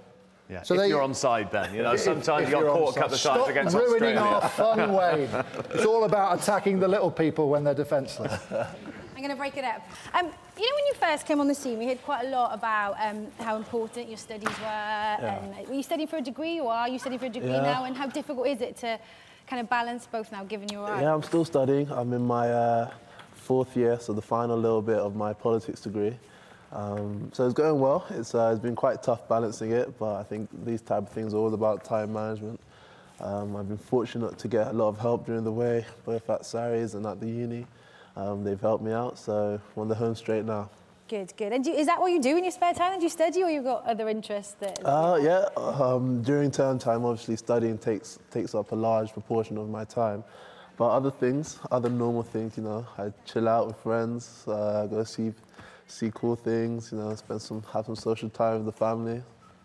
Yeah. 0.49 0.61
So 0.61 0.75
if 0.75 0.81
they, 0.81 0.89
you're 0.89 1.01
on 1.01 1.13
side, 1.13 1.49
Ben, 1.49 1.73
you 1.73 1.81
know, 1.81 1.95
sometimes 1.95 2.43
if 2.43 2.49
you 2.49 2.61
got 2.61 2.73
caught 2.73 2.95
a 2.95 2.99
couple 2.99 3.15
of 3.15 3.21
times 3.21 3.47
against 3.49 3.75
ruining 3.75 4.17
Australia. 4.17 4.19
our 4.19 4.49
fun, 4.49 4.93
Wayne. 5.33 5.45
It's 5.71 5.85
all 5.85 6.03
about 6.03 6.39
attacking 6.39 6.79
the 6.79 6.87
little 6.87 7.09
people 7.09 7.49
when 7.49 7.63
they're 7.63 7.73
defenceless. 7.73 8.39
I'm 8.51 9.21
going 9.21 9.29
to 9.29 9.35
break 9.35 9.57
it 9.57 9.63
up. 9.63 9.81
Um, 10.13 10.25
you 10.25 10.69
know, 10.69 10.75
when 10.75 10.85
you 10.87 10.93
first 10.99 11.25
came 11.25 11.39
on 11.39 11.47
the 11.47 11.55
scene, 11.55 11.79
we 11.79 11.87
heard 11.87 12.01
quite 12.03 12.25
a 12.25 12.29
lot 12.29 12.53
about 12.53 12.95
um, 12.99 13.27
how 13.39 13.55
important 13.55 14.07
your 14.07 14.17
studies 14.17 14.49
were. 14.59 14.65
Yeah. 14.65 15.43
And, 15.43 15.67
were 15.67 15.73
you 15.73 15.83
studying 15.83 16.07
for 16.07 16.17
a 16.17 16.21
degree, 16.21 16.59
or 16.59 16.71
are 16.71 16.89
you 16.89 16.99
studying 16.99 17.19
for 17.19 17.25
a 17.25 17.29
degree 17.29 17.49
yeah. 17.49 17.61
now? 17.61 17.85
And 17.85 17.95
how 17.95 18.07
difficult 18.07 18.47
is 18.47 18.61
it 18.61 18.75
to 18.77 18.99
kind 19.47 19.61
of 19.61 19.69
balance 19.69 20.05
both 20.05 20.31
now, 20.31 20.43
given 20.43 20.69
your 20.69 20.87
Yeah, 20.87 21.13
I'm 21.13 21.23
still 21.23 21.45
studying. 21.45 21.89
I'm 21.91 22.13
in 22.13 22.21
my 22.21 22.51
uh, 22.51 22.91
fourth 23.45 23.77
year, 23.77 23.99
so 23.99 24.11
the 24.11 24.21
final 24.21 24.57
little 24.57 24.81
bit 24.81 24.97
of 24.97 25.15
my 25.15 25.31
politics 25.31 25.81
degree. 25.81 26.17
Um, 26.71 27.29
so 27.31 27.45
it's 27.45 27.53
going 27.53 27.79
well. 27.79 28.05
It's, 28.09 28.33
uh, 28.33 28.49
it's 28.51 28.61
been 28.61 28.75
quite 28.75 29.03
tough 29.03 29.29
balancing 29.29 29.71
it, 29.71 29.97
but 29.99 30.15
I 30.15 30.23
think 30.23 30.49
these 30.65 30.81
type 30.81 31.03
of 31.03 31.09
things 31.09 31.33
are 31.33 31.37
all 31.37 31.53
about 31.53 31.83
time 31.83 32.11
management. 32.11 32.59
Um, 33.21 33.55
I've 33.55 33.67
been 33.67 33.77
fortunate 33.77 34.37
to 34.39 34.47
get 34.47 34.67
a 34.67 34.73
lot 34.73 34.89
of 34.89 34.97
help 34.97 35.25
during 35.27 35.43
the 35.43 35.51
way, 35.51 35.85
both 36.05 36.29
at 36.29 36.41
Sarries 36.45 36.95
and 36.95 37.05
at 37.05 37.19
the 37.19 37.27
uni. 37.27 37.65
Um, 38.17 38.43
they've 38.43 38.59
helped 38.59 38.83
me 38.83 38.91
out, 38.91 39.17
so 39.19 39.61
I'm 39.75 39.81
on 39.81 39.87
the 39.87 39.95
home 39.95 40.15
straight 40.15 40.43
now. 40.43 40.69
Good, 41.07 41.33
good. 41.37 41.53
And 41.53 41.63
you, 41.65 41.73
is 41.73 41.85
that 41.85 42.01
what 42.01 42.11
you 42.11 42.19
do 42.19 42.35
in 42.35 42.43
your 42.43 42.51
spare 42.51 42.73
time? 42.73 42.97
Do 42.97 43.03
you 43.03 43.09
study, 43.09 43.43
or 43.43 43.49
you've 43.49 43.63
got 43.63 43.85
other 43.85 44.09
interests? 44.09 44.55
That... 44.59 44.79
Uh, 44.83 45.19
yeah, 45.21 45.45
um, 45.55 46.23
during 46.23 46.49
term 46.49 46.79
time, 46.79 47.05
obviously 47.05 47.35
studying 47.35 47.77
takes 47.77 48.17
takes 48.31 48.55
up 48.55 48.71
a 48.71 48.75
large 48.75 49.13
proportion 49.13 49.57
of 49.59 49.69
my 49.69 49.85
time. 49.85 50.23
But 50.77 50.89
other 50.89 51.11
things, 51.11 51.59
other 51.71 51.89
normal 51.89 52.23
things, 52.23 52.57
you 52.57 52.63
know, 52.63 52.85
I 52.97 53.11
chill 53.25 53.47
out 53.47 53.67
with 53.67 53.77
friends, 53.77 54.45
uh, 54.47 54.87
go 54.87 55.03
see 55.03 55.33
see 55.87 56.11
cool 56.13 56.35
things, 56.35 56.91
you 56.91 56.97
know, 56.97 57.15
spend 57.15 57.41
some 57.41 57.63
have 57.71 57.85
some 57.85 57.95
social 57.95 58.29
time 58.29 58.57
with 58.57 58.65
the 58.65 58.71
family. 58.71 59.21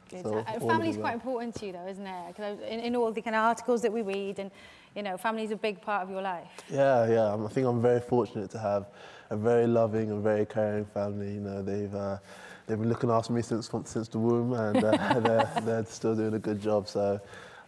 Good. 0.09 0.23
So 0.25 0.39
uh, 0.39 0.61
family's 0.61 0.97
quite 0.97 1.15
important 1.15 1.55
to 1.57 1.67
you, 1.67 1.73
though, 1.73 1.87
isn't 1.87 2.07
it? 2.07 2.29
Because 2.29 2.59
in, 2.61 2.81
in 2.81 2.97
all 2.97 3.13
the 3.13 3.23
kind 3.23 3.37
of 3.37 3.43
articles 3.43 3.81
that 3.83 3.93
we 3.93 4.03
read, 4.03 4.39
and 4.41 4.51
you 4.97 5.03
know, 5.03 5.17
family's 5.17 5.53
a 5.53 5.57
big 5.57 5.81
part 5.81 6.03
of 6.03 6.11
your 6.11 6.23
life. 6.23 6.49
Yeah, 6.69 7.09
yeah. 7.09 7.35
I 7.35 7.49
think 7.49 7.67
I'm 7.67 7.81
very 7.81 8.01
fortunate 8.01 8.51
to 8.51 8.59
have 8.59 8.87
a 9.31 9.37
very 9.37 9.67
loving 9.67 10.11
and 10.11 10.23
very 10.23 10.47
caring 10.47 10.85
family. 10.85 11.35
You 11.35 11.41
know, 11.41 11.63
they've 11.63 11.95
uh, 11.95 12.19
they've 12.67 12.79
been 12.79 12.89
looking 12.89 13.11
after 13.11 13.33
me 13.33 13.43
since 13.43 13.71
since 13.85 14.09
the 14.09 14.19
womb, 14.19 14.53
and 14.53 14.85
uh, 14.85 15.21
they're 15.21 15.53
they're 15.63 15.85
still 15.87 16.17
doing 16.17 16.35
a 16.35 16.41
good 16.41 16.61
job. 16.61 16.89
So 16.89 17.21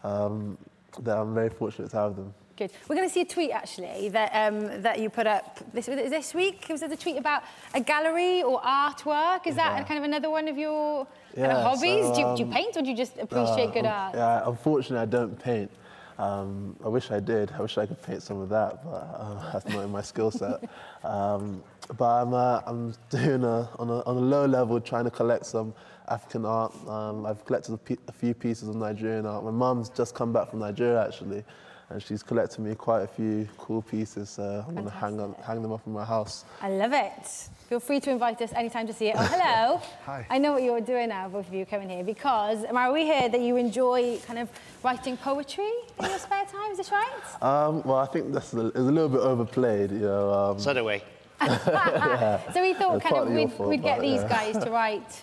um, 0.02 0.58
I'm 1.06 1.34
very 1.34 1.50
fortunate 1.50 1.90
to 1.90 1.96
have 1.96 2.16
them. 2.16 2.34
Good. 2.62 2.70
We're 2.88 2.94
going 2.94 3.08
to 3.08 3.12
see 3.12 3.22
a 3.22 3.24
tweet 3.24 3.50
actually 3.50 4.08
that 4.10 4.30
um, 4.34 4.82
that 4.82 5.00
you 5.00 5.10
put 5.10 5.26
up 5.26 5.58
this 5.72 5.86
this 5.86 6.32
week. 6.32 6.66
Was 6.70 6.82
it 6.82 6.92
a 6.92 6.96
tweet 6.96 7.16
about 7.16 7.42
a 7.74 7.80
gallery 7.80 8.44
or 8.44 8.60
artwork? 8.60 9.48
Is 9.48 9.56
yeah. 9.56 9.78
that 9.78 9.88
kind 9.88 9.98
of 9.98 10.04
another 10.04 10.30
one 10.30 10.46
of 10.46 10.56
your 10.56 11.08
yeah, 11.36 11.48
kind 11.48 11.58
of 11.58 11.64
hobbies? 11.64 12.04
So, 12.04 12.08
um, 12.08 12.14
do, 12.14 12.20
you, 12.20 12.36
do, 12.36 12.42
you, 12.42 12.46
um, 12.46 12.52
paint 12.52 12.76
or 12.76 12.82
do 12.82 12.90
you 12.90 12.96
just 12.96 13.18
appreciate 13.18 13.70
uh, 13.70 13.72
good 13.72 13.86
art? 13.86 14.14
Yeah, 14.14 14.48
unfortunately, 14.48 15.02
I 15.02 15.06
don't 15.06 15.36
paint. 15.42 15.72
Um, 16.18 16.76
I 16.84 16.88
wish 16.88 17.10
I 17.10 17.18
did. 17.18 17.50
I 17.50 17.62
wish 17.62 17.78
I 17.78 17.86
could 17.86 18.00
paint 18.00 18.22
some 18.22 18.38
of 18.38 18.48
that, 18.50 18.84
but 18.84 18.90
uh, 18.90 19.50
that's 19.52 19.66
not 19.66 19.82
in 19.82 19.90
my 19.90 20.02
skill 20.02 20.30
set. 20.30 20.62
Um, 21.02 21.64
but 21.98 22.22
I'm, 22.22 22.32
uh, 22.32 22.60
I'm 22.64 22.94
doing 23.10 23.42
a, 23.42 23.68
on, 23.80 23.88
a, 23.88 24.02
on 24.02 24.16
a 24.18 24.20
low 24.20 24.46
level 24.46 24.80
trying 24.80 25.04
to 25.04 25.10
collect 25.10 25.46
some 25.46 25.74
African 26.08 26.44
art. 26.44 26.72
Um, 26.86 27.26
I've 27.26 27.44
collected 27.44 27.74
a, 27.74 27.96
a, 28.06 28.12
few 28.12 28.34
pieces 28.34 28.68
of 28.68 28.76
Nigerian 28.76 29.26
art. 29.26 29.42
My 29.42 29.50
mum's 29.50 29.88
just 29.88 30.14
come 30.14 30.32
back 30.32 30.50
from 30.50 30.60
Nigeria 30.60 31.04
actually, 31.04 31.42
and 31.92 32.02
she's 32.02 32.22
collected 32.22 32.60
me 32.60 32.74
quite 32.74 33.02
a 33.02 33.06
few 33.06 33.48
cool 33.58 33.82
pieces. 33.82 34.30
So 34.30 34.64
I'm 34.66 34.74
going 34.74 34.86
to 34.86 34.92
hang, 34.92 35.16
them, 35.16 35.34
hang 35.46 35.62
them 35.62 35.72
up 35.72 35.86
in 35.86 35.92
my 35.92 36.04
house. 36.04 36.44
I 36.60 36.70
love 36.70 36.92
it. 36.92 37.26
Feel 37.68 37.80
free 37.80 38.00
to 38.00 38.10
invite 38.10 38.40
us 38.42 38.52
anytime 38.52 38.86
to 38.86 38.92
see 38.92 39.08
it. 39.08 39.16
Oh, 39.18 39.24
hello. 39.24 39.80
Hi. 40.06 40.26
I 40.28 40.38
know 40.38 40.52
what 40.52 40.62
you're 40.62 40.80
doing 40.80 41.10
now, 41.10 41.28
both 41.28 41.48
of 41.48 41.54
you 41.54 41.64
coming 41.66 41.88
here, 41.88 42.04
because, 42.04 42.64
Maro, 42.72 42.92
we 42.92 43.06
heard 43.06 43.32
that 43.32 43.40
you 43.40 43.56
enjoy 43.56 44.18
kind 44.26 44.38
of 44.38 44.48
writing 44.82 45.16
poetry 45.16 45.70
in 45.98 46.06
your 46.06 46.18
spare 46.18 46.44
time. 46.46 46.72
Is 46.72 46.78
this 46.78 46.90
right? 46.90 47.42
Um, 47.42 47.82
well, 47.82 47.98
I 47.98 48.06
think 48.06 48.32
that's 48.32 48.52
a, 48.54 48.66
it's 48.68 48.76
a 48.76 48.80
little 48.80 49.08
bit 49.08 49.20
overplayed, 49.20 49.90
you 49.92 50.00
know. 50.00 50.32
Um, 50.32 50.58
so 50.58 50.72
do 50.74 50.84
we. 50.84 51.02
yeah. 51.42 52.52
So 52.52 52.62
we 52.62 52.74
thought 52.74 53.02
kind 53.02 53.16
of 53.16 53.28
we'd, 53.28 53.52
fault, 53.52 53.68
we'd 53.68 53.82
get 53.82 54.00
these 54.00 54.22
yeah. 54.22 54.28
guys 54.28 54.64
to 54.64 54.70
write 54.70 55.22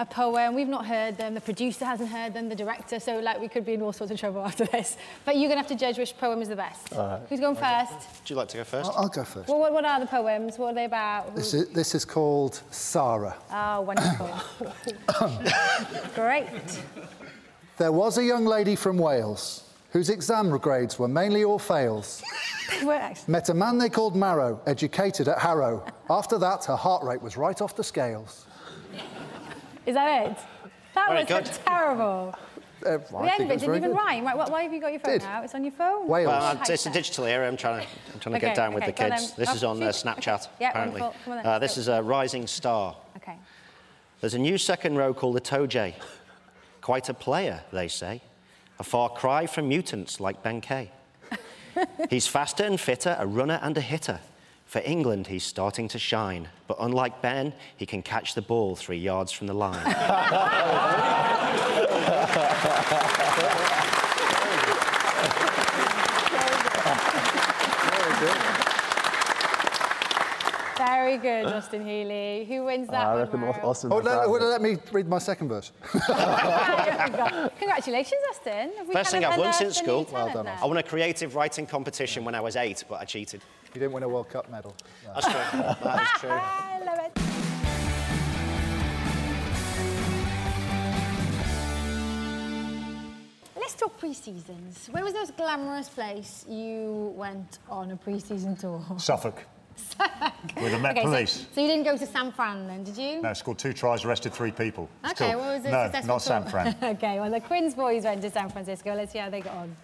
a 0.00 0.06
poem. 0.06 0.54
We've 0.54 0.66
not 0.66 0.86
heard 0.86 1.18
them. 1.18 1.34
The 1.34 1.40
producer 1.42 1.84
hasn't 1.84 2.08
heard 2.08 2.32
them. 2.32 2.48
The 2.48 2.56
director. 2.56 2.98
So 2.98 3.20
like 3.20 3.38
we 3.38 3.48
could 3.48 3.66
be 3.66 3.74
in 3.74 3.82
all 3.82 3.92
sorts 3.92 4.10
of 4.10 4.18
trouble 4.18 4.42
after 4.44 4.64
this. 4.64 4.96
But 5.24 5.36
you're 5.36 5.48
gonna 5.48 5.60
have 5.60 5.68
to 5.68 5.76
judge 5.76 5.98
which 5.98 6.16
poem 6.18 6.42
is 6.42 6.48
the 6.48 6.56
best. 6.56 6.90
Right. 6.92 7.20
Who's 7.28 7.38
going 7.38 7.54
first? 7.54 7.92
Would 7.92 8.30
you 8.30 8.36
like 8.36 8.48
to 8.48 8.56
go 8.56 8.64
first? 8.64 8.90
I'll, 8.90 9.04
I'll 9.04 9.08
go 9.08 9.24
first. 9.24 9.48
Well, 9.48 9.60
what, 9.60 9.72
what, 9.72 9.84
are 9.84 10.00
the 10.00 10.06
poems? 10.06 10.58
What 10.58 10.72
are 10.72 10.74
they 10.74 10.86
about? 10.86 11.36
This 11.36 11.54
is, 11.54 11.68
this 11.68 11.94
is 11.94 12.04
called 12.04 12.62
Sarah. 12.70 13.36
Oh, 13.52 13.82
wonderful. 13.82 14.30
Great. 16.14 16.48
There 17.76 17.92
was 17.92 18.18
a 18.18 18.24
young 18.24 18.46
lady 18.46 18.74
from 18.76 18.98
Wales 18.98 19.64
whose 19.90 20.08
exam 20.08 20.56
grades 20.58 20.98
were 20.98 21.08
mainly 21.08 21.44
all 21.44 21.58
fails. 21.58 22.22
Met 23.26 23.48
a 23.48 23.54
man 23.54 23.76
they 23.76 23.88
called 23.88 24.14
Maro, 24.14 24.60
educated 24.66 25.28
at 25.28 25.38
Harrow. 25.38 25.84
After 26.08 26.38
that, 26.38 26.64
her 26.66 26.76
heart 26.76 27.02
rate 27.02 27.20
was 27.20 27.36
right 27.36 27.60
off 27.60 27.74
the 27.74 27.82
scales. 27.82 28.46
Is 29.90 29.94
that 29.96 30.22
it? 30.30 30.38
That 30.94 31.08
Very 31.08 31.20
was 31.24 31.26
good. 31.28 31.50
terrible. 31.66 32.32
Uh, 32.86 32.98
the 32.98 33.32
end 33.32 33.42
of 33.42 33.50
it 33.50 33.58
didn't 33.58 33.74
even 33.74 33.92
rhyme. 33.92 34.24
Right, 34.24 34.36
why 34.48 34.62
have 34.62 34.72
you 34.72 34.80
got 34.80 34.92
your 34.92 35.00
phone 35.00 35.14
Did. 35.18 35.22
out? 35.24 35.42
It's 35.42 35.52
on 35.56 35.64
your 35.64 35.72
phone. 35.72 36.06
Wales. 36.06 36.28
Well, 36.28 36.56
it's, 36.60 36.70
it's 36.70 36.86
a 36.86 36.90
digital 36.92 37.24
era. 37.24 37.48
I'm 37.48 37.56
trying 37.56 37.82
to, 37.82 37.88
I'm 38.14 38.20
trying 38.20 38.32
to 38.34 38.38
Okay, 38.38 38.46
get 38.46 38.54
down 38.56 38.72
with 38.72 38.84
the 38.84 38.92
go 38.92 39.04
on 39.06 39.10
kids. 39.10 39.32
This 39.34 39.48
Oh, 39.50 39.54
is 39.54 39.64
on 39.64 39.82
uh. 39.82 39.86
Snapchat, 39.88 40.42
Okay. 40.44 40.50
Yeah, 40.60 40.68
apparently. 40.70 41.00
Come 41.00 41.12
on 41.38 41.44
Uh, 41.44 41.58
this 41.58 41.74
go. 41.74 41.80
is 41.80 41.88
a 41.88 42.00
rising 42.04 42.46
star. 42.46 42.96
Okay. 43.16 43.34
There's 44.20 44.34
a 44.34 44.38
new 44.38 44.58
second 44.58 44.96
row 44.96 45.12
called 45.12 45.42
Itoje. 45.42 45.94
Quite 46.82 47.08
a 47.08 47.14
player, 47.14 47.62
they 47.72 47.88
say. 47.88 48.22
A 48.78 48.84
far 48.84 49.08
cry 49.08 49.46
from 49.46 49.68
mutants 49.68 50.20
like 50.20 50.40
Ben 50.44 50.60
Kay. 50.60 50.92
he's 52.10 52.28
faster 52.28 52.62
and 52.62 52.78
fitter, 52.80 53.16
a 53.18 53.26
runner 53.26 53.58
and 53.60 53.76
a 53.76 53.80
hitter. 53.80 54.20
For 54.70 54.80
England, 54.84 55.26
he's 55.26 55.42
starting 55.42 55.88
to 55.88 55.98
shine. 55.98 56.48
But 56.68 56.76
unlike 56.78 57.20
Ben, 57.22 57.52
he 57.76 57.86
can 57.86 58.02
catch 58.02 58.36
the 58.36 58.42
ball 58.42 58.76
three 58.76 58.98
yards 58.98 59.32
from 59.32 59.48
the 59.48 59.52
line. 59.52 59.84
Very 71.00 71.16
good, 71.16 71.48
Justin 71.48 71.86
Healey. 71.86 72.44
Who 72.44 72.64
wins 72.66 72.88
that 72.88 73.06
I 73.06 73.20
reckon 73.20 73.40
Mario? 73.40 73.64
Austin. 73.64 73.90
Oh, 73.90 73.96
let, 73.96 74.28
well, 74.28 74.50
let 74.50 74.60
me 74.60 74.76
read 74.92 75.08
my 75.08 75.18
second 75.18 75.48
verse. 75.48 75.72
Congratulations, 77.58 78.20
Austin. 78.28 78.70
Have 78.76 78.86
we 78.86 78.92
First 78.92 79.10
thing 79.10 79.24
I've 79.24 79.32
of 79.32 79.38
won 79.38 79.52
since 79.54 79.80
the 79.80 79.82
new 79.82 79.88
school. 79.88 80.04
talent 80.04 80.44
there? 80.44 80.58
I 80.60 80.66
won 80.66 80.76
a 80.76 80.82
creative 80.82 81.34
writing 81.34 81.66
competition 81.66 82.22
when 82.22 82.34
I 82.34 82.42
was 82.42 82.54
eight, 82.54 82.84
but 82.86 83.00
I 83.00 83.06
cheated. 83.06 83.40
You 83.72 83.80
didn't 83.80 83.92
win 83.94 84.02
a 84.02 84.08
World 84.10 84.28
Cup 84.28 84.50
medal. 84.50 84.76
No. 85.06 85.14
That's 85.14 85.26
true. 85.26 85.88
that 85.88 86.02
is 86.02 86.20
true. 86.20 86.30
I 86.32 86.82
love 86.84 86.98
it. 86.98 87.12
Let's 93.56 93.74
talk 93.74 93.98
pre-seasons. 93.98 94.88
Where 94.90 95.02
was 95.02 95.14
the 95.14 95.20
most 95.20 95.36
glamorous 95.38 95.88
place 95.88 96.44
you 96.46 97.14
went 97.16 97.58
on 97.70 97.90
a 97.90 97.96
pre-season 97.96 98.54
tour? 98.56 98.84
Suffolk. 98.98 99.46
With 100.60 100.72
the 100.72 100.78
Met 100.78 100.96
okay, 100.96 101.02
Police. 101.02 101.46
So, 101.54 101.60
you 101.60 101.68
didn't 101.68 101.84
go 101.84 101.96
to 101.96 102.06
San 102.06 102.32
Fran 102.32 102.66
then, 102.66 102.84
did 102.84 102.96
you? 102.96 103.22
No, 103.22 103.32
scored 103.32 103.58
two 103.58 103.72
tries, 103.72 104.04
arrested 104.04 104.32
three 104.32 104.50
people. 104.50 104.88
It's 105.04 105.20
Okay, 105.20 105.32
cool. 105.32 105.40
what 105.40 105.54
was 105.54 105.62
the 105.62 105.70
No, 105.70 106.06
not 106.06 106.22
San? 106.22 106.46
Fran. 106.46 106.76
okay, 106.82 107.20
well 107.20 107.30
the 107.30 107.40
Quins 107.40 107.74
boys 107.74 108.04
went 108.04 108.22
to 108.22 108.30
San 108.30 108.48
Francisco. 108.48 108.94
Let's 108.94 109.12
see 109.12 109.18
how 109.18 109.30
they 109.30 109.40
got 109.40 109.54
on. 109.54 109.76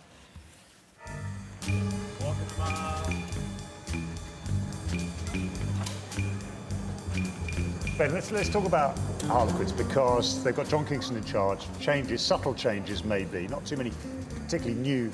Ben, 7.99 8.12
let's, 8.12 8.30
let's 8.30 8.51
talk 8.51 8.66
about 8.66 8.99
Harlequins 9.22 9.72
because 9.72 10.45
they've 10.45 10.55
got 10.55 10.68
John 10.68 10.84
Kingston 10.84 11.16
in 11.16 11.24
charge. 11.24 11.64
Changes, 11.80 12.20
subtle 12.20 12.55
changes 12.55 13.05
maybe, 13.05 13.49
not 13.49 13.64
too 13.64 13.78
many 13.78 13.91
particularly 14.47 14.78
new 14.78 15.11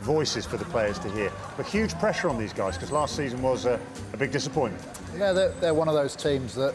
voices 0.00 0.46
for 0.46 0.56
the 0.56 0.64
players 0.66 0.98
to 1.00 1.10
hear. 1.10 1.32
But 1.56 1.66
huge 1.66 1.98
pressure 1.98 2.28
on 2.28 2.38
these 2.38 2.52
guys 2.52 2.74
because 2.74 2.90
last 2.90 3.16
season 3.16 3.42
was 3.42 3.66
a, 3.66 3.78
a 4.12 4.16
big 4.16 4.32
disappointment. 4.32 4.82
Yeah, 5.18 5.32
they're, 5.32 5.50
they're 5.60 5.74
one 5.74 5.88
of 5.88 5.94
those 5.94 6.16
teams 6.16 6.54
that 6.54 6.74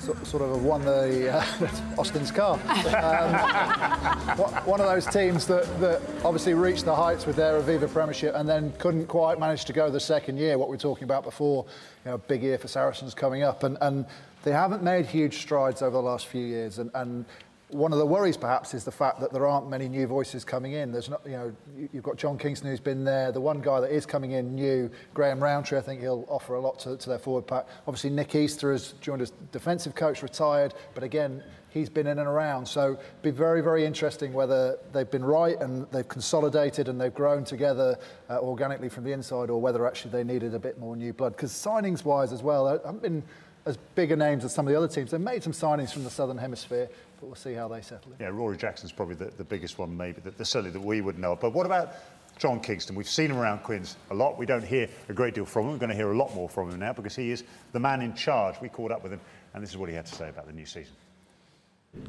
so, 0.00 0.14
sort 0.24 0.42
of 0.42 0.62
won 0.62 0.84
the 0.84 1.32
uh, 1.34 1.68
Austin's 1.98 2.30
car. 2.30 2.54
Um, 2.54 4.38
one- 4.66 4.80
of 4.80 4.86
those 4.86 5.06
teams 5.06 5.46
that, 5.46 5.64
that 5.80 6.00
obviously 6.24 6.54
reached 6.54 6.84
the 6.84 6.94
heights 6.94 7.26
with 7.26 7.34
their 7.36 7.60
Aviva 7.60 7.90
Premiership 7.90 8.34
and 8.34 8.48
then 8.48 8.72
couldn't 8.78 9.06
quite 9.06 9.40
manage 9.40 9.64
to 9.64 9.72
go 9.72 9.90
the 9.90 9.98
second 9.98 10.36
year. 10.36 10.58
What 10.58 10.68
we 10.68 10.74
were 10.74 10.80
talking 10.80 11.04
about 11.04 11.24
before, 11.24 11.64
you 12.04 12.12
know, 12.12 12.18
big 12.18 12.42
year 12.42 12.58
for 12.58 12.68
Saracens 12.68 13.14
coming 13.14 13.42
up, 13.42 13.62
and, 13.62 13.76
and 13.80 14.06
they 14.44 14.52
haven't 14.52 14.82
made 14.82 15.06
huge 15.06 15.38
strides 15.38 15.82
over 15.82 15.96
the 15.96 16.02
last 16.02 16.26
few 16.26 16.44
years. 16.44 16.78
And, 16.78 16.90
and 16.94 17.24
one 17.70 17.92
of 17.92 17.98
the 17.98 18.06
worries, 18.06 18.36
perhaps, 18.36 18.74
is 18.74 18.84
the 18.84 18.92
fact 18.92 19.20
that 19.20 19.32
there 19.32 19.46
aren't 19.46 19.68
many 19.68 19.88
new 19.88 20.06
voices 20.06 20.44
coming 20.44 20.72
in. 20.74 20.92
There's 20.92 21.10
not, 21.10 21.20
you 21.24 21.32
know, 21.32 21.52
you- 21.76 21.88
you've 21.92 22.04
got 22.04 22.16
John 22.16 22.38
Kingston 22.38 22.70
who's 22.70 22.78
been 22.80 23.02
there. 23.02 23.32
The 23.32 23.40
one 23.40 23.60
guy 23.60 23.80
that 23.80 23.90
is 23.90 24.06
coming 24.06 24.32
in 24.32 24.54
new, 24.54 24.88
Graham 25.14 25.42
Rowntree, 25.42 25.76
I 25.78 25.80
think 25.80 26.00
he'll 26.00 26.24
offer 26.28 26.54
a 26.54 26.60
lot 26.60 26.78
to, 26.80 26.96
to 26.96 27.08
their 27.08 27.18
forward 27.18 27.46
pack. 27.46 27.66
Obviously, 27.88 28.10
Nick 28.10 28.34
Easter 28.36 28.70
has 28.70 28.92
joined 29.00 29.20
as 29.22 29.32
defensive 29.50 29.96
coach, 29.96 30.22
retired, 30.22 30.74
but 30.94 31.02
again, 31.02 31.42
he's 31.70 31.88
been 31.90 32.06
in 32.06 32.18
and 32.20 32.28
around. 32.28 32.66
So, 32.66 32.98
be 33.22 33.30
very, 33.32 33.60
very 33.62 33.84
interesting 33.84 34.32
whether 34.32 34.78
they've 34.92 35.10
been 35.10 35.24
right 35.24 35.60
and 35.60 35.86
they've 35.90 36.08
consolidated 36.08 36.88
and 36.88 37.00
they've 37.00 37.12
grown 37.12 37.42
together 37.44 37.98
uh, 38.30 38.38
organically 38.38 38.88
from 38.88 39.02
the 39.02 39.12
inside, 39.12 39.50
or 39.50 39.60
whether 39.60 39.86
actually 39.88 40.12
they 40.12 40.24
needed 40.24 40.54
a 40.54 40.58
bit 40.60 40.78
more 40.78 40.94
new 40.96 41.12
blood. 41.12 41.34
Because 41.34 41.50
signings-wise 41.50 42.32
as 42.32 42.44
well, 42.44 42.66
there 42.66 42.78
haven't 42.84 43.02
been 43.02 43.24
as 43.66 43.76
big 43.96 44.12
a 44.12 44.16
names 44.16 44.44
as 44.44 44.54
some 44.54 44.64
of 44.64 44.72
the 44.72 44.78
other 44.78 44.86
teams. 44.86 45.10
They've 45.10 45.20
made 45.20 45.42
some 45.42 45.52
signings 45.52 45.92
from 45.92 46.04
the 46.04 46.10
Southern 46.10 46.38
Hemisphere, 46.38 46.88
but 47.20 47.26
we'll 47.26 47.34
see 47.34 47.54
how 47.54 47.68
they 47.68 47.80
settle 47.80 48.12
in. 48.12 48.18
Yeah, 48.20 48.28
Rory 48.28 48.56
Jackson's 48.56 48.92
probably 48.92 49.14
the, 49.14 49.26
the 49.36 49.44
biggest 49.44 49.78
one, 49.78 49.96
maybe, 49.96 50.20
that, 50.22 50.36
that 50.38 50.44
certainly 50.44 50.70
that 50.72 50.80
we 50.80 51.00
would 51.00 51.18
know. 51.18 51.36
But 51.36 51.52
what 51.52 51.66
about 51.66 51.94
John 52.38 52.60
Kingston? 52.60 52.94
We've 52.94 53.08
seen 53.08 53.30
him 53.30 53.38
around 53.38 53.60
Quins 53.60 53.96
a 54.10 54.14
lot. 54.14 54.38
We 54.38 54.46
don't 54.46 54.64
hear 54.64 54.88
a 55.08 55.12
great 55.14 55.34
deal 55.34 55.46
from 55.46 55.66
him. 55.66 55.72
We're 55.72 55.78
going 55.78 55.90
to 55.90 55.96
hear 55.96 56.12
a 56.12 56.16
lot 56.16 56.34
more 56.34 56.48
from 56.48 56.70
him 56.70 56.78
now 56.78 56.92
because 56.92 57.16
he 57.16 57.30
is 57.30 57.44
the 57.72 57.80
man 57.80 58.02
in 58.02 58.14
charge. 58.14 58.56
We 58.60 58.68
caught 58.68 58.92
up 58.92 59.02
with 59.02 59.12
him, 59.12 59.20
and 59.54 59.62
this 59.62 59.70
is 59.70 59.76
what 59.76 59.88
he 59.88 59.94
had 59.94 60.06
to 60.06 60.14
say 60.14 60.28
about 60.28 60.46
the 60.46 60.52
new 60.52 60.66
season. 60.66 60.92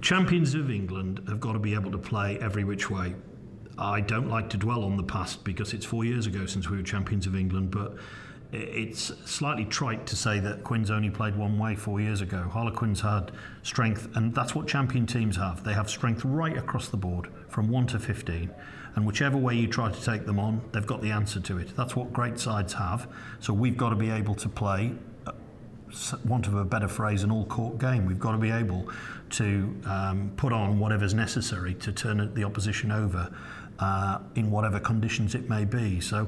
Champions 0.01 0.53
of 0.53 0.70
England 0.70 1.22
have 1.30 1.39
got 1.39 1.53
to 1.53 1.60
be 1.60 1.74
able 1.74 1.91
to 1.91 1.97
play 1.97 2.38
every 2.39 2.64
which 2.64 2.89
way. 2.89 3.16
I 3.78 4.01
don't 4.01 4.28
like 4.28 4.49
to 4.49 4.58
dwell 4.58 4.84
on 4.84 4.97
the 4.97 5.03
past 5.03 5.43
because 5.43 5.74
it's 5.74 5.86
four 5.86 6.03
years 6.03 6.26
ago 6.28 6.45
since 6.45 6.70
we 6.70 6.78
were 6.78 6.84
champions 6.84 7.26
of 7.28 7.36
England, 7.36 7.72
but 7.72 7.93
i- 7.93 7.97
it's 8.52 9.12
slightly 9.26 9.66
trite 9.66 10.06
to 10.08 10.16
say 10.16 10.39
that 10.39 10.64
Quins 10.64 10.89
only 10.89 11.10
played 11.10 11.36
one 11.36 11.60
way 11.60 11.76
four 11.76 12.00
years 12.00 12.22
ago. 12.22 12.50
Harlequins 12.52 13.02
had 13.02 13.32
strength, 13.64 14.08
and 14.16 14.34
that's 14.34 14.56
what 14.56 14.68
champion 14.68 15.06
teams 15.06 15.36
have. 15.36 15.64
They 15.64 15.74
have 15.74 15.89
strength 15.89 16.24
right 16.24 16.58
across 16.58 16.88
the 16.88 16.98
board, 16.98 17.28
from 17.50 17.70
1 17.70 17.88
to 17.88 18.00
15. 18.00 18.50
And 18.95 19.06
whichever 19.06 19.38
way 19.38 19.56
you 19.56 19.68
try 19.68 19.91
to 19.91 20.04
take 20.04 20.26
them 20.26 20.39
on, 20.39 20.62
they've 20.72 20.88
got 20.88 21.02
the 21.02 21.12
answer 21.12 21.39
to 21.41 21.58
it. 21.58 21.76
That's 21.76 21.95
what 21.95 22.14
great 22.14 22.39
sides 22.39 22.74
have. 22.74 23.08
So 23.39 23.54
we've 23.54 23.78
got 23.78 23.89
to 23.89 23.95
be 23.95 24.10
able 24.10 24.36
to 24.36 24.50
play 24.50 24.93
want 26.26 26.48
of 26.48 26.56
a 26.56 26.66
better 26.66 26.88
phrase, 26.88 27.24
an 27.24 27.32
all-court 27.32 27.78
game. 27.78 28.06
We've 28.06 28.20
got 28.20 28.34
to 28.34 28.38
be 28.38 28.52
able 28.52 28.89
to 29.32 29.76
um, 29.86 30.32
put 30.36 30.52
on 30.52 30.80
whatever's 30.80 31.14
necessary 31.14 31.74
to 31.76 31.91
turn 31.91 32.34
the 32.34 32.43
opposition 32.43 32.91
over 32.91 33.34
uh, 33.80 34.19
in 34.36 34.51
whatever 34.51 34.80
conditions 34.80 35.36
it 35.36 35.49
may 35.49 35.65
be. 35.65 35.99
So, 35.99 36.28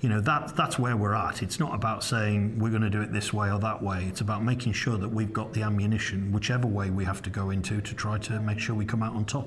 you 0.00 0.08
know, 0.08 0.20
that, 0.20 0.56
that's 0.56 0.78
where 0.78 0.96
we're 0.96 1.14
at. 1.14 1.42
It's 1.42 1.58
not 1.58 1.74
about 1.74 2.04
saying 2.04 2.58
we're 2.58 2.70
going 2.70 2.82
to 2.82 2.90
do 2.90 3.00
it 3.00 3.12
this 3.12 3.32
way 3.32 3.50
or 3.50 3.58
that 3.60 3.82
way. 3.82 4.04
It's 4.04 4.20
about 4.20 4.44
making 4.44 4.72
sure 4.72 4.96
that 4.98 5.08
we've 5.08 5.32
got 5.32 5.52
the 5.52 5.62
ammunition, 5.62 6.32
whichever 6.32 6.66
way 6.66 6.90
we 6.90 7.04
have 7.04 7.22
to 7.22 7.30
go 7.30 7.50
into, 7.50 7.80
to 7.80 7.94
try 7.94 8.18
to 8.18 8.40
make 8.40 8.58
sure 8.58 8.74
we 8.74 8.84
come 8.84 9.02
out 9.02 9.14
on 9.14 9.24
top. 9.24 9.46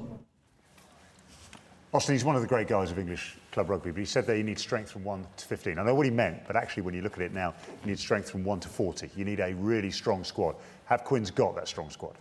Austin, 1.93 2.15
he's 2.15 2.23
one 2.23 2.37
of 2.37 2.41
the 2.41 2.47
great 2.47 2.69
guys 2.69 2.89
of 2.89 2.97
English 2.97 3.35
club 3.51 3.69
rugby, 3.69 3.91
but 3.91 3.99
he 3.99 4.05
said 4.05 4.25
that 4.25 4.37
you 4.37 4.43
need 4.43 4.57
strength 4.57 4.89
from 4.89 5.03
1 5.03 5.25
to 5.35 5.45
15. 5.45 5.77
I 5.77 5.83
know 5.83 5.93
what 5.93 6.05
he 6.05 6.11
meant, 6.11 6.47
but 6.47 6.55
actually, 6.55 6.83
when 6.83 6.93
you 6.93 7.01
look 7.01 7.17
at 7.17 7.21
it 7.21 7.33
now, 7.33 7.53
you 7.83 7.89
need 7.89 7.99
strength 7.99 8.29
from 8.29 8.45
1 8.45 8.61
to 8.61 8.69
40. 8.69 9.09
You 9.13 9.25
need 9.25 9.41
a 9.41 9.53
really 9.55 9.91
strong 9.91 10.23
squad. 10.23 10.55
Have 10.85 11.03
Quins 11.03 11.31
got 11.31 11.53
that 11.55 11.67
strong 11.67 11.89
squad? 11.89 12.15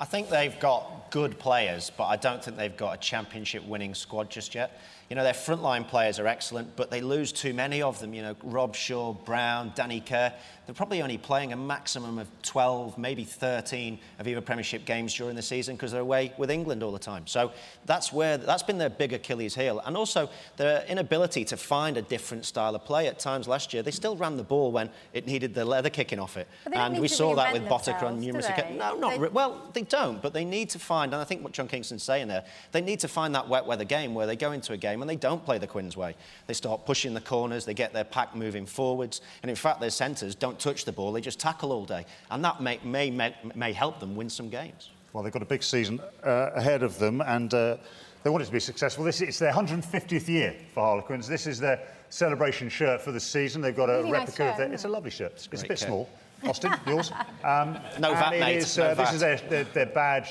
I 0.00 0.04
think 0.04 0.28
they've 0.28 0.58
got 0.60 1.10
good 1.10 1.38
players, 1.38 1.90
but 1.96 2.04
I 2.04 2.16
don't 2.16 2.42
think 2.42 2.56
they've 2.56 2.76
got 2.76 2.94
a 2.94 2.98
championship 2.98 3.64
winning 3.64 3.94
squad 3.94 4.30
just 4.30 4.54
yet. 4.54 4.78
You 5.08 5.16
know, 5.16 5.22
their 5.24 5.32
frontline 5.32 5.88
players 5.88 6.18
are 6.18 6.26
excellent, 6.26 6.76
but 6.76 6.90
they 6.90 7.00
lose 7.00 7.32
too 7.32 7.54
many 7.54 7.80
of 7.80 7.98
them. 7.98 8.12
You 8.12 8.20
know, 8.22 8.34
Robshaw, 8.44 9.24
Brown, 9.24 9.72
Danny 9.74 10.00
Care. 10.00 10.34
They're 10.66 10.74
probably 10.74 11.00
only 11.00 11.16
playing 11.16 11.54
a 11.54 11.56
maximum 11.56 12.18
of 12.18 12.28
12, 12.42 12.98
maybe 12.98 13.24
13 13.24 13.98
Aviva 14.20 14.44
Premiership 14.44 14.84
games 14.84 15.14
during 15.14 15.34
the 15.34 15.40
season 15.40 15.76
because 15.76 15.92
they're 15.92 16.02
away 16.02 16.34
with 16.36 16.50
England 16.50 16.82
all 16.82 16.92
the 16.92 16.98
time. 16.98 17.26
So 17.26 17.52
that's 17.86 18.12
where 18.12 18.36
that's 18.36 18.62
been 18.62 18.76
their 18.76 18.90
big 18.90 19.14
Achilles 19.14 19.54
heel. 19.54 19.80
And 19.86 19.96
also 19.96 20.28
their 20.58 20.84
inability 20.86 21.46
to 21.46 21.56
find 21.56 21.96
a 21.96 22.02
different 22.02 22.44
style 22.44 22.74
of 22.74 22.84
play. 22.84 23.06
At 23.06 23.18
times 23.18 23.48
last 23.48 23.72
year, 23.72 23.82
they 23.82 23.90
still 23.90 24.14
ran 24.14 24.36
the 24.36 24.42
ball 24.42 24.70
when 24.70 24.90
it 25.14 25.26
needed 25.26 25.54
the 25.54 25.64
leather 25.64 25.88
kicking 25.88 26.18
off 26.18 26.36
it. 26.36 26.46
But 26.64 26.74
they 26.74 26.78
don't 26.78 26.92
and 26.92 27.00
we 27.00 27.08
saw 27.08 27.34
that 27.36 27.54
with 27.54 27.62
Botica 27.62 28.02
on 28.02 28.20
numerous 28.20 28.46
occasions. 28.46 28.78
No, 28.78 28.94
not 28.98 29.18
They- 29.18 29.28
well, 29.28 29.70
they 29.72 29.82
don't, 29.82 30.20
but 30.20 30.34
they 30.34 30.44
need 30.44 30.68
to 30.70 30.78
find, 30.78 31.14
and 31.14 31.22
I 31.22 31.24
think 31.24 31.42
what 31.42 31.52
John 31.52 31.66
Kingston's 31.68 32.02
saying 32.02 32.28
there, 32.28 32.44
they 32.72 32.82
need 32.82 33.00
to 33.00 33.08
find 33.08 33.34
that 33.34 33.48
wet 33.48 33.64
weather 33.64 33.84
game 33.84 34.12
where 34.14 34.26
they 34.26 34.36
go 34.36 34.52
into 34.52 34.74
a 34.74 34.76
game 34.76 34.97
and 35.02 35.08
they 35.08 35.16
don't 35.16 35.44
play 35.44 35.58
the 35.58 35.66
Quins 35.66 35.96
way. 35.96 36.14
They 36.46 36.54
start 36.54 36.86
pushing 36.86 37.14
the 37.14 37.20
corners, 37.20 37.64
they 37.64 37.74
get 37.74 37.92
their 37.92 38.04
pack 38.04 38.34
moving 38.34 38.66
forwards, 38.66 39.20
and 39.42 39.50
in 39.50 39.56
fact, 39.56 39.80
their 39.80 39.90
centres 39.90 40.34
don't 40.34 40.58
touch 40.58 40.84
the 40.84 40.92
ball, 40.92 41.12
they 41.12 41.20
just 41.20 41.38
tackle 41.38 41.72
all 41.72 41.84
day. 41.84 42.04
And 42.30 42.44
that 42.44 42.60
may, 42.60 42.78
may, 42.84 43.10
may, 43.10 43.34
may 43.54 43.72
help 43.72 44.00
them 44.00 44.16
win 44.16 44.28
some 44.30 44.48
games. 44.48 44.90
Well, 45.12 45.22
they've 45.22 45.32
got 45.32 45.42
a 45.42 45.46
big 45.46 45.62
season 45.62 46.00
uh, 46.24 46.50
ahead 46.54 46.82
of 46.82 46.98
them, 46.98 47.20
and 47.22 47.52
uh, 47.54 47.76
they 48.22 48.30
want 48.30 48.42
it 48.42 48.46
to 48.46 48.52
be 48.52 48.60
successful. 48.60 49.04
This 49.04 49.20
it's 49.20 49.38
their 49.38 49.52
150th 49.52 50.28
year 50.28 50.54
for 50.74 50.80
Harlequins. 50.80 51.26
This 51.26 51.46
is 51.46 51.58
their 51.58 51.80
celebration 52.10 52.68
shirt 52.68 53.00
for 53.00 53.12
the 53.12 53.20
season. 53.20 53.62
They've 53.62 53.74
got 53.74 53.88
a 53.88 53.98
Really 53.98 54.10
nice 54.10 54.20
replica 54.20 54.36
shirt, 54.36 54.50
of 54.52 54.56
their. 54.58 54.72
It's 54.72 54.84
a 54.84 54.88
lovely 54.88 55.10
shirt. 55.10 55.32
It's, 55.32 55.46
a 55.46 55.50
bit 55.50 55.62
kit. 55.68 55.78
small. 55.78 56.08
Austin, 56.44 56.72
yours. 56.86 57.10
Um, 57.44 57.78
No 57.98 58.10
and 58.12 58.18
VAT, 58.18 58.30
mate, 58.40 58.56
is, 58.58 58.76
no 58.76 58.84
uh, 58.84 58.94
this 58.94 59.08
VAT. 59.08 59.14
is 59.14 59.20
their, 59.20 59.36
their, 59.48 59.64
their 59.64 59.86
badge. 59.86 60.30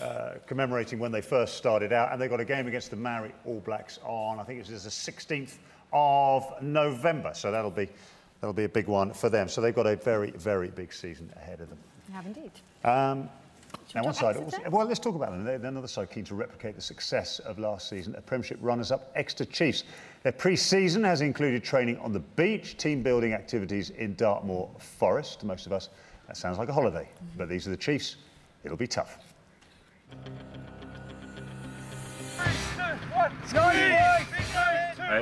Uh, 0.00 0.34
commemorating 0.46 0.98
when 0.98 1.12
they 1.12 1.20
first 1.20 1.56
started 1.56 1.92
out, 1.92 2.12
and 2.12 2.20
they've 2.20 2.30
got 2.30 2.40
a 2.40 2.44
game 2.44 2.66
against 2.66 2.90
the 2.90 2.96
Maori 2.96 3.32
All 3.44 3.60
Blacks 3.60 4.00
on, 4.02 4.40
I 4.40 4.42
think 4.42 4.58
it 4.58 4.68
was 4.68 4.82
the 4.82 4.90
16th 4.90 5.58
of 5.92 6.60
November. 6.60 7.32
So 7.32 7.52
that'll 7.52 7.70
be 7.70 7.88
that'll 8.40 8.52
be 8.52 8.64
a 8.64 8.68
big 8.68 8.88
one 8.88 9.12
for 9.12 9.30
them. 9.30 9.48
So 9.48 9.60
they've 9.60 9.74
got 9.74 9.86
a 9.86 9.96
very 9.96 10.32
very 10.32 10.68
big 10.68 10.92
season 10.92 11.32
ahead 11.36 11.60
of 11.60 11.68
them. 11.68 11.78
You 12.08 12.14
have 12.14 12.26
indeed. 12.26 12.50
Um, 12.82 13.28
now, 13.94 14.02
one 14.04 14.14
side, 14.14 14.36
well, 14.70 14.86
let's 14.86 14.98
talk 14.98 15.14
about 15.14 15.30
them. 15.30 15.44
They're 15.44 15.58
they're 15.58 15.70
another 15.70 15.88
side 15.88 16.10
keen 16.10 16.24
to 16.24 16.34
replicate 16.34 16.74
the 16.74 16.82
success 16.82 17.38
of 17.38 17.58
last 17.58 17.88
season. 17.88 18.14
A 18.16 18.20
Premiership 18.20 18.58
runners-up, 18.60 19.12
Exeter 19.14 19.44
Chiefs. 19.44 19.84
Their 20.24 20.32
pre-season 20.32 21.04
has 21.04 21.20
included 21.20 21.62
training 21.62 21.98
on 21.98 22.12
the 22.12 22.20
beach, 22.20 22.76
team 22.76 23.02
building 23.02 23.32
activities 23.32 23.90
in 23.90 24.14
Dartmoor 24.16 24.70
Forest. 24.78 25.40
To 25.40 25.46
most 25.46 25.66
of 25.66 25.72
us, 25.72 25.90
that 26.26 26.36
sounds 26.36 26.58
like 26.58 26.68
a 26.68 26.72
holiday, 26.72 27.08
but 27.36 27.48
these 27.48 27.66
are 27.66 27.70
the 27.70 27.76
Chiefs. 27.76 28.16
it'll 28.64 28.76
be 28.76 28.86
tough. 28.86 29.18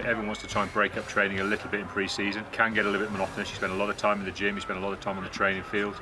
Everyone 0.05 0.27
wants 0.27 0.43
to 0.43 0.49
try 0.49 0.63
and 0.63 0.73
break 0.73 0.97
up 0.97 1.07
training 1.07 1.41
a 1.41 1.45
little 1.45 1.71
bit 1.71 1.81
in 1.81 1.87
pre-season. 1.87 2.45
Can 2.53 2.75
get 2.75 2.87
a 2.87 2.91
little 2.91 3.07
bit 3.07 3.13
monotonous. 3.13 3.49
You 3.51 3.57
spend 3.57 3.73
a 3.73 3.77
lot 3.77 3.89
of 3.89 3.97
time 3.97 4.19
in 4.21 4.25
the 4.25 4.31
gym. 4.31 4.55
You 4.55 4.61
spend 4.61 4.79
a 4.79 4.83
lot 4.83 4.93
of 4.93 5.01
time 5.01 5.17
on 5.17 5.25
the 5.25 5.31
training 5.31 5.63
field. 5.65 5.95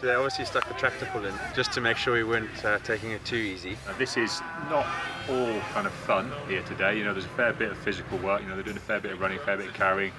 They 0.00 0.14
obviously 0.14 0.44
stuck 0.44 0.68
the 0.68 0.74
tractor 0.74 1.06
pull 1.12 1.24
in 1.24 1.34
just 1.54 1.72
to 1.72 1.80
make 1.80 1.96
sure 1.96 2.14
we 2.14 2.24
weren't 2.24 2.64
uh, 2.64 2.78
taking 2.80 3.12
it 3.12 3.24
too 3.24 3.36
easy. 3.36 3.76
Uh, 3.88 3.94
this 3.98 4.16
is 4.16 4.40
not 4.68 4.86
all 5.28 5.58
kind 5.72 5.86
of 5.86 5.92
fun 5.92 6.30
here 6.48 6.62
today. 6.62 6.98
You 6.98 7.04
know, 7.04 7.12
there's 7.12 7.24
a 7.24 7.30
fair 7.30 7.52
bit 7.52 7.70
of 7.70 7.78
physical 7.78 8.18
work. 8.18 8.42
You 8.42 8.48
know, 8.48 8.54
they're 8.54 8.64
doing 8.64 8.76
a 8.76 8.80
fair 8.80 9.00
bit 9.00 9.12
of 9.12 9.20
running, 9.20 9.38
a 9.38 9.42
fair 9.42 9.56
bit 9.56 9.68
of 9.68 9.74
carrying. 9.74 10.12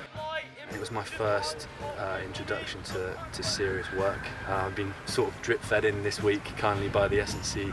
It 0.74 0.80
was 0.80 0.91
my 0.91 1.03
first 1.03 1.68
uh, 1.97 2.20
introduction 2.24 2.82
to, 2.84 3.18
to 3.34 3.43
serious 3.43 3.91
work. 3.93 4.20
Uh, 4.47 4.55
I've 4.55 4.76
been 4.76 4.93
sort 5.05 5.30
of 5.34 5.41
drip 5.41 5.61
fed 5.61 5.86
in 5.86 6.03
this 6.03 6.22
week 6.22 6.43
kindly 6.57 6.89
by 6.89 7.07
the 7.07 7.20
S&C 7.22 7.72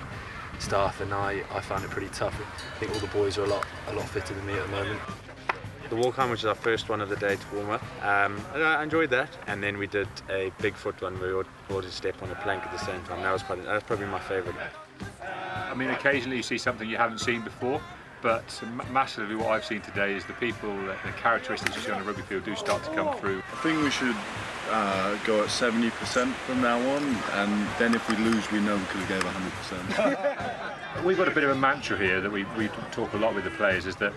staff 0.58 1.00
and 1.00 1.12
I, 1.12 1.42
I 1.52 1.60
found 1.60 1.84
it 1.84 1.90
pretty 1.90 2.08
tough. 2.08 2.34
I 2.40 2.78
think 2.78 2.92
all 2.92 3.00
the 3.00 3.08
boys 3.08 3.36
are 3.38 3.44
a 3.44 3.48
lot 3.48 3.66
a 3.88 3.92
lot 3.92 4.08
fitter 4.08 4.34
than 4.34 4.46
me 4.46 4.54
at 4.54 4.62
the 4.62 4.72
moment. 4.72 5.00
The 5.90 5.96
walk 5.96 6.14
home, 6.14 6.30
which 6.30 6.40
is 6.40 6.46
our 6.46 6.54
first 6.54 6.88
one 6.88 7.00
of 7.00 7.08
the 7.10 7.16
day 7.16 7.36
to 7.36 7.54
warm 7.54 7.70
up, 7.70 7.82
um, 8.02 8.40
I 8.54 8.82
enjoyed 8.82 9.10
that. 9.10 9.28
And 9.46 9.62
then 9.62 9.76
we 9.76 9.86
did 9.86 10.08
a 10.30 10.50
Bigfoot 10.58 11.02
one 11.02 11.20
where 11.20 11.36
we 11.36 11.44
all 11.70 11.80
did 11.82 11.92
step 11.92 12.22
on 12.22 12.30
a 12.30 12.34
plank 12.36 12.64
at 12.64 12.72
the 12.72 12.78
same 12.78 13.02
time. 13.02 13.22
That 13.22 13.32
was, 13.32 13.42
quite, 13.42 13.62
that 13.64 13.74
was 13.74 13.82
probably 13.82 14.06
my 14.06 14.20
favourite. 14.20 14.56
I 15.22 15.74
mean, 15.74 15.90
occasionally 15.90 16.38
you 16.38 16.42
see 16.42 16.56
something 16.56 16.88
you 16.88 16.96
haven't 16.96 17.18
seen 17.18 17.42
before, 17.42 17.82
but 18.24 18.62
massively 18.90 19.36
what 19.36 19.48
I've 19.48 19.66
seen 19.66 19.82
today 19.82 20.14
is 20.14 20.24
the 20.24 20.32
people, 20.32 20.74
the 20.86 20.96
characteristics 21.18 21.76
you 21.76 21.82
see 21.82 21.90
on 21.90 22.00
the 22.00 22.06
rugby 22.06 22.22
field 22.22 22.46
do 22.46 22.56
start 22.56 22.82
to 22.84 22.90
come 22.94 23.14
through. 23.18 23.42
I 23.52 23.56
think 23.56 23.82
we 23.82 23.90
should 23.90 24.16
uh, 24.70 25.18
go 25.26 25.42
at 25.42 25.50
70% 25.50 26.32
from 26.32 26.62
now 26.62 26.78
on, 26.78 27.02
and 27.32 27.68
then 27.78 27.94
if 27.94 28.08
we 28.08 28.16
lose, 28.24 28.50
we 28.50 28.60
know 28.60 28.78
because 28.78 29.02
we 29.02 29.06
gave 29.08 29.22
100%. 29.22 31.04
We've 31.04 31.18
got 31.18 31.28
a 31.28 31.32
bit 31.32 31.44
of 31.44 31.50
a 31.50 31.54
mantra 31.54 31.98
here 31.98 32.22
that 32.22 32.32
we, 32.32 32.44
we 32.56 32.68
talk 32.92 33.12
a 33.12 33.18
lot 33.18 33.34
with 33.34 33.44
the 33.44 33.50
players 33.50 33.84
is 33.84 33.96
that 33.96 34.14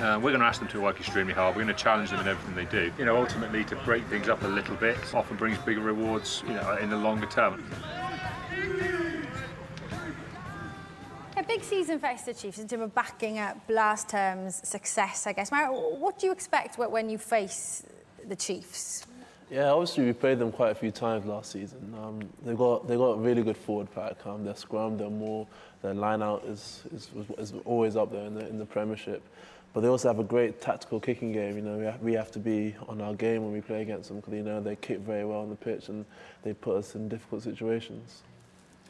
uh, 0.00 0.20
we're 0.22 0.32
going 0.32 0.40
to 0.40 0.46
ask 0.46 0.60
them 0.60 0.68
to 0.68 0.80
work 0.80 1.00
extremely 1.00 1.32
hard. 1.32 1.56
We're 1.56 1.62
going 1.62 1.74
to 1.74 1.82
challenge 1.82 2.10
them 2.10 2.20
in 2.20 2.28
everything 2.28 2.54
they 2.54 2.70
do. 2.70 2.92
You 2.98 3.06
know, 3.06 3.16
ultimately 3.16 3.64
to 3.64 3.76
break 3.86 4.04
things 4.08 4.28
up 4.28 4.42
a 4.42 4.48
little 4.48 4.76
bit 4.76 4.98
often 5.14 5.38
brings 5.38 5.56
bigger 5.58 5.80
rewards, 5.80 6.42
you 6.46 6.52
know, 6.52 6.76
in 6.76 6.90
the 6.90 6.96
longer 6.96 7.26
term. 7.26 7.64
Big 11.50 11.64
season 11.64 11.98
for 11.98 12.06
Exeter 12.06 12.40
Chiefs 12.40 12.60
in 12.60 12.68
terms 12.68 12.84
of 12.84 12.94
backing 12.94 13.40
up 13.40 13.56
last 13.68 14.08
term's 14.08 14.60
success, 14.68 15.26
I 15.26 15.32
guess. 15.32 15.50
Maro, 15.50 15.96
what 15.96 16.16
do 16.16 16.26
you 16.26 16.32
expect 16.32 16.78
when 16.78 17.10
you 17.10 17.18
face 17.18 17.82
the 18.28 18.36
Chiefs? 18.36 19.04
Yeah, 19.50 19.70
obviously 19.70 20.04
we 20.04 20.12
played 20.12 20.38
them 20.38 20.52
quite 20.52 20.70
a 20.70 20.76
few 20.76 20.92
times 20.92 21.26
last 21.26 21.50
season. 21.50 21.92
Um, 22.00 22.20
they 22.44 22.54
got 22.54 22.86
they 22.86 22.96
got 22.96 23.14
a 23.14 23.16
really 23.16 23.42
good 23.42 23.56
forward 23.56 23.92
pack. 23.92 24.24
Um, 24.24 24.44
their 24.44 24.54
scrum, 24.54 24.96
their 24.96 25.10
more, 25.10 25.44
their 25.82 25.92
line 25.92 26.22
out 26.22 26.44
is, 26.44 26.84
is, 26.94 27.08
is 27.36 27.52
always 27.64 27.96
up 27.96 28.12
there 28.12 28.26
in 28.26 28.34
the, 28.34 28.48
in 28.48 28.56
the 28.56 28.66
Premiership. 28.66 29.20
But 29.72 29.80
they 29.80 29.88
also 29.88 30.06
have 30.06 30.20
a 30.20 30.24
great 30.24 30.60
tactical 30.60 31.00
kicking 31.00 31.32
game. 31.32 31.56
You 31.56 31.62
know, 31.62 31.78
we 31.78 31.84
have, 31.84 32.00
we 32.00 32.12
have 32.12 32.30
to 32.30 32.38
be 32.38 32.76
on 32.86 33.00
our 33.00 33.14
game 33.14 33.42
when 33.42 33.52
we 33.52 33.60
play 33.60 33.82
against 33.82 34.10
them 34.10 34.20
because 34.20 34.34
you 34.34 34.44
know 34.44 34.60
they 34.60 34.76
kick 34.76 35.00
very 35.00 35.24
well 35.24 35.40
on 35.40 35.50
the 35.50 35.56
pitch 35.56 35.88
and 35.88 36.04
they 36.44 36.54
put 36.54 36.76
us 36.76 36.94
in 36.94 37.08
difficult 37.08 37.42
situations. 37.42 38.22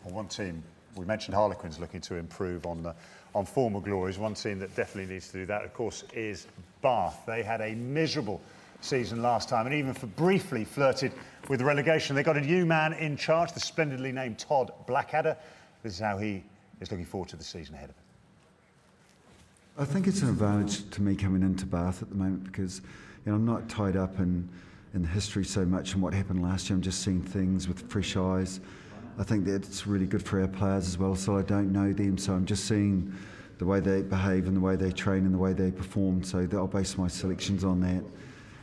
Well, 0.05 0.17
one 0.17 0.29
team 0.29 0.63
we 0.97 1.05
mentioned 1.05 1.35
Harlequins 1.35 1.79
looking 1.79 2.01
to 2.03 2.17
improve 2.17 2.67
on 2.67 2.83
the, 2.83 2.95
on 3.35 3.47
former 3.47 3.81
glories. 3.81 4.19
One 4.19 4.35
team 4.35 4.59
that 4.59 4.75
definitely 4.75 5.13
needs 5.13 5.29
to 5.29 5.39
do 5.39 5.47
that, 5.47 5.65
of 5.65 5.73
course, 5.75 6.05
is 6.15 6.47
Bath. 6.83 7.23
They 7.27 7.43
had 7.43 7.61
a 7.61 7.75
miserable 7.75 8.41
season 8.81 9.23
last 9.23 9.49
time 9.49 9.67
and 9.67 9.75
even 9.75 9.93
for 9.93 10.07
briefly 10.07 10.65
flirted 10.65 11.13
with 11.49 11.61
relegation. 11.61 12.17
They 12.17 12.23
got 12.23 12.37
a 12.37 12.41
new 12.41 12.65
man 12.65 12.93
in 12.95 13.17
charge, 13.17 13.53
the 13.53 13.61
splendidly 13.61 14.13
named 14.13 14.39
Todd 14.39 14.73
Blackadder. 14.87 15.37
This 15.83 15.95
is 15.95 15.99
how 16.01 16.19
he 16.19 16.43
is 16.81 16.91
looking 16.91 17.07
forward 17.07 17.29
to 17.31 17.37
the 17.37 17.45
season 17.45 17.75
ahead 17.75 17.91
of 17.91 17.97
him. 17.97 18.05
I 19.79 19.85
think 19.85 20.07
it's 20.07 20.23
an 20.23 20.29
advantage 20.29 20.89
to 20.91 21.03
me 21.03 21.15
coming 21.15 21.43
into 21.43 21.67
Bath 21.67 22.03
at 22.03 22.09
the 22.11 22.15
moment 22.15 22.45
because 22.45 22.81
you 23.25 23.33
know, 23.33 23.37
I'm 23.37 23.47
not 23.47 23.69
tied 23.69 23.97
up 23.97 24.19
in, 24.19 24.49
in 24.95 25.03
the 25.03 25.09
history 25.09 25.45
so 25.45 25.65
much 25.65 25.95
and 25.95 26.03
what 26.03 26.13
happened 26.13 26.43
last 26.43 26.69
year. 26.69 26.77
I'm 26.77 26.83
just 26.83 27.03
seeing 27.03 27.23
things 27.23 27.69
with 27.69 27.89
fresh 27.91 28.17
eyes. 28.17 28.61
I 29.21 29.23
think 29.23 29.45
that 29.45 29.57
it's 29.57 29.87
really 29.87 30.07
good 30.07 30.23
for 30.23 30.41
our 30.41 30.49
players 30.49 30.89
as 30.89 30.97
well. 30.97 31.15
So 31.15 31.37
I 31.37 31.43
don't 31.43 31.73
know 31.73 31.93
them, 31.93 32.17
so 32.17 32.33
I'm 32.33 32.47
just 32.47 32.65
seeing 32.65 33.15
the 33.59 33.67
way 33.67 33.79
they 33.79 34.01
behave 34.01 34.47
and 34.47 34.57
the 34.57 34.61
way 34.61 34.77
they 34.77 34.91
train 34.91 35.27
and 35.27 35.35
the 35.35 35.39
way 35.39 35.53
they 35.53 35.71
perform. 35.71 36.25
So 36.25 36.49
I'll 36.55 36.67
base 36.67 36.97
my 36.97 37.07
selections 37.07 37.63
on 37.63 37.83
that. 37.83 38.03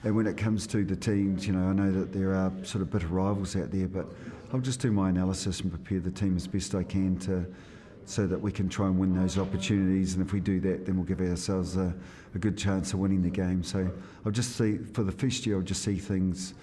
And 0.04 0.16
when 0.16 0.26
it 0.26 0.36
comes 0.36 0.66
to 0.68 0.84
the 0.84 0.96
teams, 0.96 1.46
you 1.46 1.54
know, 1.54 1.70
I 1.70 1.74
know 1.74 1.92
that 1.92 2.12
there 2.12 2.34
are 2.34 2.52
sort 2.64 2.82
of 2.82 2.90
bitter 2.90 3.06
rivals 3.06 3.56
out 3.56 3.70
there, 3.70 3.88
but 3.88 4.08
I'll 4.52 4.60
just 4.60 4.80
do 4.80 4.92
my 4.92 5.10
analysis 5.10 5.60
and 5.60 5.70
prepare 5.70 6.00
the 6.00 6.10
team 6.10 6.36
as 6.36 6.48
best 6.48 6.74
I 6.74 6.82
can 6.82 7.20
to 7.20 7.46
so 8.06 8.26
that 8.26 8.42
we 8.42 8.52
can 8.52 8.68
try 8.68 8.88
and 8.88 8.98
win 8.98 9.14
those 9.14 9.38
opportunities. 9.38 10.16
And 10.16 10.26
if 10.26 10.34
we 10.34 10.40
do 10.40 10.60
that, 10.62 10.88
then 10.88 10.96
we'll 10.96 11.06
give 11.06 11.22
ourselves 11.22 11.78
a, 11.78 11.94
a 12.34 12.40
good 12.40 12.58
chance 12.58 12.94
of 12.94 13.00
winning 13.00 13.22
the 13.22 13.30
game. 13.30 13.62
So 13.62 13.92
I'll 14.26 14.32
just 14.32 14.56
see 14.56 14.78
for 14.78 15.04
the 15.04 15.12
first 15.12 15.46
year, 15.46 15.58
I'll 15.58 15.62
just 15.62 15.84
see 15.84 15.98
things 15.98 16.56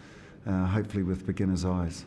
uh, 0.48 0.66
hopefully 0.66 1.04
with 1.04 1.24
beginner's 1.26 1.64
eyes. 1.64 2.04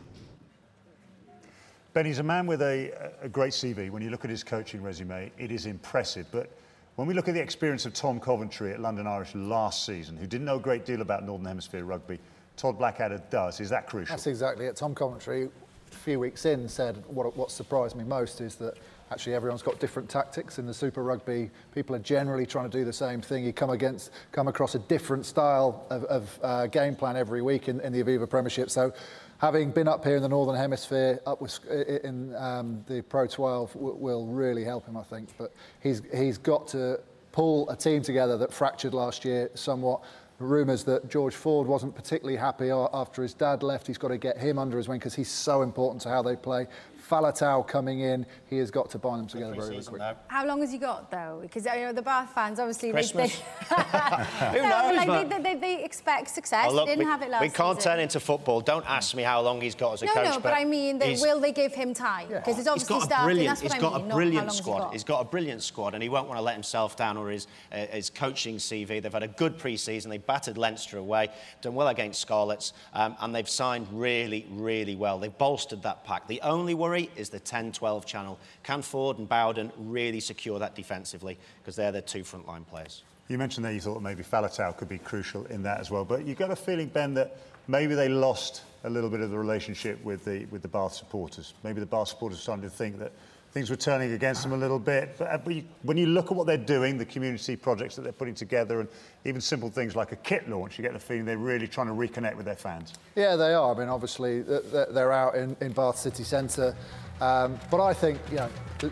Benny's 1.94 2.18
a 2.18 2.22
man 2.22 2.46
with 2.46 2.62
a, 2.62 3.10
a 3.22 3.28
great 3.28 3.52
CV. 3.52 3.90
When 3.90 4.02
you 4.02 4.10
look 4.10 4.24
at 4.24 4.30
his 4.30 4.44
coaching 4.44 4.82
resume, 4.82 5.32
it 5.38 5.50
is 5.50 5.66
impressive. 5.66 6.26
But 6.30 6.50
when 6.96 7.08
we 7.08 7.14
look 7.14 7.28
at 7.28 7.34
the 7.34 7.40
experience 7.40 7.86
of 7.86 7.94
Tom 7.94 8.20
Coventry 8.20 8.72
at 8.72 8.80
London 8.80 9.06
Irish 9.06 9.34
last 9.34 9.86
season, 9.86 10.16
who 10.16 10.26
didn't 10.26 10.44
know 10.44 10.56
a 10.56 10.60
great 10.60 10.84
deal 10.84 11.00
about 11.00 11.24
Northern 11.24 11.46
Hemisphere 11.46 11.84
rugby, 11.84 12.18
Todd 12.56 12.76
Blackadder 12.76 13.22
does. 13.30 13.60
Is 13.60 13.70
that 13.70 13.86
crucial? 13.86 14.12
That's 14.12 14.26
exactly 14.26 14.66
it. 14.66 14.76
Tom 14.76 14.94
Coventry, 14.94 15.48
a 15.90 15.94
few 15.94 16.20
weeks 16.20 16.44
in, 16.44 16.68
said 16.68 17.02
what, 17.06 17.34
what 17.36 17.50
surprised 17.50 17.96
me 17.96 18.04
most 18.04 18.40
is 18.40 18.56
that 18.56 18.74
actually 19.10 19.34
everyone's 19.34 19.62
got 19.62 19.78
different 19.80 20.08
tactics 20.08 20.58
in 20.58 20.66
the 20.66 20.74
Super 20.74 21.02
Rugby. 21.02 21.50
People 21.74 21.96
are 21.96 22.00
generally 22.00 22.44
trying 22.44 22.68
to 22.68 22.78
do 22.78 22.84
the 22.84 22.92
same 22.92 23.22
thing. 23.22 23.44
You 23.44 23.52
come 23.52 23.70
against, 23.70 24.10
come 24.32 24.48
across 24.48 24.74
a 24.74 24.80
different 24.80 25.24
style 25.24 25.86
of, 25.90 26.04
of 26.04 26.38
uh, 26.42 26.66
game 26.66 26.94
plan 26.94 27.16
every 27.16 27.42
week 27.42 27.68
in, 27.68 27.80
in 27.80 27.92
the 27.92 28.02
Aviva 28.02 28.28
Premiership. 28.28 28.70
So 28.70 28.92
having 29.38 29.70
been 29.70 29.88
up 29.88 30.04
here 30.04 30.16
in 30.16 30.22
the 30.22 30.28
Northern 30.28 30.56
Hemisphere, 30.56 31.20
up 31.26 31.40
with, 31.40 31.64
in 31.66 32.34
um, 32.34 32.84
the 32.86 33.02
Pro 33.02 33.26
12 33.26 33.74
will 33.76 34.26
really 34.26 34.64
help 34.64 34.86
him, 34.86 34.96
I 34.96 35.04
think. 35.04 35.30
But 35.38 35.52
he's, 35.80 36.02
he's 36.14 36.38
got 36.38 36.68
to 36.68 37.00
pull 37.32 37.68
a 37.70 37.76
team 37.76 38.02
together 38.02 38.36
that 38.36 38.52
fractured 38.52 38.94
last 38.94 39.24
year 39.24 39.50
somewhat. 39.54 40.02
Rumours 40.40 40.84
that 40.84 41.08
George 41.08 41.34
Ford 41.34 41.66
wasn't 41.66 41.96
particularly 41.96 42.36
happy 42.36 42.70
after 42.70 43.22
his 43.22 43.34
dad 43.34 43.64
left. 43.64 43.88
He's 43.88 43.98
got 43.98 44.08
to 44.08 44.18
get 44.18 44.38
him 44.38 44.56
under 44.56 44.76
his 44.76 44.86
wing 44.86 45.00
because 45.00 45.14
he's 45.14 45.30
so 45.30 45.62
important 45.62 46.02
to 46.02 46.08
how 46.10 46.22
they 46.22 46.36
play. 46.36 46.68
Faletau 47.08 47.66
coming 47.66 48.00
in, 48.00 48.26
he 48.46 48.58
has 48.58 48.70
got 48.70 48.90
to 48.90 48.98
bind 48.98 49.20
them 49.20 49.26
together 49.26 49.54
very, 49.54 49.68
very 49.68 49.84
quickly. 49.84 50.06
How 50.28 50.46
long 50.46 50.60
has 50.60 50.72
he 50.72 50.78
got, 50.78 51.10
though? 51.10 51.38
Because 51.42 51.64
you 51.64 51.72
know 51.72 51.92
the 51.92 52.02
Bath 52.02 52.32
fans, 52.34 52.58
obviously, 52.58 52.90
Christmas. 52.90 53.40
they, 53.70 53.76
Who 53.76 54.62
knows, 54.62 55.06
like, 55.06 55.28
they, 55.30 55.42
they, 55.42 55.54
they, 55.54 55.84
expect 55.84 56.28
success. 56.28 56.66
Oh, 56.68 56.74
look, 56.74 56.86
they 56.86 56.92
didn't 56.92 57.06
we, 57.06 57.10
have 57.10 57.22
it 57.22 57.30
last 57.30 57.42
We 57.42 57.48
can't 57.48 57.78
season. 57.78 57.92
turn 57.92 58.00
into 58.00 58.20
football. 58.20 58.60
Don't 58.60 58.88
ask 58.88 59.14
me 59.14 59.22
how 59.22 59.40
long 59.40 59.60
he's 59.60 59.74
got 59.74 59.94
as 59.94 60.02
a 60.02 60.06
no, 60.06 60.12
coach. 60.12 60.24
No, 60.24 60.32
but, 60.34 60.42
but 60.44 60.54
I 60.54 60.64
mean, 60.64 60.98
that 60.98 61.18
will 61.20 61.40
they 61.40 61.52
give 61.52 61.74
him 61.74 61.94
time? 61.94 62.28
Because 62.28 62.54
yeah. 62.54 62.58
it's 62.58 62.68
obviously 62.68 62.74
he's 62.74 62.88
got 62.88 63.02
a 63.02 63.06
starting. 63.06 63.26
Brilliant, 63.26 63.60
he's 63.60 63.72
I 63.72 63.78
got 63.78 64.02
mean, 64.02 64.10
a 64.10 64.14
brilliant 64.14 64.52
squad. 64.52 64.84
He's, 64.84 64.92
he's 64.92 65.04
got 65.04 65.20
a 65.20 65.24
brilliant 65.24 65.62
squad, 65.62 65.94
and 65.94 66.02
he 66.02 66.08
won't 66.08 66.28
want 66.28 66.38
to 66.38 66.42
let 66.42 66.54
himself 66.54 66.96
down 66.96 67.16
or 67.16 67.30
his 67.30 67.46
uh, 67.72 67.86
his 67.86 68.10
coaching 68.10 68.56
CV. 68.56 69.00
They've 69.02 69.12
had 69.12 69.22
a 69.22 69.28
good 69.28 69.58
pre-season. 69.58 70.10
They 70.10 70.18
battered 70.18 70.58
Leinster 70.58 70.98
away, 70.98 71.28
done 71.62 71.74
well 71.74 71.88
against 71.88 72.20
Scarlets, 72.20 72.72
um, 72.92 73.16
and 73.20 73.34
they've 73.34 73.48
signed 73.48 73.86
really, 73.92 74.46
really 74.50 74.96
well. 74.96 75.18
They've 75.18 75.36
bolstered 75.36 75.82
that 75.82 76.04
pack. 76.04 76.26
The 76.26 76.40
only 76.42 76.74
worry 76.74 76.97
is 77.16 77.28
the 77.28 77.40
10-12 77.40 78.04
channel. 78.04 78.38
Can 78.62 78.82
Ford 78.82 79.18
and 79.18 79.28
Bowden 79.28 79.72
really 79.76 80.20
secure 80.20 80.58
that 80.58 80.74
defensively? 80.74 81.38
Because 81.60 81.76
they're 81.76 81.92
their 81.92 82.02
two 82.02 82.22
frontline 82.22 82.66
players. 82.66 83.02
You 83.28 83.36
mentioned 83.36 83.64
that 83.66 83.74
you 83.74 83.80
thought 83.80 84.00
maybe 84.00 84.22
Faletau 84.22 84.76
could 84.76 84.88
be 84.88 84.98
crucial 84.98 85.44
in 85.46 85.62
that 85.62 85.80
as 85.80 85.90
well, 85.90 86.04
but 86.04 86.26
you 86.26 86.34
got 86.34 86.50
a 86.50 86.56
feeling, 86.56 86.88
Ben, 86.88 87.12
that 87.14 87.36
maybe 87.66 87.94
they 87.94 88.08
lost 88.08 88.62
a 88.84 88.90
little 88.90 89.10
bit 89.10 89.20
of 89.20 89.30
the 89.30 89.38
relationship 89.38 90.02
with 90.02 90.24
the 90.24 90.46
with 90.46 90.62
the 90.62 90.68
Bath 90.68 90.94
supporters. 90.94 91.54
Maybe 91.62 91.80
the 91.80 91.86
Bath 91.86 92.08
supporters 92.08 92.40
starting 92.40 92.62
to 92.62 92.70
think 92.70 92.98
that 92.98 93.12
things 93.52 93.70
were 93.70 93.76
turning 93.76 94.12
against 94.12 94.42
them 94.42 94.52
a 94.52 94.56
little 94.56 94.78
bit. 94.78 95.16
But, 95.18 95.24
uh, 95.28 95.38
but 95.38 95.54
you, 95.54 95.64
when 95.82 95.96
you 95.96 96.06
look 96.06 96.30
at 96.30 96.36
what 96.36 96.46
they're 96.46 96.56
doing, 96.56 96.98
the 96.98 97.04
community 97.04 97.56
projects 97.56 97.96
that 97.96 98.02
they're 98.02 98.12
putting 98.12 98.34
together, 98.34 98.80
and 98.80 98.88
even 99.24 99.40
simple 99.40 99.70
things 99.70 99.96
like 99.96 100.12
a 100.12 100.16
kit 100.16 100.48
launch, 100.48 100.78
you 100.78 100.82
get 100.82 100.92
the 100.92 100.98
feeling 100.98 101.24
they're 101.24 101.38
really 101.38 101.66
trying 101.66 101.86
to 101.86 101.92
reconnect 101.92 102.36
with 102.36 102.46
their 102.46 102.54
fans. 102.54 102.94
Yeah, 103.16 103.36
they 103.36 103.54
are. 103.54 103.74
I 103.74 103.78
mean, 103.78 103.88
obviously, 103.88 104.42
they're 104.42 105.12
out 105.12 105.34
in, 105.34 105.56
in 105.60 105.72
Bath 105.72 105.98
City 105.98 106.24
Centre. 106.24 106.76
Um, 107.20 107.58
but 107.70 107.82
I 107.82 107.92
think, 107.94 108.18
you 108.30 108.36
know, 108.36 108.48
the, 108.78 108.90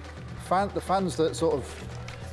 fan, 0.48 0.70
the 0.74 0.80
fans 0.80 1.16
that 1.16 1.36
sort 1.36 1.54
of 1.54 1.84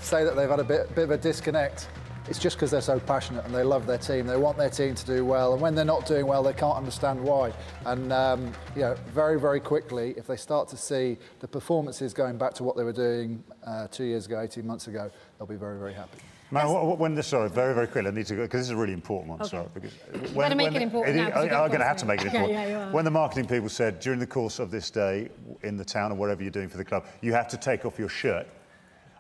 say 0.02 0.24
that 0.24 0.36
they've 0.36 0.50
had 0.50 0.60
a 0.60 0.64
bit, 0.64 0.94
bit 0.96 1.06
of 1.06 1.12
a 1.12 1.18
disconnect, 1.18 1.88
it's 2.30 2.40
just 2.40 2.56
because 2.56 2.72
they're 2.72 2.82
so 2.82 3.00
passionate 3.00 3.46
and 3.46 3.54
they 3.54 3.64
love 3.64 3.86
their 3.86 3.98
team. 3.98 4.26
They 4.26 4.38
want 4.38 4.58
their 4.58 4.70
team 4.70 4.96
to 4.96 5.06
do 5.06 5.26
well, 5.26 5.54
and 5.54 5.62
when 5.62 5.76
they're 5.76 5.84
not 5.86 6.06
doing 6.06 6.26
well, 6.26 6.44
they 6.44 6.54
can't 6.54 6.78
understand 6.78 7.22
why. 7.22 7.52
And 7.86 8.12
um, 8.14 8.52
you 8.76 8.82
know, 8.82 8.96
very, 9.08 9.40
very 9.40 9.60
quickly, 9.60 10.14
if 10.18 10.28
they 10.28 10.38
start 10.38 10.68
to 10.70 10.78
see 10.78 11.18
the 11.40 11.48
performances 11.48 12.14
going 12.14 12.38
back 12.38 12.54
to 12.56 12.64
what 12.64 12.76
they 12.78 12.84
were 12.84 12.94
doing 12.94 13.44
uh, 13.66 13.88
two 13.88 14.06
years 14.06 14.26
ago, 14.26 14.40
18 14.42 14.66
months 14.66 14.88
ago, 14.88 15.12
they'll 15.38 15.48
be 15.48 15.56
very, 15.56 15.78
very 15.78 15.94
happy. 15.94 16.20
Man, 16.52 16.68
wh- 16.68 16.94
wh- 16.96 17.00
when 17.00 17.16
this, 17.16 17.28
sorry, 17.28 17.50
very, 17.50 17.74
very 17.74 17.88
quickly, 17.88 18.12
I 18.12 18.14
need 18.14 18.28
to 18.28 18.36
go, 18.36 18.42
because 18.44 18.60
this 18.60 18.68
is 18.68 18.72
a 18.72 18.78
really 18.78 18.94
important 18.94 19.30
one, 19.32 19.42
Okay. 19.42 19.50
sorry. 19.50 19.68
Because 19.74 19.92
You 20.14 20.36
better 20.40 20.54
make 20.56 20.74
it 20.76 20.84
important 20.84 21.16
now, 21.18 21.32
'cause 21.32 21.46
now, 21.50 21.64
I'm 21.64 21.68
going 21.70 21.80
to 21.80 21.86
have 21.86 21.98
to 21.98 22.06
make 22.06 22.22
it 22.22 22.28
important. 22.28 22.52
Yeah, 22.54 22.62
yeah, 22.68 22.70
you 22.70 22.90
are. 22.90 22.92
when 22.92 23.06
the 23.06 23.12
marketing 23.12 23.48
people 23.48 23.70
said, 23.70 24.00
during 24.00 24.20
the 24.20 24.28
course 24.28 24.60
of 24.60 24.70
this 24.70 24.92
day 24.92 25.30
in 25.64 25.78
the 25.78 25.86
town 25.86 26.12
or 26.12 26.16
whatever 26.16 26.44
you're 26.44 26.52
doing 26.52 26.70
for 26.70 26.78
the 26.78 26.86
club, 26.86 27.06
you 27.22 27.34
have 27.34 27.48
to 27.48 27.58
take 27.58 27.86
off 27.86 27.98
your 27.98 28.08
shirt, 28.10 28.46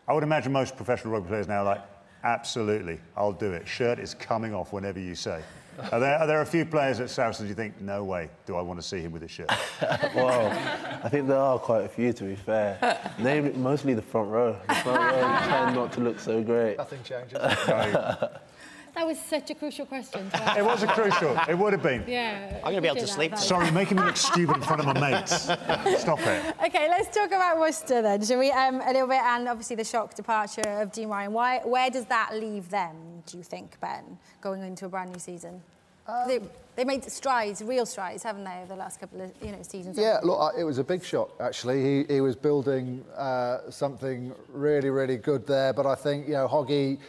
I 0.07 0.13
would 0.13 0.21
imagine 0.23 0.51
most 0.51 0.75
professional 0.75 1.13
rugby 1.13 1.29
players 1.29 1.47
now 1.47 1.59
are 1.61 1.63
like, 1.65 1.81
absolutely, 2.23 2.99
I'll 3.15 3.33
do 3.33 3.51
it. 3.51 3.67
Shirt 3.67 3.99
is 3.99 4.13
coming 4.13 4.53
off 4.53 4.73
whenever 4.73 4.99
you 4.99 5.15
say. 5.15 5.41
Are 5.91 5.99
there, 5.99 6.17
are 6.19 6.27
there 6.27 6.41
a 6.41 6.45
few 6.45 6.65
players 6.65 6.99
at 6.99 7.09
Saracens 7.09 7.49
you 7.49 7.55
think, 7.55 7.81
no 7.81 8.03
way 8.03 8.29
do 8.45 8.55
I 8.55 8.61
want 8.61 8.79
to 8.79 8.85
see 8.87 8.99
him 8.99 9.11
with 9.11 9.23
a 9.23 9.27
shirt? 9.27 9.49
well, 10.15 10.51
I 11.03 11.09
think 11.09 11.27
there 11.27 11.37
are 11.37 11.57
quite 11.57 11.83
a 11.83 11.89
few, 11.89 12.13
to 12.13 12.23
be 12.23 12.35
fair. 12.35 12.99
Namely, 13.17 13.53
mostly 13.53 13.93
the 13.93 14.01
front 14.01 14.29
row. 14.29 14.55
The 14.67 14.75
front 14.75 14.99
row 14.99 15.39
tend 15.49 15.75
not 15.75 15.91
to 15.93 16.01
look 16.01 16.19
so 16.19 16.43
great. 16.43 16.77
Nothing 16.77 17.01
changes. 17.03 17.39
That 18.95 19.07
was 19.07 19.19
such 19.19 19.49
a 19.49 19.55
crucial 19.55 19.85
question. 19.85 20.29
it 20.55 20.63
was 20.63 20.83
a 20.83 20.87
crucial. 20.87 21.37
It 21.49 21.57
would 21.57 21.73
have 21.73 21.81
been. 21.81 22.03
Yeah. 22.07 22.57
I'm 22.57 22.71
going 22.71 22.75
to 22.75 22.81
be 22.81 22.87
able 22.87 22.99
to 22.99 23.07
sleep. 23.07 23.31
that. 23.31 23.39
Sorry, 23.39 23.71
making 23.71 23.97
me 23.97 24.03
look 24.03 24.17
stupid 24.31 24.57
in 24.57 24.61
front 24.61 24.85
of 24.85 24.85
my 24.85 25.11
mates. 25.11 25.43
Stop 26.01 26.19
it. 26.19 26.55
Okay, 26.65 26.87
let's 26.89 27.15
talk 27.15 27.27
about 27.27 27.59
Worcester 27.59 28.01
then, 28.01 28.23
shall 28.23 28.39
we? 28.39 28.51
Um, 28.51 28.81
a 28.81 28.93
little 28.93 29.07
bit, 29.07 29.21
and 29.21 29.47
obviously 29.47 29.75
the 29.75 29.83
shock 29.83 30.13
departure 30.13 30.61
of 30.81 30.91
Dean 30.91 31.09
Ryan. 31.09 31.33
Why, 31.33 31.59
where 31.63 31.89
does 31.89 32.05
that 32.05 32.31
leave 32.33 32.69
them, 32.69 32.95
do 33.25 33.37
you 33.37 33.43
think, 33.43 33.79
Ben, 33.79 34.17
going 34.41 34.61
into 34.61 34.85
a 34.85 34.89
brand 34.89 35.11
new 35.11 35.19
season? 35.19 35.61
they, 36.27 36.39
they 36.75 36.83
made 36.83 37.03
strides, 37.09 37.61
real 37.61 37.85
strides, 37.85 38.23
haven't 38.23 38.43
they, 38.43 38.57
over 38.57 38.67
the 38.67 38.75
last 38.75 38.99
couple 38.99 39.21
of 39.21 39.31
you 39.41 39.51
know 39.51 39.61
seasons? 39.61 39.97
Yeah, 39.97 40.19
look, 40.23 40.53
it 40.57 40.63
was 40.63 40.77
a 40.77 40.83
big 40.83 41.03
shock 41.03 41.31
actually. 41.39 41.81
He, 41.81 42.15
he 42.15 42.21
was 42.21 42.35
building 42.35 43.03
uh, 43.15 43.69
something 43.69 44.33
really, 44.49 44.89
really 44.89 45.17
good 45.17 45.47
there, 45.47 45.73
but 45.73 45.85
I 45.85 45.95
think 45.95 46.27
you 46.27 46.33
know 46.33 46.47
Hoggy 46.47 46.99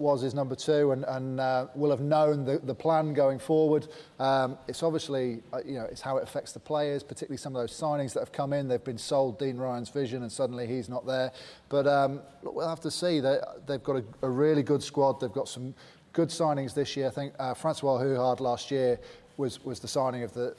was 0.00 0.20
his 0.22 0.34
number 0.34 0.54
two 0.54 0.92
and, 0.92 1.04
and 1.08 1.40
uh, 1.40 1.66
will 1.74 1.90
have 1.90 2.00
known 2.00 2.44
the, 2.44 2.58
the 2.58 2.74
plan 2.74 3.14
going 3.14 3.38
forward. 3.38 3.88
Um, 4.18 4.58
it's 4.68 4.82
obviously, 4.82 5.42
uh, 5.52 5.58
you 5.64 5.74
know, 5.74 5.84
it's 5.84 6.00
how 6.00 6.16
it 6.16 6.22
affects 6.22 6.52
the 6.52 6.60
players, 6.60 7.02
particularly 7.02 7.38
some 7.38 7.54
of 7.54 7.62
those 7.62 7.78
signings 7.78 8.12
that 8.14 8.20
have 8.20 8.32
come 8.32 8.52
in. 8.52 8.68
They've 8.68 8.82
been 8.82 8.98
sold 8.98 9.38
Dean 9.38 9.56
Ryan's 9.56 9.88
vision 9.88 10.22
and 10.22 10.30
suddenly 10.30 10.66
he's 10.66 10.88
not 10.88 11.06
there. 11.06 11.32
But 11.68 11.86
um, 11.86 12.20
look, 12.42 12.54
we'll 12.54 12.68
have 12.68 12.80
to 12.80 12.90
see. 12.90 13.20
They, 13.20 13.38
they've 13.66 13.82
got 13.82 13.96
a, 13.96 14.04
a 14.22 14.28
really 14.28 14.62
good 14.62 14.82
squad. 14.82 15.20
They've 15.20 15.32
got 15.32 15.48
some 15.48 15.74
good 16.12 16.28
signings 16.28 16.74
this 16.74 16.96
year. 16.96 17.08
I 17.08 17.10
think 17.10 17.34
uh, 17.38 17.54
Francois 17.54 17.98
Hougaard 17.98 18.40
last 18.40 18.70
year 18.70 18.98
was, 19.36 19.64
was 19.64 19.80
the 19.80 19.88
signing 19.88 20.22
of 20.22 20.32
the, 20.32 20.54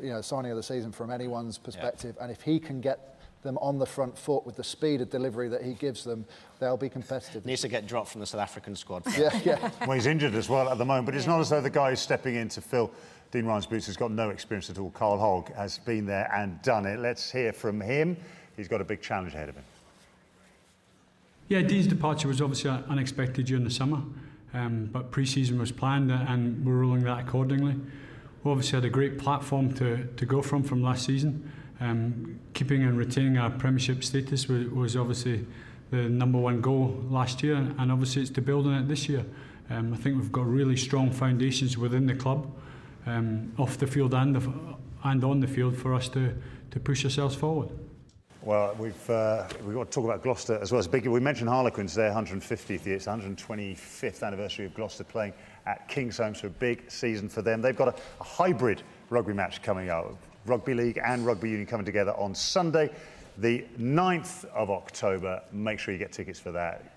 you 0.00 0.10
know, 0.10 0.20
signing 0.20 0.50
of 0.50 0.56
the 0.56 0.62
season 0.62 0.92
from 0.92 1.10
anyone's 1.10 1.58
perspective. 1.58 2.16
And 2.20 2.30
if 2.30 2.42
he 2.42 2.58
can 2.58 2.80
get 2.80 3.21
them 3.42 3.58
on 3.58 3.78
the 3.78 3.86
front 3.86 4.16
foot 4.16 4.46
with 4.46 4.56
the 4.56 4.64
speed 4.64 5.00
of 5.00 5.10
delivery 5.10 5.48
that 5.48 5.62
he 5.62 5.74
gives 5.74 6.04
them, 6.04 6.24
they'll 6.60 6.76
be 6.76 6.88
competitive. 6.88 7.44
Needs 7.44 7.62
to 7.62 7.68
get 7.68 7.86
dropped 7.86 8.10
from 8.10 8.20
the 8.20 8.26
South 8.26 8.40
African 8.40 8.76
squad. 8.76 9.02
Yeah, 9.16 9.38
yeah. 9.44 9.70
Well, 9.80 9.92
he's 9.92 10.06
injured 10.06 10.34
as 10.34 10.48
well 10.48 10.68
at 10.68 10.78
the 10.78 10.84
moment, 10.84 11.06
but 11.06 11.14
it's 11.14 11.26
not 11.26 11.40
as 11.40 11.50
though 11.50 11.60
the 11.60 11.70
guy 11.70 11.90
who's 11.90 12.00
stepping 12.00 12.36
in 12.36 12.48
to 12.50 12.60
fill 12.60 12.92
Dean 13.32 13.46
Ryan's 13.46 13.66
boots 13.66 13.86
has 13.86 13.96
got 13.96 14.10
no 14.10 14.30
experience 14.30 14.68
at 14.68 14.78
all. 14.78 14.90
Carl 14.90 15.18
Hogg 15.18 15.54
has 15.54 15.78
been 15.78 16.06
there 16.06 16.30
and 16.34 16.60
done 16.62 16.84
it. 16.86 16.98
Let's 16.98 17.30
hear 17.30 17.52
from 17.52 17.80
him. 17.80 18.16
He's 18.56 18.68
got 18.68 18.80
a 18.80 18.84
big 18.84 19.00
challenge 19.00 19.34
ahead 19.34 19.48
of 19.48 19.56
him. 19.56 19.64
Yeah, 21.48 21.62
Dean's 21.62 21.86
departure 21.86 22.28
was 22.28 22.40
obviously 22.40 22.70
unexpected 22.70 23.46
during 23.46 23.64
the 23.64 23.70
summer, 23.70 24.02
um, 24.54 24.88
but 24.92 25.10
pre-season 25.10 25.58
was 25.58 25.72
planned 25.72 26.10
and 26.10 26.64
we're 26.64 26.74
ruling 26.74 27.04
that 27.04 27.20
accordingly. 27.20 27.76
We 28.44 28.50
obviously 28.50 28.76
had 28.76 28.84
a 28.84 28.90
great 28.90 29.18
platform 29.18 29.72
to, 29.74 30.04
to 30.04 30.26
go 30.26 30.42
from 30.42 30.62
from 30.62 30.82
last 30.82 31.06
season. 31.06 31.50
Um, 31.82 32.38
keeping 32.54 32.84
and 32.84 32.96
retaining 32.96 33.38
our 33.38 33.50
Premiership 33.50 34.04
status 34.04 34.46
was, 34.46 34.68
was 34.68 34.96
obviously 34.96 35.44
the 35.90 36.08
number 36.08 36.38
one 36.38 36.60
goal 36.60 36.96
last 37.10 37.42
year, 37.42 37.56
and 37.56 37.90
obviously 37.90 38.22
it's 38.22 38.30
to 38.32 38.40
build 38.40 38.68
on 38.68 38.74
it 38.74 38.88
this 38.88 39.08
year. 39.08 39.24
Um, 39.68 39.92
I 39.92 39.96
think 39.96 40.16
we've 40.16 40.30
got 40.30 40.46
really 40.46 40.76
strong 40.76 41.10
foundations 41.10 41.76
within 41.76 42.06
the 42.06 42.14
club, 42.14 42.48
um, 43.06 43.52
off 43.58 43.78
the 43.78 43.88
field 43.88 44.14
and, 44.14 44.36
the, 44.36 44.52
and 45.02 45.24
on 45.24 45.40
the 45.40 45.48
field, 45.48 45.76
for 45.76 45.92
us 45.92 46.08
to, 46.10 46.32
to 46.70 46.78
push 46.78 47.04
ourselves 47.04 47.34
forward. 47.34 47.70
Well, 48.42 48.76
we've 48.78 49.10
uh, 49.10 49.48
we've 49.64 49.74
got 49.74 49.90
to 49.90 49.90
talk 49.90 50.04
about 50.04 50.22
Gloucester 50.22 50.60
as 50.62 50.70
well. 50.70 50.82
Big. 50.84 51.06
We 51.08 51.18
mentioned 51.18 51.48
Harlequins 51.48 51.94
there, 51.94 52.12
150th 52.12 52.86
year. 52.86 52.96
It's 52.96 53.06
the 53.06 53.10
125th 53.10 54.22
anniversary 54.22 54.66
of 54.66 54.74
Gloucester 54.74 55.04
playing 55.04 55.32
at 55.66 55.88
King's 55.88 56.18
Kingsholm, 56.18 56.36
so 56.36 56.46
a 56.46 56.50
big 56.50 56.88
season 56.90 57.28
for 57.28 57.42
them. 57.42 57.60
They've 57.60 57.76
got 57.76 57.88
a, 57.88 57.94
a 58.20 58.24
hybrid 58.24 58.82
rugby 59.10 59.32
match 59.32 59.62
coming 59.62 59.90
up. 59.90 60.16
Rugby 60.46 60.74
League 60.74 61.00
and 61.02 61.24
Rugby 61.24 61.50
Union 61.50 61.66
coming 61.66 61.86
together 61.86 62.12
on 62.12 62.34
Sunday, 62.34 62.90
the 63.38 63.64
9th 63.78 64.44
of 64.46 64.70
October. 64.70 65.42
Make 65.52 65.78
sure 65.78 65.92
you 65.92 65.98
get 65.98 66.12
tickets 66.12 66.40
for 66.40 66.52
that. 66.52 66.92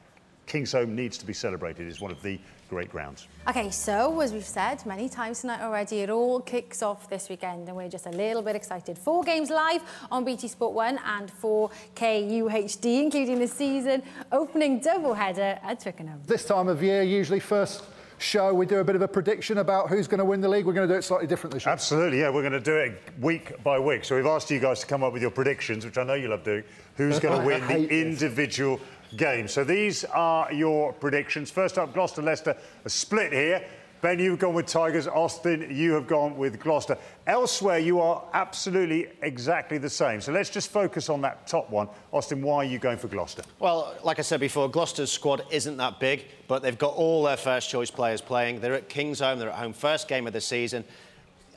Kingsholm 0.48 0.90
needs 0.90 1.18
to 1.18 1.26
be 1.26 1.34
celebrated. 1.34 1.88
It's 1.88 2.00
one 2.00 2.12
of 2.12 2.22
the 2.22 2.40
great 2.70 2.90
grounds. 2.90 3.28
Okay, 3.48 3.70
so 3.72 4.20
as 4.22 4.34
we've 4.34 4.46
said 4.46 4.86
many 4.86 5.10
times 5.10 5.42
tonight 5.42 5.62
already, 5.62 6.00
it 6.00 6.10
all 6.10 6.40
kicks 6.40 6.82
off 6.84 7.10
this 7.10 7.30
weekend 7.30 7.68
and 7.68 7.76
we're 7.76 7.90
just 7.90 8.06
a 8.06 8.12
little 8.12 8.42
bit 8.42 8.56
excited. 8.56 8.98
Four 8.98 9.24
games 9.24 9.50
live 9.50 9.82
on 10.12 10.24
BT 10.24 10.48
Sport 10.48 10.74
1 10.74 11.00
and 11.06 11.32
4K 11.32 12.32
UHD, 12.42 13.04
including 13.04 13.40
the 13.40 13.48
season 13.48 14.04
opening 14.32 14.82
doubleheader 14.82 15.60
at 15.64 15.80
Twickenham. 15.80 16.22
This 16.26 16.46
time 16.46 16.68
of 16.68 16.82
year, 16.82 17.02
usually 17.02 17.40
first 17.40 17.84
show, 18.18 18.54
we 18.54 18.66
do 18.66 18.78
a 18.78 18.84
bit 18.84 18.96
of 18.96 19.02
a 19.02 19.08
prediction 19.08 19.60
about 19.60 19.90
who's 19.90 20.08
going 20.08 20.20
to 20.20 20.26
win 20.26 20.42
the 20.42 20.50
league. 20.50 20.66
We're 20.66 20.74
going 20.74 20.88
to 20.88 20.94
do 20.94 20.98
it 20.98 21.04
slightly 21.04 21.28
different 21.28 21.54
this 21.54 21.66
year. 21.66 21.74
Absolutely, 21.74 22.20
yeah. 22.20 22.30
We're 22.30 22.42
going 22.42 22.54
to 22.54 22.60
do 22.60 22.76
it 22.76 23.02
week 23.20 23.62
by 23.64 23.80
week. 23.80 24.06
So 24.06 24.16
we've 24.16 24.26
asked 24.26 24.50
you 24.50 24.60
guys 24.60 24.80
to 24.82 24.88
come 24.88 25.04
up 25.04 25.14
with 25.14 25.22
your 25.22 25.32
predictions, 25.32 25.86
which 25.86 25.98
I 25.98 26.04
know 26.04 26.14
you 26.14 26.28
love 26.28 26.44
doing. 26.44 26.64
Who's 26.98 27.20
going 27.22 27.40
to 27.40 27.46
win 27.46 27.68
the 27.68 28.02
individual 28.02 28.80
game? 29.18 29.48
So 29.48 29.64
these 29.64 30.04
are 30.06 30.52
your 30.52 30.94
predictions. 30.94 31.52
First 31.52 31.78
up, 31.78 31.94
Gloucester 31.94 32.22
Leicester, 32.22 32.58
a 32.84 32.90
split 32.90 33.32
here. 33.34 33.66
Ben, 34.02 34.20
you've 34.20 34.40
gone 34.40 34.54
with 34.54 34.68
Tigers. 34.68 35.08
Austin, 35.08 35.68
you 35.72 35.94
have 35.94 36.06
gone 36.06 36.38
with 36.38 36.60
Gloucester. 36.60 36.98
Elsewhere, 37.26 37.80
you 37.80 38.00
are 38.00 38.24
absolutely 38.34 39.08
exactly 39.22 39.78
the 39.78 39.90
same. 39.90 40.22
So 40.22 40.32
let's 40.32 40.50
just 40.50 40.70
focus 40.70 41.10
on 41.10 41.22
that 41.22 41.48
top 41.48 41.70
one. 41.70 41.90
Austin, 42.12 42.42
why 42.42 42.58
are 42.58 42.64
you 42.66 42.78
going 42.78 42.98
for 42.98 43.08
Gloucester? 43.08 43.44
Well, 43.60 43.96
like 44.04 44.20
I 44.20 44.22
said 44.22 44.40
before, 44.40 44.70
Gloucester's 44.70 45.12
squad 45.12 45.44
isn't 45.50 45.78
that 45.78 46.00
big, 46.00 46.26
but 46.48 46.62
they've 46.62 46.78
got 46.78 46.94
all 46.94 47.24
their 47.24 47.38
first 47.38 47.70
choice 47.70 47.90
players 47.90 48.22
playing. 48.22 48.60
They're 48.60 48.76
at 48.76 48.90
Kingsholm, 48.90 49.40
they're 49.40 49.50
at 49.50 49.56
home, 49.56 49.74
first 49.74 50.08
game 50.08 50.28
of 50.28 50.34
the 50.34 50.42
season. 50.42 50.84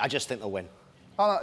I 0.00 0.08
just 0.08 0.28
think 0.28 0.40
they'll 0.40 0.50
win. 0.50 0.68
Uh, 1.18 1.38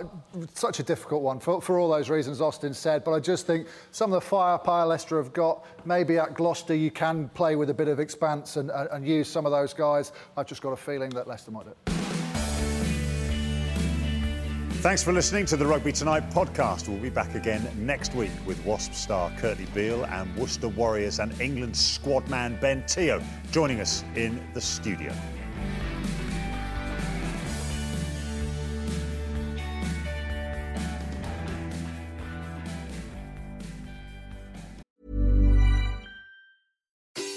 such 0.54 0.80
a 0.80 0.84
difficult 0.84 1.22
one 1.22 1.38
for, 1.38 1.62
for 1.62 1.80
all 1.80 1.90
those 1.90 2.10
reasons 2.10 2.40
Austin 2.40 2.74
said, 2.74 3.04
but 3.04 3.12
I 3.12 3.20
just 3.20 3.46
think 3.46 3.68
some 3.92 4.14
of 4.14 4.22
the 4.22 4.26
firepower 4.26 4.86
Leicester 4.86 5.18
have 5.18 5.34
got, 5.34 5.66
maybe 5.86 6.18
at 6.18 6.34
Gloucester 6.34 6.74
you 6.74 6.92
can 6.92 7.28
play 7.30 7.58
with 7.58 7.70
a 7.70 7.74
bit 7.74 7.90
of 7.90 8.00
expanse 8.00 8.56
and, 8.56 8.72
and, 8.72 9.06
use 9.06 9.28
some 9.28 9.46
of 9.46 9.52
those 9.52 9.74
guys. 9.74 10.14
I've 10.38 10.48
just 10.48 10.62
got 10.62 10.70
a 10.70 10.78
feeling 10.78 11.10
that 11.12 11.28
Leicester 11.28 11.52
might 11.52 11.66
do 11.66 11.72
it. 11.72 11.78
Thanks 14.80 15.04
for 15.04 15.12
listening 15.12 15.46
to 15.48 15.58
the 15.58 15.66
Rugby 15.66 15.92
Tonight 15.92 16.30
podcast. 16.30 16.88
We'll 16.88 17.00
be 17.00 17.10
back 17.10 17.36
again 17.36 17.68
next 17.76 18.14
week 18.16 18.32
with 18.46 18.64
Wasp 18.66 18.94
star 18.94 19.30
Kurtley 19.32 19.72
Beale 19.74 20.06
and 20.06 20.34
Worcester 20.38 20.70
Warriors 20.70 21.20
and 21.20 21.40
England 21.42 21.76
squad 21.76 22.30
man 22.30 22.58
Ben 22.62 22.84
Te'o 22.84 23.22
joining 23.52 23.82
us 23.82 24.06
in 24.16 24.40
the 24.54 24.62
studio. 24.62 25.12